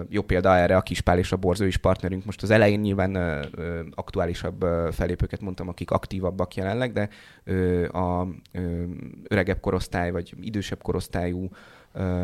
Jó 0.09 0.21
példa 0.21 0.55
erre 0.55 0.75
a 0.75 0.81
Kispál 0.81 1.17
és 1.17 1.31
a 1.31 1.37
Borzó 1.37 1.65
is 1.65 1.77
partnerünk. 1.77 2.25
Most 2.25 2.43
az 2.43 2.49
elején 2.49 2.79
nyilván 2.79 3.15
aktuálisabb 3.95 4.65
felépőket 4.91 5.41
mondtam, 5.41 5.67
akik 5.67 5.91
aktívabbak 5.91 6.55
jelenleg, 6.55 6.91
de 6.91 7.09
a 7.97 8.27
öregebb 9.27 9.59
korosztály 9.59 10.11
vagy 10.11 10.33
idősebb 10.41 10.81
korosztályú 10.81 11.49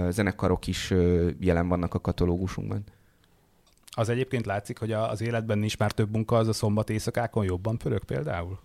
zenekarok 0.09 0.67
is 0.67 0.93
jelen 1.39 1.67
vannak 1.67 1.93
a 1.93 1.99
katalógusunkban. 1.99 2.83
Az 3.89 4.09
egyébként 4.09 4.45
látszik, 4.45 4.79
hogy 4.79 4.91
az 4.91 5.21
életben 5.21 5.57
nincs 5.57 5.77
már 5.77 5.91
több 5.91 6.11
munka, 6.11 6.35
az 6.37 6.47
a 6.47 6.53
szombat 6.53 6.89
éjszakákon 6.89 7.45
jobban 7.45 7.77
pörög 7.77 8.03
például? 8.03 8.59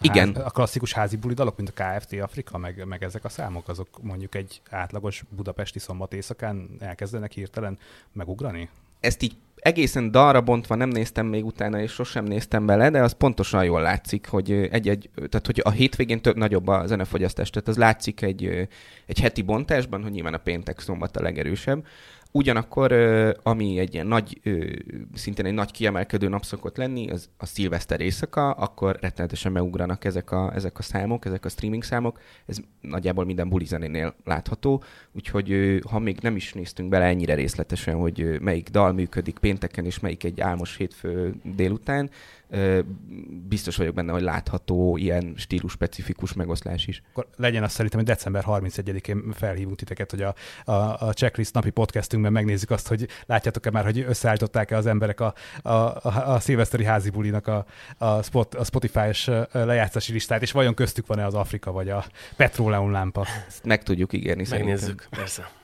Igen. 0.00 0.34
Ház, 0.34 0.44
a 0.44 0.50
klasszikus 0.50 0.92
házi 0.92 1.16
buli 1.16 1.34
dalok, 1.34 1.56
mint 1.56 1.72
a 1.76 1.82
KFT 1.82 2.12
Afrika, 2.12 2.58
meg, 2.58 2.84
meg 2.86 3.02
ezek 3.02 3.24
a 3.24 3.28
számok, 3.28 3.68
azok 3.68 3.88
mondjuk 4.02 4.34
egy 4.34 4.60
átlagos 4.70 5.24
budapesti 5.28 5.78
szombat 5.78 6.12
éjszakán 6.12 6.68
elkezdenek 6.80 7.32
hirtelen 7.32 7.78
megugrani? 8.12 8.68
Ezt 9.00 9.22
így 9.22 9.36
egészen 9.64 10.10
dalra 10.10 10.40
bontva 10.40 10.74
nem 10.74 10.88
néztem 10.88 11.26
még 11.26 11.44
utána, 11.44 11.80
és 11.80 11.92
sosem 11.92 12.24
néztem 12.24 12.66
bele, 12.66 12.90
de 12.90 13.02
az 13.02 13.12
pontosan 13.12 13.64
jól 13.64 13.80
látszik, 13.80 14.28
hogy 14.28 14.52
egy-egy, 14.52 15.10
tehát 15.14 15.46
hogy 15.46 15.60
a 15.64 15.70
hétvégén 15.70 16.22
több 16.22 16.36
nagyobb 16.36 16.66
a 16.66 16.86
zenefogyasztás, 16.86 17.50
tehát 17.50 17.68
az 17.68 17.76
látszik 17.76 18.22
egy, 18.22 18.68
egy 19.06 19.20
heti 19.20 19.42
bontásban, 19.42 20.02
hogy 20.02 20.10
nyilván 20.10 20.34
a 20.34 20.38
péntek 20.38 20.80
szombat 20.80 21.16
a 21.16 21.22
legerősebb, 21.22 21.86
Ugyanakkor, 22.36 22.92
ami 23.42 23.78
egy 23.78 23.94
ilyen 23.94 24.06
nagy, 24.06 24.40
szintén 25.14 25.46
egy 25.46 25.52
nagy 25.52 25.70
kiemelkedő 25.70 26.28
nap 26.28 26.44
szokott 26.44 26.76
lenni, 26.76 27.10
az 27.10 27.28
a 27.36 27.46
szilveszter 27.46 28.00
éjszaka, 28.00 28.50
akkor 28.50 28.98
rettenetesen 29.00 29.52
meugranak 29.52 30.04
ezek 30.04 30.30
a, 30.30 30.52
ezek 30.54 30.78
a 30.78 30.82
számok, 30.82 31.24
ezek 31.24 31.44
a 31.44 31.48
streaming 31.48 31.82
számok. 31.82 32.20
Ez 32.46 32.58
nagyjából 32.80 33.24
minden 33.24 33.48
buli 33.48 33.64
zenénél 33.64 34.14
látható, 34.24 34.82
úgyhogy 35.12 35.80
ha 35.90 35.98
még 35.98 36.18
nem 36.20 36.36
is 36.36 36.52
néztünk 36.52 36.88
bele 36.88 37.04
ennyire 37.04 37.34
részletesen, 37.34 37.94
hogy 37.94 38.40
melyik 38.40 38.68
dal 38.68 38.92
működik 38.92 39.38
pénteken, 39.38 39.84
és 39.84 40.00
melyik 40.00 40.24
egy 40.24 40.40
álmos 40.40 40.76
hétfő 40.76 41.34
délután, 41.42 42.10
biztos 43.48 43.76
vagyok 43.76 43.94
benne, 43.94 44.12
hogy 44.12 44.22
látható 44.22 44.96
ilyen 44.96 45.34
stílus 45.36 45.72
specifikus 45.72 46.32
megoszlás 46.32 46.86
is. 46.86 47.02
Akkor 47.10 47.28
legyen 47.36 47.62
azt 47.62 47.74
szerintem, 47.74 48.00
hogy 48.00 48.08
december 48.08 48.44
31-én 48.46 49.32
felhívunk 49.32 49.76
titeket, 49.76 50.10
hogy 50.10 50.22
a, 50.22 50.34
a, 50.64 50.72
a 51.06 51.12
checklist 51.12 51.54
napi 51.54 51.70
podcastünkben 51.70 52.32
megnézzük 52.32 52.70
azt, 52.70 52.88
hogy 52.88 53.08
látjátok-e 53.26 53.70
már, 53.70 53.84
hogy 53.84 53.98
összeállították-e 53.98 54.76
az 54.76 54.86
emberek 54.86 55.20
a, 55.20 55.34
a, 55.62 55.68
a, 55.68 56.32
a 56.34 56.40
szilveszteri 56.40 56.84
házi 56.84 57.10
bulinak 57.10 57.46
a, 57.46 57.66
a, 57.98 58.22
spot, 58.22 58.54
a 58.54 58.64
Spotify-s 58.64 59.30
lejátszási 59.52 60.12
listát, 60.12 60.42
és 60.42 60.52
vajon 60.52 60.74
köztük 60.74 61.06
van-e 61.06 61.26
az 61.26 61.34
Afrika 61.34 61.72
vagy 61.72 61.88
a 61.88 62.04
petróleum 62.36 62.90
lámpa? 62.90 63.26
Ezt 63.46 63.64
meg 63.64 63.82
tudjuk 63.82 64.12
ígérni 64.12 64.46
Megnézzük, 64.50 64.80
szerintem. 64.80 65.08
persze. 65.10 65.62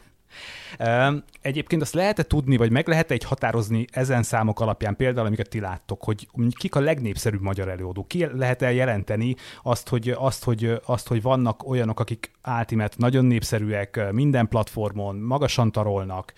Egyébként 1.40 1.82
azt 1.82 1.94
lehet-e 1.94 2.22
tudni, 2.22 2.56
vagy 2.56 2.70
meg 2.70 2.88
lehet-e 2.88 3.14
egy 3.14 3.24
határozni 3.24 3.84
ezen 3.92 4.22
számok 4.22 4.60
alapján, 4.60 4.96
például 4.96 5.26
amiket 5.26 5.48
ti 5.48 5.60
láttok, 5.60 6.04
hogy 6.04 6.28
kik 6.58 6.74
a 6.74 6.80
legnépszerűbb 6.80 7.40
magyar 7.40 7.68
előadók? 7.68 8.08
Ki 8.08 8.26
lehet-e 8.32 8.72
jelenteni 8.72 9.36
azt, 9.62 9.88
hogy, 9.88 10.14
azt, 10.18 10.44
hogy, 10.44 10.80
azt, 10.84 11.08
hogy 11.08 11.22
vannak 11.22 11.68
olyanok, 11.68 12.00
akik 12.00 12.30
Ultimate 12.58 12.94
nagyon 12.96 13.24
népszerűek, 13.24 14.12
minden 14.12 14.48
platformon, 14.48 15.16
magasan 15.16 15.72
tarolnak, 15.72 16.32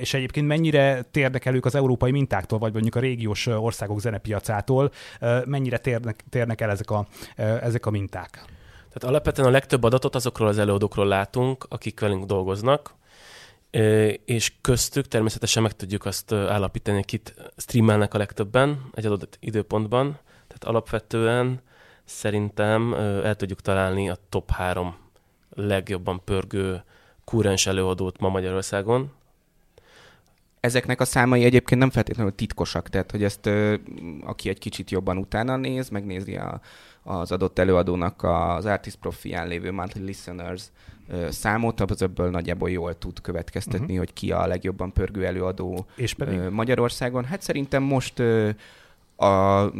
és 0.00 0.14
egyébként 0.14 0.46
mennyire 0.46 1.02
térnek 1.02 1.44
el 1.44 1.54
ők 1.54 1.64
az 1.64 1.74
európai 1.74 2.10
mintáktól, 2.10 2.58
vagy 2.58 2.72
mondjuk 2.72 2.94
a 2.94 3.00
régiós 3.00 3.46
országok 3.46 4.00
zenepiacától, 4.00 4.90
mennyire 5.44 5.78
térnek, 5.78 6.24
térnek 6.30 6.60
el 6.60 6.70
ezek 6.70 6.90
a, 6.90 7.06
ezek 7.36 7.86
a 7.86 7.90
minták? 7.90 8.44
Tehát 8.94 9.14
alapvetően 9.14 9.48
a 9.48 9.50
legtöbb 9.50 9.82
adatot 9.82 10.14
azokról 10.14 10.48
az 10.48 10.58
előadókról 10.58 11.06
látunk, 11.06 11.66
akik 11.68 12.00
velünk 12.00 12.24
dolgoznak, 12.24 12.94
és 14.24 14.52
köztük 14.60 15.08
természetesen 15.08 15.62
meg 15.62 15.72
tudjuk 15.72 16.04
azt 16.04 16.32
állapítani, 16.32 17.04
kit 17.04 17.34
streamelnek 17.56 18.14
a 18.14 18.18
legtöbben 18.18 18.90
egy 18.94 19.06
adott 19.06 19.36
időpontban. 19.40 20.18
Tehát 20.46 20.64
alapvetően 20.64 21.60
szerintem 22.04 22.94
el 22.94 23.34
tudjuk 23.34 23.60
találni 23.60 24.10
a 24.10 24.16
top 24.28 24.50
három 24.50 24.96
legjobban 25.50 26.20
pörgő 26.24 26.82
kúrens 27.24 27.66
előadót 27.66 28.20
ma 28.20 28.28
Magyarországon. 28.28 29.12
Ezeknek 30.60 31.00
a 31.00 31.04
számai 31.04 31.44
egyébként 31.44 31.80
nem 31.80 31.90
feltétlenül 31.90 32.34
titkosak, 32.34 32.88
tehát 32.88 33.10
hogy 33.10 33.24
ezt 33.24 33.50
aki 34.20 34.48
egy 34.48 34.58
kicsit 34.58 34.90
jobban 34.90 35.16
utána 35.16 35.56
néz, 35.56 35.88
megnézi 35.88 36.36
a, 36.36 36.60
az 37.02 37.32
adott 37.32 37.58
előadónak 37.58 38.22
az 38.22 38.64
artist 38.64 38.96
profián 38.96 39.48
lévő 39.48 39.72
monthly 39.72 40.04
listeners 40.04 40.62
számot, 41.28 41.80
az 41.80 42.02
ebből 42.02 42.30
nagyjából 42.30 42.70
jól 42.70 42.98
tud 42.98 43.20
következtetni, 43.20 43.84
uh-huh. 43.84 43.98
hogy 43.98 44.12
ki 44.12 44.32
a 44.32 44.46
legjobban 44.46 44.92
pörgő 44.92 45.26
előadó 45.26 45.86
És 45.96 46.14
pedig? 46.14 46.38
Magyarországon. 46.38 47.24
Hát 47.24 47.42
szerintem 47.42 47.82
most 47.82 48.22
a 49.16 49.70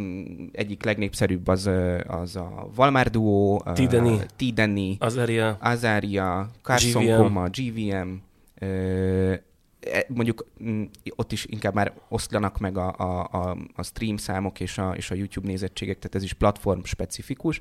egyik 0.51 0.83
legnépszerűbb 0.83 1.47
az, 1.47 1.69
az 2.07 2.35
a 2.35 2.69
Valmár 2.75 3.09
Duo, 3.09 3.59
Tideni, 3.73 4.19
Tideni 4.35 4.95
Azaria, 4.99 5.57
Azaria 5.61 6.49
Carson 6.61 7.05
GVM. 7.05 7.15
Coma, 7.15 7.47
GVM, 7.49 8.09
E, 9.91 10.05
mondjuk 10.07 10.45
mm, 10.63 10.83
ott 11.15 11.31
is 11.31 11.45
inkább 11.45 11.73
már 11.73 11.93
oszlanak 12.09 12.59
meg 12.59 12.77
a, 12.77 12.95
a, 12.97 13.27
a, 13.31 13.57
a 13.75 13.83
stream 13.83 14.17
számok 14.17 14.59
és 14.59 14.77
a, 14.77 14.93
és 14.95 15.11
a 15.11 15.15
YouTube 15.15 15.47
nézettségek, 15.47 15.97
tehát 15.97 16.15
ez 16.15 16.23
is 16.23 16.33
platform 16.33 16.79
specifikus. 16.83 17.59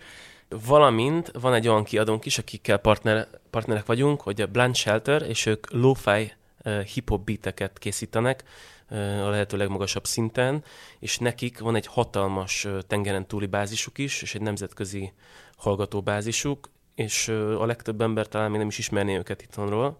Valamint 0.49 1.30
van 1.40 1.55
egy 1.55 1.68
olyan 1.68 1.84
kiadónk 1.84 2.24
is, 2.24 2.38
akikkel 2.38 2.78
partner, 2.78 3.28
partnerek 3.51 3.86
vagyunk, 3.86 4.20
hogy 4.20 4.40
a 4.40 4.47
Blunt 4.47 4.74
Shelter, 4.74 5.22
és 5.22 5.47
ők 5.47 5.70
lo-fi 5.70 6.32
uh, 6.64 6.80
hip-hop 6.80 7.24
beateket 7.24 7.78
készítenek 7.78 8.45
a 8.90 9.28
lehető 9.28 9.57
legmagasabb 9.57 10.07
szinten, 10.07 10.64
és 10.99 11.18
nekik 11.18 11.59
van 11.59 11.74
egy 11.74 11.86
hatalmas 11.86 12.66
tengeren 12.86 13.26
túli 13.26 13.47
bázisuk 13.47 13.99
is, 13.99 14.22
és 14.22 14.34
egy 14.34 14.40
nemzetközi 14.40 15.12
hallgatóbázisuk, 15.57 16.70
és 16.95 17.28
a 17.28 17.66
legtöbb 17.66 18.01
ember 18.01 18.28
talán 18.28 18.51
még 18.51 18.59
nem 18.59 18.68
is 18.68 18.78
ismerné 18.78 19.16
őket 19.16 19.42
itthonról, 19.42 19.99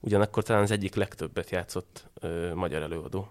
ugyanakkor 0.00 0.42
talán 0.42 0.62
az 0.62 0.70
egyik 0.70 0.94
legtöbbet 0.94 1.50
játszott 1.50 2.10
magyar 2.54 2.82
előadó 2.82 3.28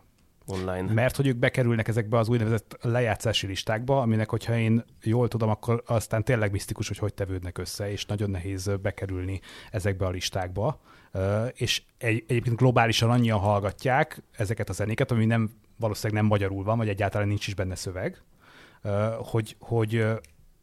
online. 0.51 0.93
Mert 0.93 1.15
hogy 1.15 1.27
ők 1.27 1.37
bekerülnek 1.37 1.87
ezekbe 1.87 2.17
az 2.17 2.29
úgynevezett 2.29 2.77
lejátszási 2.81 3.47
listákba, 3.47 4.01
aminek, 4.01 4.29
hogyha 4.29 4.57
én 4.57 4.83
jól 5.03 5.27
tudom, 5.27 5.49
akkor 5.49 5.83
aztán 5.85 6.23
tényleg 6.23 6.51
misztikus, 6.51 6.87
hogy 6.87 6.97
hogy 6.97 7.13
tevődnek 7.13 7.57
össze, 7.57 7.91
és 7.91 8.05
nagyon 8.05 8.29
nehéz 8.29 8.71
bekerülni 8.81 9.39
ezekbe 9.71 10.05
a 10.05 10.09
listákba. 10.09 10.79
És 11.53 11.81
egy, 11.97 12.23
egyébként 12.27 12.55
globálisan 12.55 13.09
annyian 13.09 13.39
hallgatják 13.39 14.23
ezeket 14.31 14.69
a 14.69 14.73
zenéket, 14.73 15.11
ami 15.11 15.25
nem 15.25 15.49
valószínűleg 15.77 16.21
nem 16.21 16.29
magyarul 16.29 16.63
van, 16.63 16.77
vagy 16.77 16.89
egyáltalán 16.89 17.27
nincs 17.27 17.47
is 17.47 17.53
benne 17.53 17.75
szöveg, 17.75 18.21
hogy, 19.17 19.55
hogy 19.59 20.05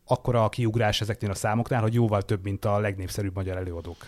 akkora 0.04 0.44
a 0.44 0.48
kiugrás 0.48 1.00
ezeknél 1.00 1.30
a 1.30 1.34
számoknál, 1.34 1.80
hogy 1.82 1.94
jóval 1.94 2.22
több, 2.22 2.42
mint 2.42 2.64
a 2.64 2.78
legnépszerűbb 2.78 3.34
magyar 3.34 3.56
előadók. 3.56 4.06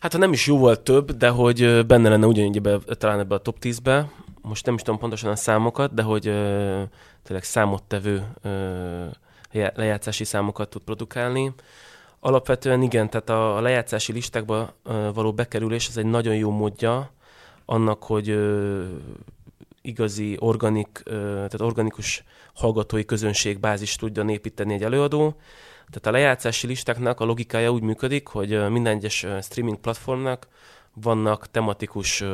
Hát 0.00 0.12
ha 0.12 0.18
nem 0.18 0.32
is 0.32 0.46
jóval 0.46 0.82
több, 0.82 1.10
de 1.10 1.28
hogy 1.28 1.86
benne 1.86 2.08
lenne 2.08 2.26
ugyanígy 2.26 2.60
be, 2.60 2.78
talán 2.78 3.18
ebbe 3.18 3.34
a 3.34 3.38
top 3.38 3.56
10-be. 3.60 4.10
Most 4.42 4.66
nem 4.66 4.74
is 4.74 4.82
tudom 4.82 5.00
pontosan 5.00 5.30
a 5.30 5.36
számokat, 5.36 5.94
de 5.94 6.02
hogy 6.02 6.26
ö, 6.26 6.82
tényleg 7.22 7.44
számottevő 7.44 8.26
ö, 8.42 9.04
lejátszási 9.52 10.24
számokat 10.24 10.68
tud 10.68 10.82
produkálni. 10.82 11.54
Alapvetően 12.20 12.82
igen, 12.82 13.10
tehát 13.10 13.28
a, 13.28 13.56
a 13.56 13.60
lejátszási 13.60 14.12
listákba 14.12 14.74
ö, 14.82 15.10
való 15.14 15.32
bekerülés 15.32 15.88
az 15.88 15.96
egy 15.96 16.06
nagyon 16.06 16.36
jó 16.36 16.50
módja 16.50 17.10
annak, 17.64 18.02
hogy 18.02 18.28
ö, 18.28 18.84
igazi 19.82 20.36
organik, 20.38 21.02
ö, 21.04 21.12
tehát 21.34 21.60
organikus 21.60 22.24
hallgatói 22.54 23.04
közönség 23.04 23.60
bázis 23.60 23.96
tudja 23.96 24.24
építeni 24.28 24.74
egy 24.74 24.82
előadó, 24.82 25.36
tehát 25.92 26.06
a 26.06 26.10
lejátszási 26.10 26.66
listáknak 26.66 27.20
a 27.20 27.24
logikája 27.24 27.72
úgy 27.72 27.82
működik, 27.82 28.28
hogy 28.28 28.70
minden 28.70 28.96
egyes 28.96 29.26
streaming 29.40 29.78
platformnak 29.78 30.48
vannak 30.94 31.50
tematikus 31.50 32.24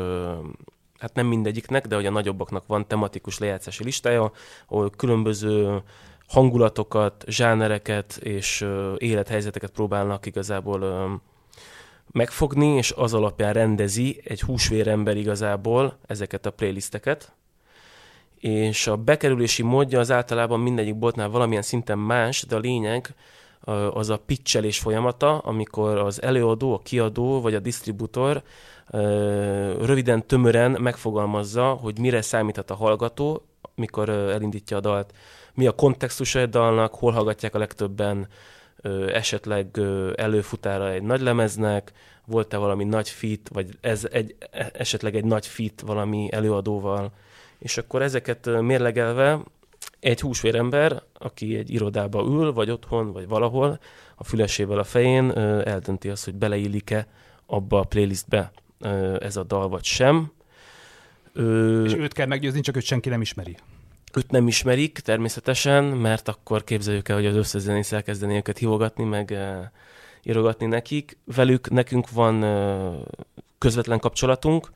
hát 0.98 1.14
nem 1.14 1.26
mindegyiknek, 1.26 1.86
de 1.86 1.94
hogy 1.94 2.06
a 2.06 2.10
nagyobbaknak 2.10 2.66
van 2.66 2.86
tematikus 2.86 3.38
lejátszási 3.38 3.84
listája, 3.84 4.32
ahol 4.66 4.90
különböző 4.90 5.82
hangulatokat, 6.26 7.24
zsánereket 7.26 8.16
és 8.22 8.66
élethelyzeteket 8.96 9.70
próbálnak 9.70 10.26
igazából 10.26 11.10
megfogni, 12.10 12.66
és 12.66 12.92
az 12.96 13.14
alapján 13.14 13.52
rendezi 13.52 14.20
egy 14.24 14.40
húsvérember 14.40 15.16
igazából 15.16 15.98
ezeket 16.06 16.46
a 16.46 16.50
playlisteket, 16.50 17.32
és 18.38 18.86
a 18.86 18.96
bekerülési 18.96 19.62
módja 19.62 19.98
az 19.98 20.10
általában 20.10 20.60
mindegyik 20.60 20.96
boltnál 20.96 21.28
valamilyen 21.28 21.62
szinten 21.62 21.98
más, 21.98 22.42
de 22.42 22.56
a 22.56 22.58
lényeg 22.58 23.14
az 23.92 24.10
a 24.10 24.18
pitchelés 24.26 24.78
folyamata, 24.78 25.38
amikor 25.38 25.96
az 25.96 26.22
előadó, 26.22 26.74
a 26.74 26.78
kiadó 26.78 27.40
vagy 27.40 27.54
a 27.54 27.60
disztribútor 27.60 28.42
röviden, 29.80 30.26
tömören 30.26 30.70
megfogalmazza, 30.70 31.68
hogy 31.72 31.98
mire 31.98 32.22
számíthat 32.22 32.70
a 32.70 32.74
hallgató, 32.74 33.42
mikor 33.74 34.08
elindítja 34.08 34.76
a 34.76 34.80
dalt, 34.80 35.12
mi 35.54 35.66
a 35.66 35.72
kontextusa 35.72 36.38
egy 36.38 36.48
dalnak, 36.48 36.94
hol 36.94 37.12
hallgatják 37.12 37.54
a 37.54 37.58
legtöbben, 37.58 38.28
esetleg 39.12 39.80
előfutára 40.14 40.90
egy 40.90 41.02
nagy 41.02 41.20
lemeznek, 41.20 41.92
volt-e 42.24 42.56
valami 42.56 42.84
nagy 42.84 43.08
fit, 43.08 43.48
vagy 43.52 43.78
ez 43.80 44.08
egy, 44.10 44.36
e, 44.50 44.70
esetleg 44.72 45.16
egy 45.16 45.24
nagy 45.24 45.46
fit 45.46 45.80
valami 45.86 46.28
előadóval, 46.32 47.12
és 47.58 47.78
akkor 47.78 48.02
ezeket 48.02 48.60
mérlegelve 48.60 49.40
egy 50.00 50.20
húsvérember, 50.20 51.02
aki 51.12 51.56
egy 51.56 51.70
irodába 51.70 52.22
ül, 52.22 52.52
vagy 52.52 52.70
otthon, 52.70 53.12
vagy 53.12 53.28
valahol, 53.28 53.78
a 54.14 54.24
fülesével 54.24 54.78
a 54.78 54.84
fején 54.84 55.30
eldönti 55.64 56.08
azt, 56.08 56.24
hogy 56.24 56.34
beleillik-e 56.34 57.06
abba 57.46 57.78
a 57.78 57.84
playlistbe 57.84 58.50
ez 59.20 59.36
a 59.36 59.42
dal, 59.42 59.68
vagy 59.68 59.84
sem. 59.84 60.32
És 61.84 61.94
őt 61.94 62.12
kell 62.12 62.26
meggyőzni, 62.26 62.60
csak 62.60 62.76
őt 62.76 62.84
senki 62.84 63.08
nem 63.08 63.20
ismeri. 63.20 63.56
Őt 64.14 64.30
nem 64.30 64.46
ismerik 64.46 64.98
természetesen, 64.98 65.84
mert 65.84 66.28
akkor 66.28 66.64
képzeljük 66.64 67.08
el, 67.08 67.16
hogy 67.16 67.26
az 67.26 67.36
összes 67.36 67.60
zenész 67.60 67.92
elkezdeni 67.92 68.36
őket 68.36 68.58
hívogatni, 68.58 69.04
meg 69.04 69.38
írogatni 70.22 70.66
nekik. 70.66 71.16
Velük 71.24 71.70
nekünk 71.70 72.10
van 72.10 72.44
közvetlen 73.58 73.98
kapcsolatunk, 73.98 74.72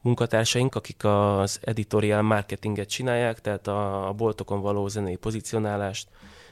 munkatársaink, 0.00 0.74
akik 0.74 1.04
az 1.04 1.58
editorial 1.62 2.22
marketinget 2.22 2.88
csinálják, 2.88 3.40
tehát 3.40 3.66
a, 3.66 4.08
a 4.08 4.12
boltokon 4.12 4.60
való 4.60 4.88
zenei 4.88 5.16
pozicionálást 5.16 6.08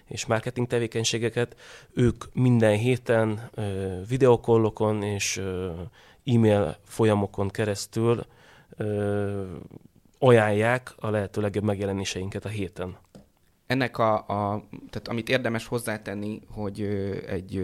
és 0.07 0.27
marketing 0.27 0.67
tevékenységeket, 0.67 1.57
ők 1.93 2.25
minden 2.33 2.77
héten 2.77 3.51
ö, 3.55 3.89
videokollokon 4.09 5.03
és 5.03 5.37
ö, 5.37 5.71
e-mail 6.25 6.77
folyamokon 6.85 7.49
keresztül 7.49 8.27
ö, 8.77 9.55
ajánlják 10.19 10.93
a 10.97 11.11
lehető 11.11 11.41
legjobb 11.41 11.65
megjelenéseinket 11.65 12.45
a 12.45 12.49
héten. 12.49 12.97
Ennek 13.67 13.99
a, 13.99 14.15
a, 14.15 14.65
tehát 14.69 15.09
amit 15.09 15.29
érdemes 15.29 15.67
hozzátenni, 15.67 16.41
hogy 16.51 16.81
egy, 17.27 17.63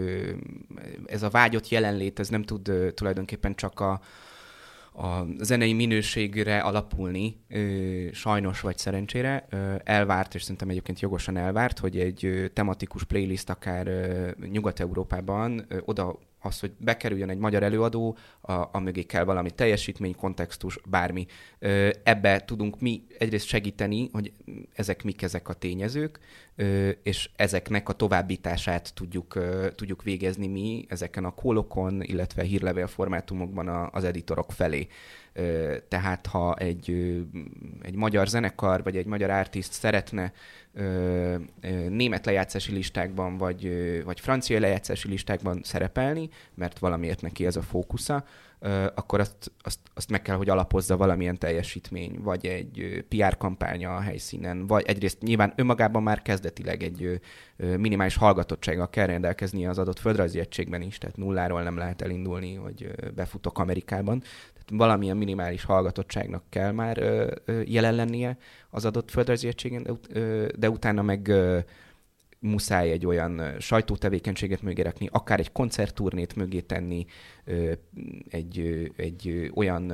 ez 1.05 1.23
a 1.23 1.29
vágyott 1.29 1.69
jelenlét, 1.69 2.19
ez 2.19 2.29
nem 2.29 2.43
tud 2.43 2.71
tulajdonképpen 2.93 3.55
csak 3.55 3.79
a, 3.79 4.01
a 4.97 5.25
zenei 5.39 5.73
minőségre 5.73 6.59
alapulni, 6.59 7.37
sajnos 8.11 8.61
vagy 8.61 8.77
szerencsére. 8.77 9.47
Elvárt, 9.83 10.35
és 10.35 10.41
szerintem 10.41 10.69
egyébként 10.69 10.99
jogosan 10.99 11.37
elvárt, 11.37 11.79
hogy 11.79 11.99
egy 11.99 12.51
tematikus 12.53 13.03
playlist 13.03 13.49
akár 13.49 13.87
Nyugat-Európában 14.51 15.67
oda 15.85 16.19
az, 16.39 16.59
hogy 16.59 16.71
bekerüljön 16.77 17.29
egy 17.29 17.37
magyar 17.37 17.63
előadó, 17.63 18.17
a, 18.41 18.51
a 18.51 18.79
mögé 18.79 19.03
kell 19.03 19.23
valami 19.23 19.51
teljesítmény, 19.51 20.15
kontextus, 20.15 20.79
bármi. 20.85 21.25
Ebbe 22.03 22.39
tudunk 22.45 22.79
mi 22.79 23.03
egyrészt 23.17 23.47
segíteni, 23.47 24.09
hogy 24.11 24.31
ezek 24.73 25.03
mik 25.03 25.21
ezek 25.21 25.49
a 25.49 25.53
tényezők, 25.53 26.19
és 27.03 27.29
ezeknek 27.35 27.89
a 27.89 27.93
továbbítását 27.93 28.93
tudjuk, 28.93 29.37
tudjuk 29.75 30.03
végezni 30.03 30.47
mi 30.47 30.85
ezeken 30.89 31.25
a 31.25 31.33
kólokon, 31.33 32.01
illetve 32.01 32.43
hírlevél 32.43 32.87
formátumokban 32.87 33.89
az 33.91 34.03
editorok 34.03 34.51
felé. 34.51 34.87
Tehát 35.87 36.25
ha 36.25 36.55
egy, 36.55 36.89
egy 37.81 37.95
magyar 37.95 38.27
zenekar, 38.27 38.83
vagy 38.83 38.97
egy 38.97 39.05
magyar 39.05 39.29
artist 39.29 39.71
szeretne 39.71 40.33
német 41.89 42.25
lejátszási 42.25 42.71
listákban, 42.71 43.37
vagy, 43.37 43.71
vagy 44.03 44.19
francia 44.19 44.59
lejátszási 44.59 45.07
listákban 45.07 45.61
szerepelni, 45.63 46.29
mert 46.53 46.79
valamiért 46.79 47.21
neki 47.21 47.45
ez 47.45 47.55
a 47.55 47.61
fókusza, 47.61 48.25
akkor 48.95 49.19
azt, 49.19 49.51
azt, 49.61 49.79
azt 49.93 50.09
meg 50.09 50.21
kell, 50.21 50.35
hogy 50.35 50.49
alapozza 50.49 50.97
valamilyen 50.97 51.37
teljesítmény, 51.37 52.19
vagy 52.21 52.45
egy 52.45 53.05
PR 53.09 53.37
kampánya 53.37 53.95
a 53.95 53.99
helyszínen, 53.99 54.67
vagy 54.67 54.85
egyrészt 54.87 55.21
nyilván 55.21 55.53
önmagában 55.55 56.03
már 56.03 56.21
kezdetileg 56.21 56.83
egy 56.83 57.19
minimális 57.57 58.15
hallgatottsággal 58.15 58.89
kell 58.89 59.05
rendelkezni 59.05 59.65
az 59.65 59.77
adott 59.77 59.99
földrajzi 59.99 60.39
egységben 60.39 60.81
is, 60.81 60.97
tehát 60.97 61.17
nulláról 61.17 61.63
nem 61.63 61.77
lehet 61.77 62.01
elindulni, 62.01 62.55
hogy 62.55 62.91
befutok 63.15 63.59
Amerikában. 63.59 64.19
Tehát 64.19 64.69
valamilyen 64.69 65.17
minimális 65.17 65.63
hallgatottságnak 65.63 66.43
kell 66.49 66.71
már 66.71 66.97
jelen 67.65 67.95
lennie 67.95 68.37
az 68.69 68.85
adott 68.85 69.09
földrajzi 69.09 69.47
egységen, 69.47 69.99
de 70.57 70.69
utána 70.69 71.01
meg 71.01 71.31
muszáj 72.39 72.91
egy 72.91 73.05
olyan 73.05 73.55
sajtótevékenységet 73.59 74.61
mögé 74.61 74.81
rakni, 74.81 75.09
akár 75.11 75.39
egy 75.39 75.51
koncertturnét 75.51 76.35
mögé 76.35 76.59
tenni, 76.59 77.05
egy, 78.29 78.89
egy 78.97 79.51
olyan, 79.55 79.93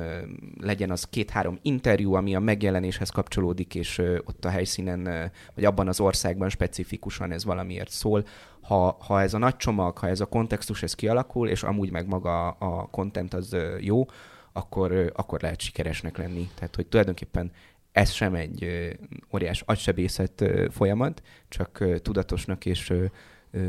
legyen 0.60 0.90
az 0.90 1.04
két-három 1.04 1.58
interjú, 1.62 2.14
ami 2.14 2.34
a 2.34 2.40
megjelenéshez 2.40 3.10
kapcsolódik, 3.10 3.74
és 3.74 3.98
ott 4.24 4.44
a 4.44 4.48
helyszínen, 4.48 5.30
vagy 5.54 5.64
abban 5.64 5.88
az 5.88 6.00
országban 6.00 6.48
specifikusan 6.48 7.32
ez 7.32 7.44
valamiért 7.44 7.90
szól. 7.90 8.24
Ha, 8.60 8.96
ha 9.00 9.20
ez 9.20 9.34
a 9.34 9.38
nagy 9.38 9.56
csomag, 9.56 9.98
ha 9.98 10.08
ez 10.08 10.20
a 10.20 10.26
kontextus, 10.26 10.82
ez 10.82 10.94
kialakul, 10.94 11.48
és 11.48 11.62
amúgy 11.62 11.90
meg 11.90 12.06
maga 12.06 12.48
a 12.48 12.88
content 12.90 13.34
az 13.34 13.56
jó, 13.80 14.06
akkor, 14.52 15.12
akkor 15.14 15.40
lehet 15.40 15.60
sikeresnek 15.60 16.16
lenni. 16.16 16.48
Tehát, 16.54 16.74
hogy 16.74 16.86
tulajdonképpen 16.86 17.52
ez 17.94 18.10
sem 18.10 18.34
egy 18.34 18.68
óriás 19.34 19.60
agysebészet 19.60 20.44
folyamat, 20.70 21.22
csak 21.48 21.84
tudatosnak 22.02 22.66
és, 22.66 22.92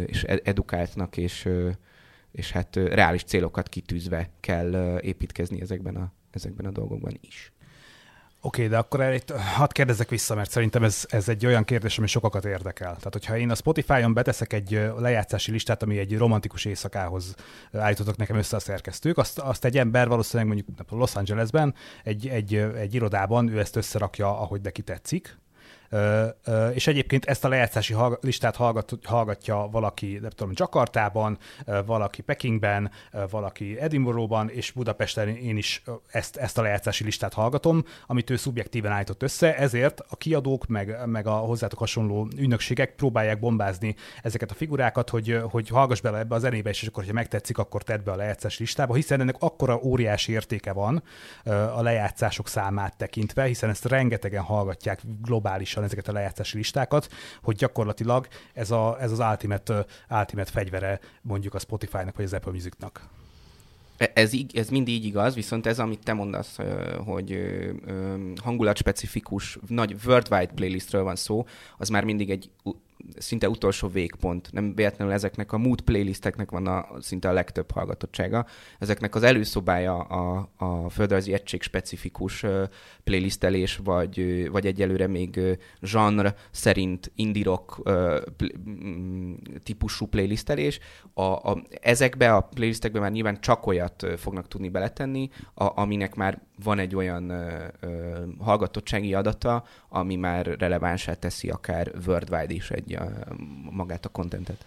és 0.05 0.23
e-, 0.23 0.39
edukáltnak 0.43 1.17
és, 1.17 1.49
és 2.31 2.51
hát 2.51 2.75
reális 2.75 3.23
célokat 3.23 3.69
kitűzve 3.69 4.29
kell 4.39 4.99
építkezni 5.01 5.61
ezekben 5.61 5.95
a, 5.95 6.13
ezekben 6.31 6.65
a 6.65 6.71
dolgokban 6.71 7.17
is. 7.21 7.51
Oké, 8.45 8.65
okay, 8.65 8.67
de 8.67 8.77
akkor 8.77 9.13
itt 9.13 9.31
hadd 9.31 9.71
kérdezzek 9.71 10.09
vissza, 10.09 10.35
mert 10.35 10.49
szerintem 10.51 10.83
ez, 10.83 11.05
ez 11.09 11.29
egy 11.29 11.45
olyan 11.45 11.63
kérdés, 11.63 11.97
ami 11.97 12.07
sokakat 12.07 12.45
érdekel. 12.45 12.95
Tehát, 12.95 13.13
hogyha 13.13 13.37
én 13.37 13.49
a 13.49 13.55
Spotify-on 13.55 14.13
beteszek 14.13 14.53
egy 14.53 14.81
lejátszási 14.97 15.51
listát, 15.51 15.83
ami 15.83 15.97
egy 15.97 16.17
romantikus 16.17 16.65
éjszakához 16.65 17.35
állítottak 17.71 18.17
nekem 18.17 18.35
össze 18.35 18.55
a 18.55 18.59
szerkesztők, 18.59 19.17
azt, 19.17 19.39
azt 19.39 19.65
egy 19.65 19.77
ember 19.77 20.07
valószínűleg 20.07 20.53
mondjuk 20.53 20.89
Los 20.89 21.15
Angelesben, 21.15 21.73
egy, 22.03 22.27
egy, 22.27 22.55
egy 22.55 22.93
irodában, 22.93 23.49
ő 23.49 23.59
ezt 23.59 23.75
összerakja, 23.75 24.39
ahogy 24.39 24.61
neki 24.61 24.81
tetszik, 24.81 25.37
és 26.73 26.87
egyébként 26.87 27.25
ezt 27.25 27.45
a 27.45 27.47
lejátszási 27.47 27.95
listát 28.21 28.55
hallgat, 28.55 28.97
hallgatja 29.03 29.67
valaki, 29.71 30.17
nem 30.21 30.29
tudom, 30.29 30.53
Jakartában, 30.55 31.37
valaki 31.85 32.21
Pekingben, 32.21 32.91
valaki 33.29 33.79
Edinburghban, 33.79 34.49
és 34.49 34.71
Budapesten 34.71 35.27
én 35.27 35.57
is 35.57 35.83
ezt, 36.07 36.37
ezt 36.37 36.57
a 36.57 36.61
lejátszási 36.61 37.03
listát 37.03 37.33
hallgatom, 37.33 37.83
amit 38.07 38.29
ő 38.29 38.35
szubjektíven 38.35 38.91
állított 38.91 39.23
össze, 39.23 39.57
ezért 39.57 39.99
a 40.09 40.15
kiadók, 40.15 40.67
meg, 40.67 40.97
meg 41.05 41.27
a 41.27 41.33
hozzátok 41.33 41.79
hasonló 41.79 42.27
ügynökségek 42.37 42.95
próbálják 42.95 43.39
bombázni 43.39 43.95
ezeket 44.23 44.51
a 44.51 44.53
figurákat, 44.53 45.09
hogy, 45.09 45.39
hogy 45.49 45.69
hallgass 45.69 46.01
bele 46.01 46.17
ebbe 46.17 46.35
a 46.35 46.39
zenébe, 46.39 46.69
és 46.69 46.83
akkor, 46.83 47.03
hogyha 47.03 47.13
megtetszik, 47.13 47.57
akkor 47.57 47.83
tedd 47.83 48.03
be 48.03 48.11
a 48.11 48.15
lejátszási 48.15 48.61
listába, 48.63 48.93
hiszen 48.93 49.21
ennek 49.21 49.35
akkora 49.39 49.79
óriási 49.83 50.31
értéke 50.31 50.73
van 50.73 51.03
a 51.75 51.81
lejátszások 51.81 52.47
számát 52.47 52.97
tekintve, 52.97 53.43
hiszen 53.43 53.69
ezt 53.69 53.85
rengetegen 53.85 54.41
hallgatják 54.41 55.01
globálisan 55.75 55.83
ezeket 55.83 56.07
a 56.07 56.11
lejátszási 56.11 56.57
listákat, 56.57 57.09
hogy 57.41 57.55
gyakorlatilag 57.55 58.27
ez, 58.53 58.71
a, 58.71 58.97
ez 58.99 59.11
az 59.11 59.19
ultimate, 59.19 59.85
ultimate 60.09 60.51
fegyvere 60.51 60.99
mondjuk 61.21 61.53
a 61.53 61.59
Spotify-nak 61.59 62.15
vagy 62.15 62.25
az 62.25 62.33
Apple 62.33 62.51
Music-nak. 62.51 63.09
E, 63.97 64.11
ez, 64.13 64.31
ez 64.53 64.69
mind 64.69 64.87
így 64.87 65.05
igaz, 65.05 65.35
viszont 65.35 65.65
ez, 65.65 65.79
amit 65.79 66.03
te 66.03 66.13
mondasz, 66.13 66.57
hogy 67.05 67.37
hangulatspecifikus, 68.43 69.57
nagy 69.67 69.95
worldwide 70.05 70.53
playlistről 70.55 71.03
van 71.03 71.15
szó, 71.15 71.45
az 71.77 71.89
már 71.89 72.03
mindig 72.03 72.29
egy 72.29 72.49
szinte 73.17 73.49
utolsó 73.49 73.87
végpont. 73.87 74.51
Nem 74.51 74.75
véletlenül 74.75 75.13
ezeknek 75.13 75.51
a 75.51 75.57
mood 75.57 75.81
playlisteknek 75.81 76.51
van 76.51 76.67
a, 76.67 76.87
szinte 76.99 77.29
a 77.29 77.33
legtöbb 77.33 77.71
hallgatottsága. 77.71 78.45
Ezeknek 78.79 79.15
az 79.15 79.23
előszobája 79.23 79.97
a, 79.99 80.49
a 80.57 80.89
földrajzi 80.89 81.33
egység 81.33 81.61
specifikus 81.61 82.45
playlistelés, 83.03 83.79
vagy, 83.83 84.47
vagy 84.49 84.65
egyelőre 84.65 85.07
még 85.07 85.39
genre 85.81 86.35
szerint 86.51 87.11
indirok 87.15 87.91
mm, 88.69 89.33
típusú 89.63 90.07
playlistelés. 90.07 90.79
A, 91.13 91.21
a, 91.21 91.63
ezekbe 91.81 92.33
a 92.33 92.41
playlistekbe 92.41 92.99
már 92.99 93.11
nyilván 93.11 93.41
csak 93.41 93.67
olyat 93.67 94.05
fognak 94.17 94.47
tudni 94.47 94.69
beletenni, 94.69 95.29
a, 95.53 95.79
aminek 95.81 96.15
már 96.15 96.41
van 96.63 96.79
egy 96.79 96.95
olyan 96.95 97.31
uh, 97.31 97.63
uh, 97.81 98.17
hallgatottsági 98.39 99.13
adata, 99.13 99.63
ami 99.89 100.15
már 100.15 100.45
relevánsá 100.45 101.13
teszi 101.13 101.49
akár 101.49 101.91
worldwide 102.07 102.53
is 102.53 102.71
egy 102.71 102.84
a, 102.93 103.11
magát 103.69 104.05
a 104.05 104.09
kontentet. 104.09 104.65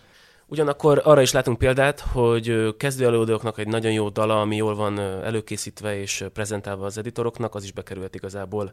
Ugyanakkor 0.50 1.00
arra 1.04 1.20
is 1.20 1.32
látunk 1.32 1.58
példát, 1.58 2.00
hogy 2.00 2.76
kezdő 2.76 3.04
előadóknak 3.04 3.58
egy 3.58 3.66
nagyon 3.66 3.92
jó 3.92 4.08
dala, 4.08 4.40
ami 4.40 4.56
jól 4.56 4.74
van 4.74 4.98
előkészítve 5.00 6.00
és 6.00 6.24
prezentálva 6.32 6.84
az 6.84 6.98
editoroknak, 6.98 7.54
az 7.54 7.64
is 7.64 7.72
bekerült 7.72 8.14
igazából 8.14 8.72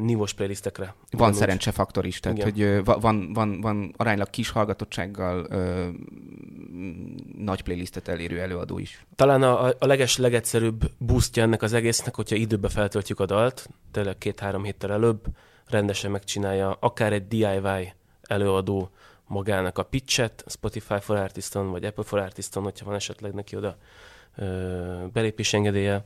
nívós 0.00 0.32
playlistekre. 0.32 0.94
Van 1.10 1.32
szerencsefaktor 1.32 2.06
is, 2.06 2.20
tehát 2.20 2.38
Igen. 2.38 2.82
hogy 2.82 2.84
van, 3.00 3.32
van, 3.32 3.60
van 3.60 3.94
aránylag 3.96 4.30
kis 4.30 4.50
hallgatottsággal 4.50 5.46
ö, 5.50 5.88
nagy 7.38 7.62
playlistet 7.62 8.08
elérő 8.08 8.40
előadó 8.40 8.78
is. 8.78 9.04
Talán 9.16 9.42
a, 9.42 9.66
a 9.66 9.86
leges, 9.86 10.16
legegyszerűbb 10.16 10.90
boostja 10.98 11.42
ennek 11.42 11.62
az 11.62 11.72
egésznek, 11.72 12.14
hogyha 12.14 12.36
időbe 12.36 12.68
feltöltjük 12.68 13.20
a 13.20 13.26
dalt, 13.26 13.68
tényleg 13.90 14.18
két-három 14.18 14.64
héttel 14.64 14.92
előbb, 14.92 15.24
rendesen 15.68 16.10
megcsinálja 16.10 16.76
akár 16.80 17.12
egy 17.12 17.28
DIY 17.28 17.92
előadó 18.30 18.90
magának 19.26 19.78
a 19.78 19.82
pitchet, 19.82 20.44
Spotify 20.46 21.00
for 21.00 21.16
Artiston, 21.16 21.70
vagy 21.70 21.84
Apple 21.84 22.04
for 22.04 22.18
Artiston, 22.18 22.62
hogyha 22.62 22.84
van 22.84 22.94
esetleg 22.94 23.34
neki 23.34 23.56
oda 23.56 23.76
belépés 25.12 25.52
engedélye, 25.52 26.04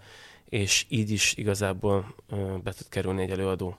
és 0.48 0.86
így 0.88 1.10
is 1.10 1.34
igazából 1.36 2.14
be 2.62 2.72
tud 2.72 2.88
kerülni 2.88 3.22
egy 3.22 3.30
előadó. 3.30 3.76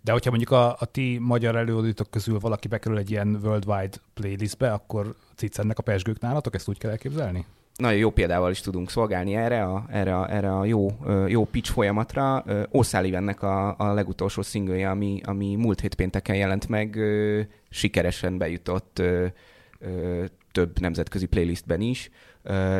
De 0.00 0.12
hogyha 0.12 0.30
mondjuk 0.30 0.50
a, 0.50 0.76
a 0.78 0.84
ti 0.84 1.18
magyar 1.18 1.56
előadóitok 1.56 2.10
közül 2.10 2.38
valaki 2.38 2.68
bekerül 2.68 2.98
egy 2.98 3.10
ilyen 3.10 3.38
worldwide 3.42 3.96
playlistbe, 4.14 4.72
akkor 4.72 5.14
cicennek 5.34 5.78
a 5.78 5.82
pesgők 5.82 6.20
nálatok, 6.20 6.54
ezt 6.54 6.68
úgy 6.68 6.78
kell 6.78 6.90
elképzelni? 6.90 7.46
Nagyon 7.80 7.98
jó 7.98 8.10
példával 8.10 8.50
is 8.50 8.60
tudunk 8.60 8.90
szolgálni 8.90 9.34
erre 9.34 9.62
a, 9.62 9.86
erre 9.90 10.16
a, 10.16 10.32
erre 10.32 10.56
a 10.56 10.64
jó, 10.64 10.88
jó 11.26 11.44
pitch 11.44 11.72
folyamatra. 11.72 12.44
O'Sullivannek 12.72 13.38
a, 13.38 13.74
a 13.78 13.92
legutolsó 13.92 14.42
szingője, 14.42 14.90
ami, 14.90 15.20
ami 15.24 15.54
múlt 15.54 15.80
hét 15.80 15.94
pénteken 15.94 16.36
jelent 16.36 16.68
meg, 16.68 16.98
sikeresen 17.70 18.38
bejutott 18.38 19.02
több 20.52 20.80
nemzetközi 20.80 21.26
playlistben 21.26 21.80
is. 21.80 22.10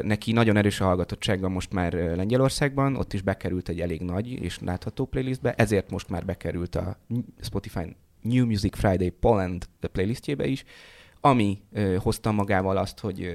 Neki 0.02 0.32
nagyon 0.32 0.56
erős 0.56 0.80
a 0.80 0.84
hallgatottsága 0.84 1.48
most 1.48 1.72
már 1.72 1.92
Lengyelországban, 1.92 2.96
ott 2.96 3.12
is 3.12 3.22
bekerült 3.22 3.68
egy 3.68 3.80
elég 3.80 4.00
nagy 4.00 4.28
és 4.28 4.58
látható 4.58 5.04
playlistbe, 5.04 5.54
ezért 5.54 5.90
most 5.90 6.08
már 6.08 6.24
bekerült 6.24 6.74
a 6.74 6.98
Spotify 7.40 7.96
New 8.22 8.46
Music 8.46 8.76
Friday 8.76 9.10
Poland 9.10 9.64
playlistjébe 9.92 10.46
is, 10.46 10.64
ami 11.20 11.60
hozta 11.98 12.32
magával 12.32 12.76
azt, 12.76 12.98
hogy 12.98 13.34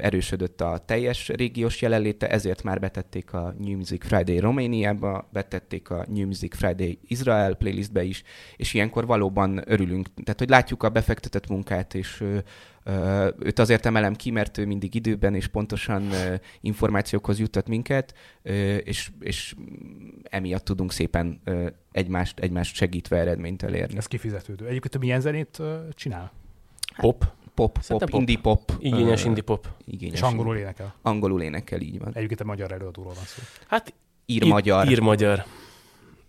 erősödött 0.00 0.60
a 0.60 0.78
teljes 0.86 1.28
régiós 1.28 1.82
jelenléte, 1.82 2.28
ezért 2.28 2.62
már 2.62 2.80
betették 2.80 3.32
a 3.32 3.54
New 3.58 3.76
Music 3.76 4.06
Friday 4.06 4.38
Romániába, 4.38 5.28
betették 5.32 5.90
a 5.90 6.04
New 6.08 6.26
Music 6.26 6.56
Friday 6.56 6.98
Israel 7.06 7.54
playlistbe 7.54 8.02
is, 8.02 8.22
és 8.56 8.74
ilyenkor 8.74 9.06
valóban 9.06 9.62
örülünk. 9.64 10.08
Tehát, 10.14 10.38
hogy 10.38 10.48
látjuk 10.48 10.82
a 10.82 10.88
befektetett 10.88 11.48
munkát, 11.48 11.94
és 11.94 12.24
őt 13.38 13.58
azért 13.58 13.86
emelem 13.86 14.14
ki, 14.14 14.30
mert 14.30 14.58
ő 14.58 14.66
mindig 14.66 14.94
időben 14.94 15.34
és 15.34 15.46
pontosan 15.46 16.08
információkhoz 16.60 17.38
juttat 17.38 17.68
minket, 17.68 18.14
és, 18.84 19.10
és 19.20 19.54
emiatt 20.22 20.64
tudunk 20.64 20.92
szépen 20.92 21.40
egymást, 21.92 22.38
egymást 22.38 22.74
segítve 22.74 23.16
eredményt 23.16 23.62
elérni. 23.62 23.96
Ez 23.96 24.06
kifizetődő. 24.06 24.66
Egyébként 24.66 24.98
milyen 24.98 25.20
zenét 25.20 25.62
csinál? 25.90 26.32
Pop 26.96 27.32
pop, 27.56 27.78
pop, 27.86 27.98
pop, 27.98 28.20
indie 28.20 28.38
pop. 28.38 28.72
Igényes 28.78 29.20
uh, 29.20 29.26
indie 29.26 29.42
pop. 29.42 29.66
Igényes 29.84 30.14
és 30.14 30.22
angolul 30.22 30.56
énekel. 30.56 30.94
Angolul 31.02 31.42
énekel, 31.42 31.80
így 31.80 31.98
van. 31.98 32.10
Egyébként 32.14 32.40
a 32.40 32.44
magyar 32.44 32.72
előadóról 32.72 33.12
van 33.14 33.24
szó. 33.24 33.42
Hát 33.68 33.94
ír, 34.26 34.42
ír 34.42 34.48
magyar. 34.48 34.90
Ír 34.90 35.00
magyar. 35.00 35.44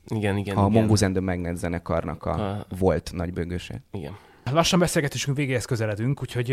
Igen, 0.07 0.37
igen. 0.37 0.57
A 0.57 0.59
igen. 0.59 0.71
Mongoose 0.71 1.05
and 1.05 1.15
the 1.15 1.23
Magnet 1.23 1.57
zenekarnak 1.57 2.25
a, 2.25 2.49
a 2.49 2.65
volt 2.79 3.11
nagybőgöse. 3.13 3.81
Igen. 3.91 4.17
Lassan 4.51 4.79
beszélgetésünk 4.79 5.37
végéhez 5.37 5.65
közeledünk, 5.65 6.21
úgyhogy 6.21 6.51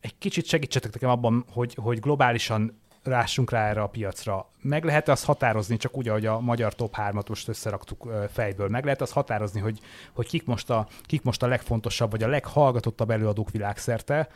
egy 0.00 0.18
kicsit 0.18 0.46
segítsetek 0.46 0.92
nekem 0.92 1.08
abban, 1.08 1.44
hogy, 1.52 1.74
hogy 1.74 2.00
globálisan 2.00 2.81
rássunk 3.02 3.50
rá 3.50 3.68
erre 3.68 3.82
a 3.82 3.86
piacra. 3.86 4.46
Meg 4.60 4.84
lehet 4.84 5.08
azt 5.08 5.24
határozni, 5.24 5.76
csak 5.76 5.96
úgy, 5.96 6.08
ahogy 6.08 6.26
a 6.26 6.40
magyar 6.40 6.74
top 6.74 6.94
3-at 6.98 7.28
most 7.28 7.48
összeraktuk 7.48 8.08
fejből, 8.32 8.68
meg 8.68 8.84
lehet 8.84 9.00
azt 9.00 9.12
határozni, 9.12 9.60
hogy, 9.60 9.78
hogy 10.12 10.26
kik, 10.26 10.44
most 10.44 10.70
a, 10.70 10.86
kik 11.02 11.22
most 11.22 11.42
a 11.42 11.46
legfontosabb, 11.46 12.10
vagy 12.10 12.22
a 12.22 12.28
leghallgatottabb 12.28 13.10
előadók 13.10 13.50
világszerte, 13.50 14.28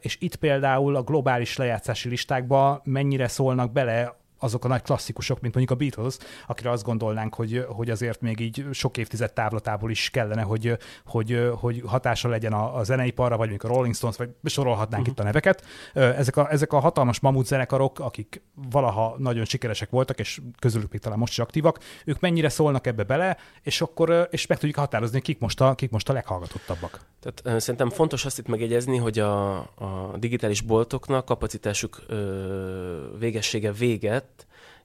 és 0.00 0.16
itt 0.20 0.36
például 0.36 0.96
a 0.96 1.02
globális 1.02 1.56
lejátszási 1.56 2.08
listákba 2.08 2.80
mennyire 2.84 3.28
szólnak 3.28 3.72
bele 3.72 4.16
azok 4.44 4.64
a 4.64 4.68
nagy 4.68 4.82
klasszikusok, 4.82 5.40
mint 5.40 5.54
mondjuk 5.54 5.78
a 5.78 5.82
Beatles, 5.82 6.16
akire 6.46 6.70
azt 6.70 6.84
gondolnánk, 6.84 7.34
hogy, 7.34 7.64
hogy 7.68 7.90
azért 7.90 8.20
még 8.20 8.40
így 8.40 8.66
sok 8.72 8.96
évtized 8.96 9.32
távlatából 9.32 9.90
is 9.90 10.10
kellene, 10.10 10.42
hogy, 10.42 10.76
hogy, 11.04 11.50
hogy 11.60 11.82
hatása 11.86 12.28
legyen 12.28 12.52
a, 12.52 12.76
a 12.76 12.84
zeneiparra, 12.84 13.36
vagy 13.36 13.48
mondjuk 13.48 13.70
a 13.70 13.74
Rolling 13.74 13.94
Stones, 13.94 14.16
vagy 14.16 14.30
sorolhatnánk 14.44 15.02
uh-huh. 15.02 15.16
itt 15.16 15.20
a 15.20 15.24
neveket. 15.24 15.64
Ezek 15.94 16.36
a, 16.36 16.50
ezek 16.50 16.72
a 16.72 16.78
hatalmas 16.78 17.20
mamut 17.20 17.46
zenekarok, 17.46 17.98
akik 17.98 18.42
valaha 18.70 19.14
nagyon 19.18 19.44
sikeresek 19.44 19.90
voltak, 19.90 20.18
és 20.18 20.40
közülük 20.58 20.92
még 20.92 21.00
talán 21.00 21.18
most 21.18 21.32
is 21.32 21.38
aktívak, 21.38 21.78
ők 22.04 22.20
mennyire 22.20 22.48
szólnak 22.48 22.86
ebbe 22.86 23.02
bele, 23.02 23.36
és 23.62 23.80
akkor 23.80 24.28
és 24.30 24.46
meg 24.46 24.58
tudjuk 24.58 24.78
határozni, 24.78 25.20
kik 25.20 25.38
most 25.38 25.60
a, 25.60 25.74
kik 25.74 25.90
most 25.90 26.08
a 26.08 26.12
leghallgatottabbak. 26.12 27.00
Tehát 27.20 27.60
szerintem 27.60 27.90
fontos 27.90 28.24
azt 28.24 28.38
itt 28.38 28.46
megjegyezni, 28.46 28.96
hogy 28.96 29.18
a, 29.18 29.56
a 29.58 30.14
digitális 30.18 30.60
boltoknak 30.60 31.24
kapacitásuk 31.24 32.02
ö, 32.06 33.16
végessége 33.18 33.72
véget, 33.72 34.24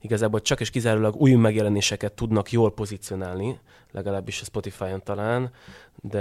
igazából 0.02 0.41
csak 0.41 0.60
és 0.60 0.70
kizárólag 0.70 1.16
új 1.16 1.34
megjelenéseket 1.34 2.14
tudnak 2.14 2.52
jól 2.52 2.74
pozícionálni, 2.74 3.60
legalábbis 3.91 4.41
a 4.41 4.45
Spotify-on 4.45 5.04
talán, 5.04 5.52
de 6.02 6.20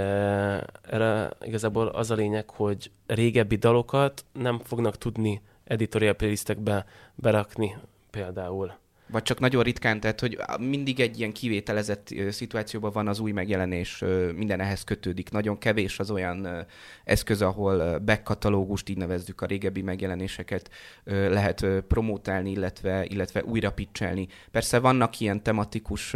erre 0.81 1.31
igazából 1.41 1.87
az 1.87 2.11
a 2.11 2.15
lényeg, 2.15 2.49
hogy 2.49 2.91
régebbi 3.07 3.55
dalokat 3.55 4.25
nem 4.31 4.59
fognak 4.59 4.97
tudni 4.97 5.41
editorial 5.63 6.13
playlistekbe 6.13 6.85
berakni 7.15 7.77
például 8.09 8.73
vagy 9.11 9.23
csak 9.23 9.39
nagyon 9.39 9.63
ritkán, 9.63 9.99
tehát 9.99 10.19
hogy 10.19 10.39
mindig 10.59 10.99
egy 10.99 11.19
ilyen 11.19 11.31
kivételezett 11.31 12.13
szituációban 12.29 12.91
van 12.91 13.07
az 13.07 13.19
új 13.19 13.31
megjelenés, 13.31 14.03
minden 14.35 14.59
ehhez 14.59 14.83
kötődik. 14.83 15.29
Nagyon 15.31 15.57
kevés 15.57 15.99
az 15.99 16.11
olyan 16.11 16.65
eszköz, 17.03 17.41
ahol 17.41 17.99
back 17.99 18.23
katalógust, 18.23 18.89
így 18.89 18.97
nevezzük 18.97 19.41
a 19.41 19.45
régebbi 19.45 19.81
megjelenéseket, 19.81 20.69
lehet 21.03 21.65
promótálni, 21.87 22.51
illetve, 22.51 23.05
illetve 23.05 23.43
újra 23.43 23.71
pitchelni. 23.71 24.27
Persze 24.51 24.79
vannak 24.79 25.19
ilyen 25.19 25.43
tematikus 25.43 26.15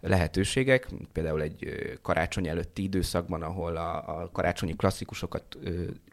lehetőségek, 0.00 0.88
például 1.12 1.42
egy 1.42 1.72
karácsony 2.02 2.48
előtti 2.48 2.82
időszakban, 2.82 3.42
ahol 3.42 3.76
a, 3.76 4.20
a 4.20 4.30
karácsonyi 4.32 4.76
klasszikusokat 4.76 5.58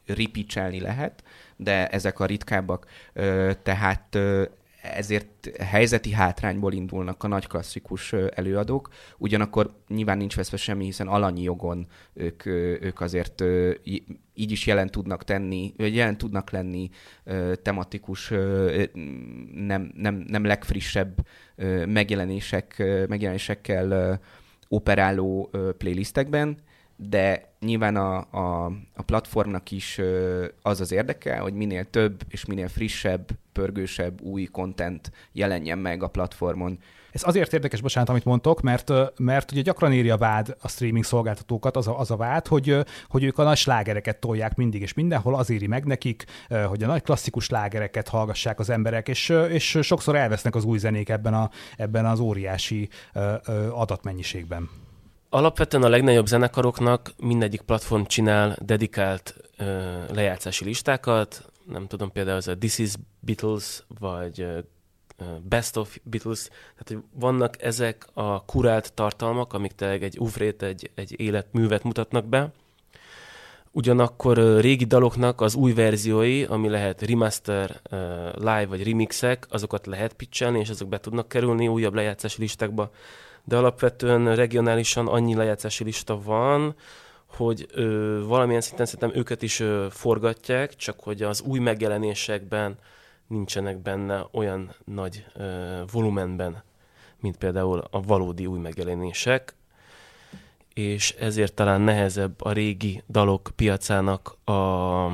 ripicselni 0.05 0.79
lehet, 0.79 1.23
de 1.55 1.87
ezek 1.87 2.19
a 2.19 2.25
ritkábbak, 2.25 2.87
tehát 3.63 4.17
ezért 4.81 5.57
helyzeti 5.59 6.11
hátrányból 6.11 6.73
indulnak 6.73 7.23
a 7.23 7.27
nagy 7.27 7.47
klasszikus 7.47 8.13
előadók, 8.13 8.89
ugyanakkor 9.17 9.75
nyilván 9.87 10.17
nincs 10.17 10.35
veszve 10.35 10.57
semmi, 10.57 10.85
hiszen 10.85 11.07
alanyi 11.07 11.41
jogon 11.41 11.87
ők, 12.13 12.45
ők 12.81 13.01
azért 13.01 13.43
így 14.33 14.51
is 14.51 14.65
jelen 14.65 14.89
tudnak 14.89 15.23
tenni, 15.23 15.73
vagy 15.77 15.95
jelen 15.95 16.17
tudnak 16.17 16.49
lenni 16.49 16.89
tematikus, 17.61 18.29
nem, 19.53 19.91
nem, 19.95 20.25
nem 20.27 20.45
legfrissebb 20.45 21.27
megjelenések, 21.85 22.83
megjelenésekkel 23.07 24.19
operáló 24.67 25.49
playlistekben, 25.77 26.57
de 26.97 27.53
nyilván 27.59 27.95
a, 27.95 28.17
a, 28.17 28.65
a 28.95 29.01
platformnak 29.05 29.71
is 29.71 30.01
az 30.61 30.81
az 30.81 30.91
érdeke, 30.91 31.37
hogy 31.37 31.53
minél 31.53 31.89
több 31.89 32.21
és 32.29 32.45
minél 32.45 32.67
frissebb, 32.67 33.29
pörgősebb, 33.51 34.21
új 34.21 34.43
content 34.43 35.11
jelenjen 35.31 35.77
meg 35.77 36.03
a 36.03 36.07
platformon. 36.07 36.79
Ez 37.11 37.27
azért 37.27 37.53
érdekes, 37.53 37.81
bocsánat, 37.81 38.09
amit 38.09 38.23
mondtok, 38.25 38.61
mert, 38.61 38.91
mert 39.17 39.51
ugye 39.51 39.61
gyakran 39.61 39.93
írja 39.93 40.13
a 40.13 40.17
vád 40.17 40.55
a 40.61 40.67
streaming 40.67 41.03
szolgáltatókat, 41.03 41.77
az 41.77 41.87
a, 41.87 41.99
az 41.99 42.11
a 42.11 42.15
vád, 42.15 42.47
hogy, 42.47 42.77
hogy 43.09 43.23
ők 43.23 43.37
a 43.37 43.43
nagy 43.43 43.57
slágereket 43.57 44.19
tolják 44.19 44.55
mindig 44.55 44.81
és 44.81 44.93
mindenhol, 44.93 45.35
az 45.35 45.49
éri 45.49 45.67
meg 45.67 45.85
nekik, 45.85 46.25
hogy 46.67 46.83
a 46.83 46.87
nagy 46.87 47.01
klasszikus 47.01 47.43
slágereket 47.43 48.07
hallgassák 48.07 48.59
az 48.59 48.69
emberek, 48.69 49.07
és, 49.07 49.29
és 49.49 49.77
sokszor 49.81 50.15
elvesznek 50.15 50.55
az 50.55 50.63
új 50.63 50.77
zenék 50.77 51.09
ebben, 51.09 51.33
a, 51.33 51.49
ebben 51.77 52.05
az 52.05 52.19
óriási 52.19 52.89
adatmennyiségben. 53.71 54.69
Alapvetően 55.29 55.83
a 55.83 55.89
legnagyobb 55.89 56.25
zenekaroknak 56.25 57.11
mindegyik 57.17 57.61
platform 57.61 58.03
csinál 58.03 58.57
dedikált 58.61 59.35
ö, 59.57 59.63
lejátszási 60.13 60.63
listákat, 60.65 61.51
nem 61.65 61.87
tudom, 61.87 62.11
például 62.11 62.37
az 62.37 62.47
a 62.47 62.57
This 62.57 62.77
is 62.77 62.93
Beatles, 63.19 63.83
vagy 63.99 64.47
Best 65.41 65.77
of 65.77 65.97
Beatles, 66.03 66.47
tehát 66.47 66.87
hogy 66.87 66.97
vannak 67.19 67.61
ezek 67.61 68.07
a 68.13 68.45
kurált 68.45 68.93
tartalmak, 68.93 69.53
amik 69.53 69.71
tényleg 69.71 70.03
egy 70.03 70.19
uvrét, 70.19 70.63
egy, 70.63 70.91
egy 70.95 71.19
életművet 71.19 71.83
mutatnak 71.83 72.25
be, 72.25 72.51
Ugyanakkor 73.71 74.59
régi 74.59 74.85
daloknak 74.85 75.41
az 75.41 75.55
új 75.55 75.73
verziói, 75.73 76.43
ami 76.43 76.69
lehet 76.69 77.01
remaster, 77.01 77.81
live 78.35 78.65
vagy 78.65 78.83
remixek, 78.83 79.45
azokat 79.49 79.85
lehet 79.85 80.13
pitchelni, 80.13 80.59
és 80.59 80.69
azok 80.69 80.89
be 80.89 80.99
tudnak 80.99 81.27
kerülni 81.27 81.67
újabb 81.67 81.93
lejátszási 81.93 82.41
listákba 82.41 82.91
de 83.47 83.57
alapvetően 83.57 84.35
regionálisan 84.35 85.07
annyi 85.07 85.35
lejátszási 85.35 85.83
lista 85.83 86.21
van, 86.21 86.75
hogy 87.25 87.67
ö, 87.73 88.21
valamilyen 88.25 88.61
szinten 88.61 88.85
szerintem 88.85 89.19
őket 89.19 89.41
is 89.41 89.59
ö, 89.59 89.87
forgatják, 89.89 90.75
csak 90.75 90.99
hogy 90.99 91.21
az 91.21 91.41
új 91.41 91.59
megjelenésekben 91.59 92.77
nincsenek 93.27 93.77
benne 93.77 94.27
olyan 94.31 94.71
nagy 94.85 95.25
ö, 95.35 95.81
volumenben, 95.91 96.63
mint 97.19 97.37
például 97.37 97.83
a 97.91 98.01
valódi 98.01 98.45
új 98.45 98.59
megjelenések, 98.59 99.55
és 100.73 101.11
ezért 101.11 101.53
talán 101.53 101.81
nehezebb 101.81 102.41
a 102.41 102.51
régi 102.51 103.03
dalok 103.09 103.49
piacának 103.55 104.37
a, 104.43 105.05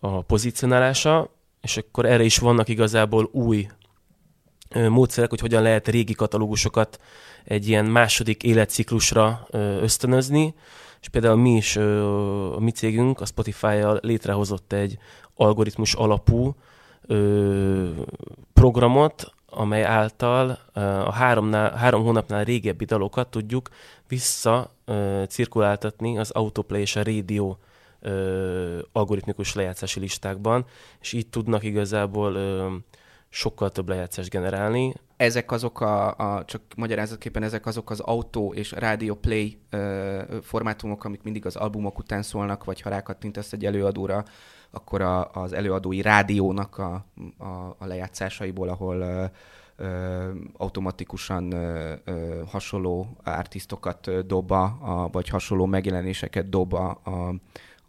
a 0.00 0.22
pozícionálása, 0.26 1.30
és 1.60 1.76
akkor 1.76 2.06
erre 2.06 2.22
is 2.24 2.38
vannak 2.38 2.68
igazából 2.68 3.28
új 3.32 3.68
módszerek, 4.88 5.30
hogy 5.30 5.40
hogyan 5.40 5.62
lehet 5.62 5.88
régi 5.88 6.14
katalógusokat 6.14 7.00
egy 7.44 7.68
ilyen 7.68 7.84
második 7.84 8.42
életciklusra 8.42 9.46
ösztönözni, 9.80 10.54
és 11.00 11.08
például 11.08 11.36
mi 11.36 11.56
is, 11.56 11.76
a 11.76 12.60
mi 12.60 12.70
cégünk 12.70 13.20
a 13.20 13.26
Spotify-jal 13.26 13.98
létrehozott 14.02 14.72
egy 14.72 14.98
algoritmus 15.34 15.94
alapú 15.94 16.54
programot, 18.52 19.32
amely 19.50 19.84
által 19.84 20.58
a 21.04 21.12
háromnál, 21.12 21.74
három 21.76 22.02
hónapnál 22.02 22.44
régebbi 22.44 22.84
dalokat 22.84 23.28
tudjuk 23.30 23.68
vissza 24.08 24.74
cirkuláltatni 25.28 26.18
az 26.18 26.30
Autoplay 26.30 26.80
és 26.80 26.96
a 26.96 27.02
Radio 27.02 27.56
ö, 28.00 28.78
algoritmikus 28.92 29.54
lejátszási 29.54 30.00
listákban, 30.00 30.64
és 31.00 31.12
így 31.12 31.26
tudnak 31.26 31.62
igazából 31.62 32.36
sokkal 33.28 33.70
több 33.70 33.88
lejátszást 33.88 34.30
generálni. 34.30 34.94
Ezek 35.16 35.50
azok 35.50 35.80
a, 35.80 36.16
a, 36.16 36.44
csak 36.44 36.62
magyarázatképpen 36.76 37.42
ezek 37.42 37.66
azok 37.66 37.90
az 37.90 38.00
autó 38.00 38.54
és 38.54 38.72
rádió 38.72 39.14
play 39.14 39.58
ö, 39.70 40.22
formátumok, 40.42 41.04
amik 41.04 41.22
mindig 41.22 41.46
az 41.46 41.56
albumok 41.56 41.98
után 41.98 42.22
szólnak, 42.22 42.64
vagy 42.64 42.80
ha 42.80 42.90
rákattintasz 42.90 43.52
egy 43.52 43.64
előadóra, 43.64 44.24
akkor 44.70 45.00
a, 45.00 45.30
az 45.30 45.52
előadói 45.52 46.02
rádiónak 46.02 46.78
a, 46.78 47.04
a, 47.38 47.76
a 47.78 47.86
lejátszásaiból, 47.86 48.68
ahol 48.68 48.96
ö, 48.96 49.24
ö, 49.76 50.30
automatikusan 50.56 51.52
ö, 51.52 51.94
ö, 52.04 52.42
hasonló 52.46 53.16
artistokat 53.24 54.26
dob 54.26 54.50
a, 54.50 55.08
vagy 55.12 55.28
hasonló 55.28 55.66
megjelenéseket 55.66 56.48
dob 56.48 56.74
a, 56.74 57.00
a, 57.04 57.34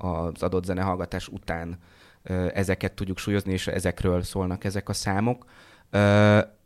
az 0.07 0.43
adott 0.43 0.65
zenehallgatás 0.65 1.27
után 1.27 1.79
ezeket 2.53 2.93
tudjuk 2.93 3.17
súlyozni, 3.17 3.51
és 3.51 3.67
ezekről 3.67 4.21
szólnak 4.21 4.63
ezek 4.63 4.89
a 4.89 4.93
számok. 4.93 5.45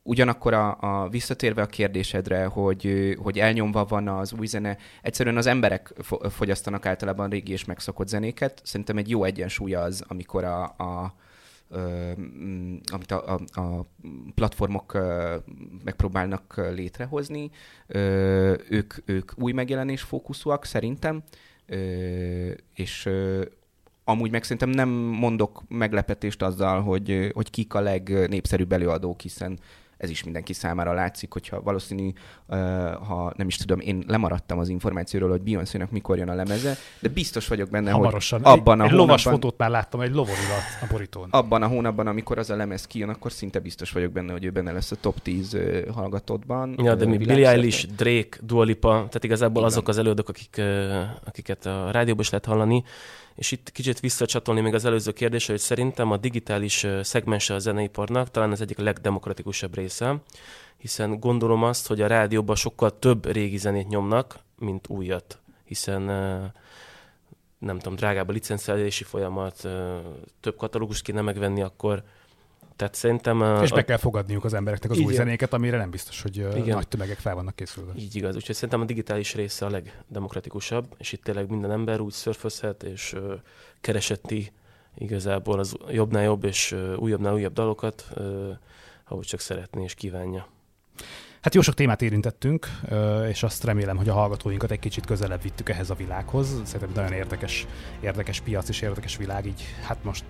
Ugyanakkor 0.04 0.54
a, 0.54 0.78
a 0.80 1.10
visszatérve 1.10 1.62
a 1.62 1.66
kérdésedre, 1.66 2.46
hogy, 2.46 3.16
hogy 3.22 3.40
elnyomva 3.40 3.86
van 3.86 4.08
az 4.08 4.34
új 4.34 4.46
zene, 4.46 4.78
egyszerűen 5.02 5.38
az 5.38 5.46
emberek 5.46 5.94
fogyasztanak 6.30 6.86
általában 6.86 7.30
régi 7.30 7.52
és 7.52 7.66
megszokott 7.66 8.08
zenéket. 8.08 8.62
Szerintem 8.64 8.98
egy 8.98 9.10
jó 9.10 9.24
egyensúly 9.24 9.74
az, 9.74 10.04
amikor 10.08 10.44
a, 10.44 10.64
a 10.64 11.16
amit 12.92 13.12
a, 13.12 13.34
a, 13.34 13.60
a 13.62 13.86
platformok 14.36 14.98
megpróbálnak 15.84 16.62
létrehozni. 16.76 17.50
Ők, 18.70 18.94
ők 19.06 19.32
új 19.36 19.52
megjelenés 19.52 20.02
fókuszúak 20.02 20.66
szerintem, 20.66 21.24
és 22.74 23.10
amúgy 24.04 24.32
meg 24.32 24.44
szerintem 24.44 24.70
nem 24.70 24.90
mondok 24.90 25.64
meglepetést 25.68 26.42
azzal, 26.42 26.82
hogy, 26.82 27.32
hogy 27.34 27.50
kik 27.50 27.74
a 27.74 27.82
legnépszerűbb 27.82 28.72
előadók, 28.72 29.22
hiszen 29.22 29.60
ez 30.04 30.10
is 30.10 30.24
mindenki 30.24 30.54
számára 30.54 30.94
látszik, 30.94 31.34
hogyha 31.34 31.62
valószínű, 31.62 32.12
ha 33.08 33.34
nem 33.36 33.48
is 33.48 33.58
tudom, 33.58 33.80
én 33.80 34.04
lemaradtam 34.08 34.60
az 34.60 34.70
információról, 34.70 35.30
hogy 35.30 35.42
beyoncé 35.42 35.80
mikor 35.90 36.18
jön 36.18 36.30
a 36.30 36.34
lemeze, 36.34 36.78
de 37.00 37.10
biztos 37.10 37.48
vagyok 37.48 37.70
benne, 37.70 37.92
Hamarosan. 37.92 38.44
hogy 38.44 38.60
abban 38.60 38.82
egy, 38.82 38.88
a 38.88 38.90
egy 38.90 38.98
lovas 38.98 39.24
hónapban, 39.24 39.42
fotót 39.42 39.60
már 39.60 39.70
láttam, 39.70 40.02
egy 40.02 40.14
lovorilat 40.14 40.64
a 40.82 40.86
borítón. 40.92 41.28
Abban 41.30 41.62
a 41.62 41.68
hónapban, 41.68 42.08
amikor 42.08 42.38
az 42.38 42.50
a 42.50 42.56
lemez 42.56 42.88
kijön, 42.88 43.10
akkor 43.10 43.32
szinte 43.32 43.60
biztos 43.60 43.92
vagyok 43.92 44.12
benne, 44.12 44.32
hogy 44.32 44.44
ő 44.44 44.50
benne 44.50 44.72
lesz 44.72 44.92
a 44.92 44.96
top 44.96 45.22
10 45.22 45.54
uh, 45.54 45.88
hallgatottban. 45.88 46.76
Ja, 46.78 46.96
de 46.96 47.06
mi 47.06 47.18
Billie 47.18 47.50
Eilish, 47.50 47.88
Drake, 47.88 48.38
Dua 48.42 48.64
Lipa, 48.64 48.90
tehát 48.90 49.24
igazából 49.24 49.62
Igen. 49.62 49.74
azok 49.74 49.88
az 49.88 49.98
előadók, 49.98 50.30
akik, 50.30 50.62
akiket 51.24 51.66
a 51.66 51.92
rádióban 51.92 52.22
is 52.22 52.30
lehet 52.30 52.46
hallani, 52.46 52.84
és 53.36 53.52
itt 53.52 53.72
kicsit 53.72 54.00
visszacsatolni 54.00 54.62
még 54.62 54.74
az 54.74 54.86
előző 54.86 55.12
kérdésre, 55.12 55.54
hogy 55.54 55.62
szerintem 55.62 56.12
a 56.12 56.18
digitális 56.18 56.88
szegmense 57.02 57.54
a 57.54 57.60
zeneiparnak 57.60 58.32
talán 58.32 58.52
az 58.52 58.62
egyik 58.62 58.78
legdemokratikusabb 58.78 59.76
része, 59.76 60.16
hiszen 60.78 61.20
gondolom 61.20 61.64
azt, 61.64 61.88
hogy 61.88 62.02
a 62.02 62.08
rádióban 62.08 62.56
sokkal 62.56 63.00
több 63.00 63.32
régi 63.32 63.58
zenét 63.58 63.88
nyomnak, 63.88 64.40
mint 64.58 64.88
újat, 64.88 65.40
hiszen 65.64 66.02
nem 67.58 67.78
tudom, 67.78 67.96
drágább 67.96 68.30
a 68.30 68.32
licencelési 68.32 69.04
folyamat, 69.04 69.68
több 70.40 70.56
katalógust 70.58 71.04
kéne 71.04 71.22
megvenni, 71.22 71.62
akkor 71.62 72.04
tehát 72.76 72.96
szerintem... 72.96 73.42
A, 73.42 73.62
és 73.62 73.72
be 73.72 73.84
kell 73.84 73.98
fogadniuk 73.98 74.46
az 74.46 74.54
embereknek 74.54 74.92
az 74.92 75.00
új 75.00 75.14
zenéket, 75.14 75.54
amire 75.54 75.78
nem 75.78 75.90
biztos, 75.90 76.22
hogy 76.22 76.36
igen. 76.36 76.76
nagy 76.76 76.88
tömegek 76.88 77.18
fel 77.18 77.36
vannak 77.36 77.56
készülve. 77.56 77.92
Így 77.96 78.16
igaz, 78.16 78.36
úgyhogy 78.36 78.56
szerintem 78.56 78.82
a 78.82 78.86
digitális 78.86 79.36
része 79.36 79.66
a 79.66 79.70
legdemokratikusabb, 79.70 80.96
és 80.98 81.12
itt 81.12 81.24
tényleg 81.24 81.50
minden 81.50 81.72
ember 81.72 82.00
úgy 82.00 82.12
szörfözhet, 82.12 82.84
és 82.84 83.14
uh, 83.14 83.34
kereseti 83.82 84.52
igazából 84.98 85.60
az 85.60 85.76
jobbnál 85.90 86.24
jobb 86.24 86.44
és 86.44 86.72
uh, 86.72 86.94
újabbnál 86.98 87.34
újabb 87.34 87.54
dalokat, 87.54 88.06
uh, 88.18 88.58
ahogy 89.08 89.26
csak 89.26 89.40
szeretné 89.40 89.84
és 89.84 89.94
kívánja. 89.94 90.48
Hát 91.44 91.56
jó 91.56 91.62
sok 91.62 91.74
témát 91.74 92.02
érintettünk, 92.02 92.68
és 93.30 93.44
azt 93.44 93.64
remélem, 93.64 93.98
hogy 93.98 94.10
a 94.10 94.14
hallgatóinkat 94.14 94.72
egy 94.72 94.80
kicsit 94.80 95.06
közelebb 95.06 95.42
vittük 95.42 95.70
ehhez 95.70 95.90
a 95.90 95.96
világhoz. 95.96 96.62
Szerintem 96.64 97.04
nagyon 97.04 97.18
érdekes, 97.18 97.68
érdekes 98.00 98.40
piac 98.40 98.70
és 98.70 98.82
érdekes 98.82 99.18
világ, 99.18 99.46
így 99.46 99.76
hát 99.88 99.98
most 100.04 100.24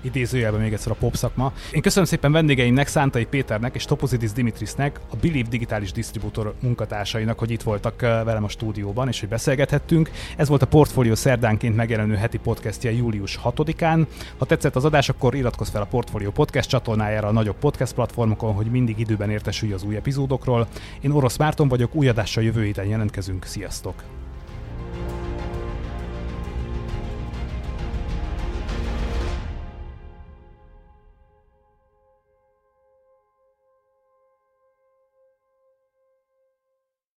idézőjelben 0.00 0.60
még 0.60 0.72
egyszer 0.72 0.92
a 0.92 0.94
pop 0.94 1.14
szakma. 1.14 1.52
Én 1.72 1.82
köszönöm 1.82 2.08
szépen 2.08 2.32
vendégeimnek, 2.32 2.86
Szántai 2.86 3.24
Péternek 3.24 3.74
és 3.74 3.84
Topozidis 3.84 4.32
Dimitrisnek, 4.32 5.00
a 5.10 5.16
Believe 5.16 5.48
digitális 5.48 5.92
disztribútor 5.92 6.54
munkatársainak, 6.60 7.38
hogy 7.38 7.50
itt 7.50 7.62
voltak 7.62 8.00
velem 8.00 8.44
a 8.44 8.48
stúdióban, 8.48 9.08
és 9.08 9.20
hogy 9.20 9.28
beszélgethettünk. 9.28 10.10
Ez 10.36 10.48
volt 10.48 10.62
a 10.62 10.66
Portfolio 10.66 11.14
szerdánként 11.14 11.76
megjelenő 11.76 12.14
heti 12.14 12.38
podcastja 12.38 12.90
július 12.90 13.38
6-án. 13.44 14.06
Ha 14.38 14.44
tetszett 14.44 14.76
az 14.76 14.84
adás, 14.84 15.08
akkor 15.08 15.34
iratkozz 15.34 15.70
fel 15.70 15.82
a 15.82 15.86
Portfolio 15.86 16.30
podcast 16.30 16.68
csatornájára 16.68 17.28
a 17.28 17.32
nagyobb 17.32 17.58
podcast 17.58 17.94
platformokon, 17.94 18.52
hogy 18.52 18.66
mindig 18.66 18.98
időben 18.98 19.30
értesülj 19.30 19.72
az 19.72 19.82
új 19.82 19.96
epizódokról. 19.96 20.56
Én 21.00 21.10
Orosz 21.10 21.36
Márton 21.36 21.68
vagyok, 21.68 21.94
új 21.94 22.08
adással 22.08 22.44
jövő 22.44 22.64
héten 22.64 22.86
jelentkezünk. 22.86 23.44
Sziasztok! 23.44 24.17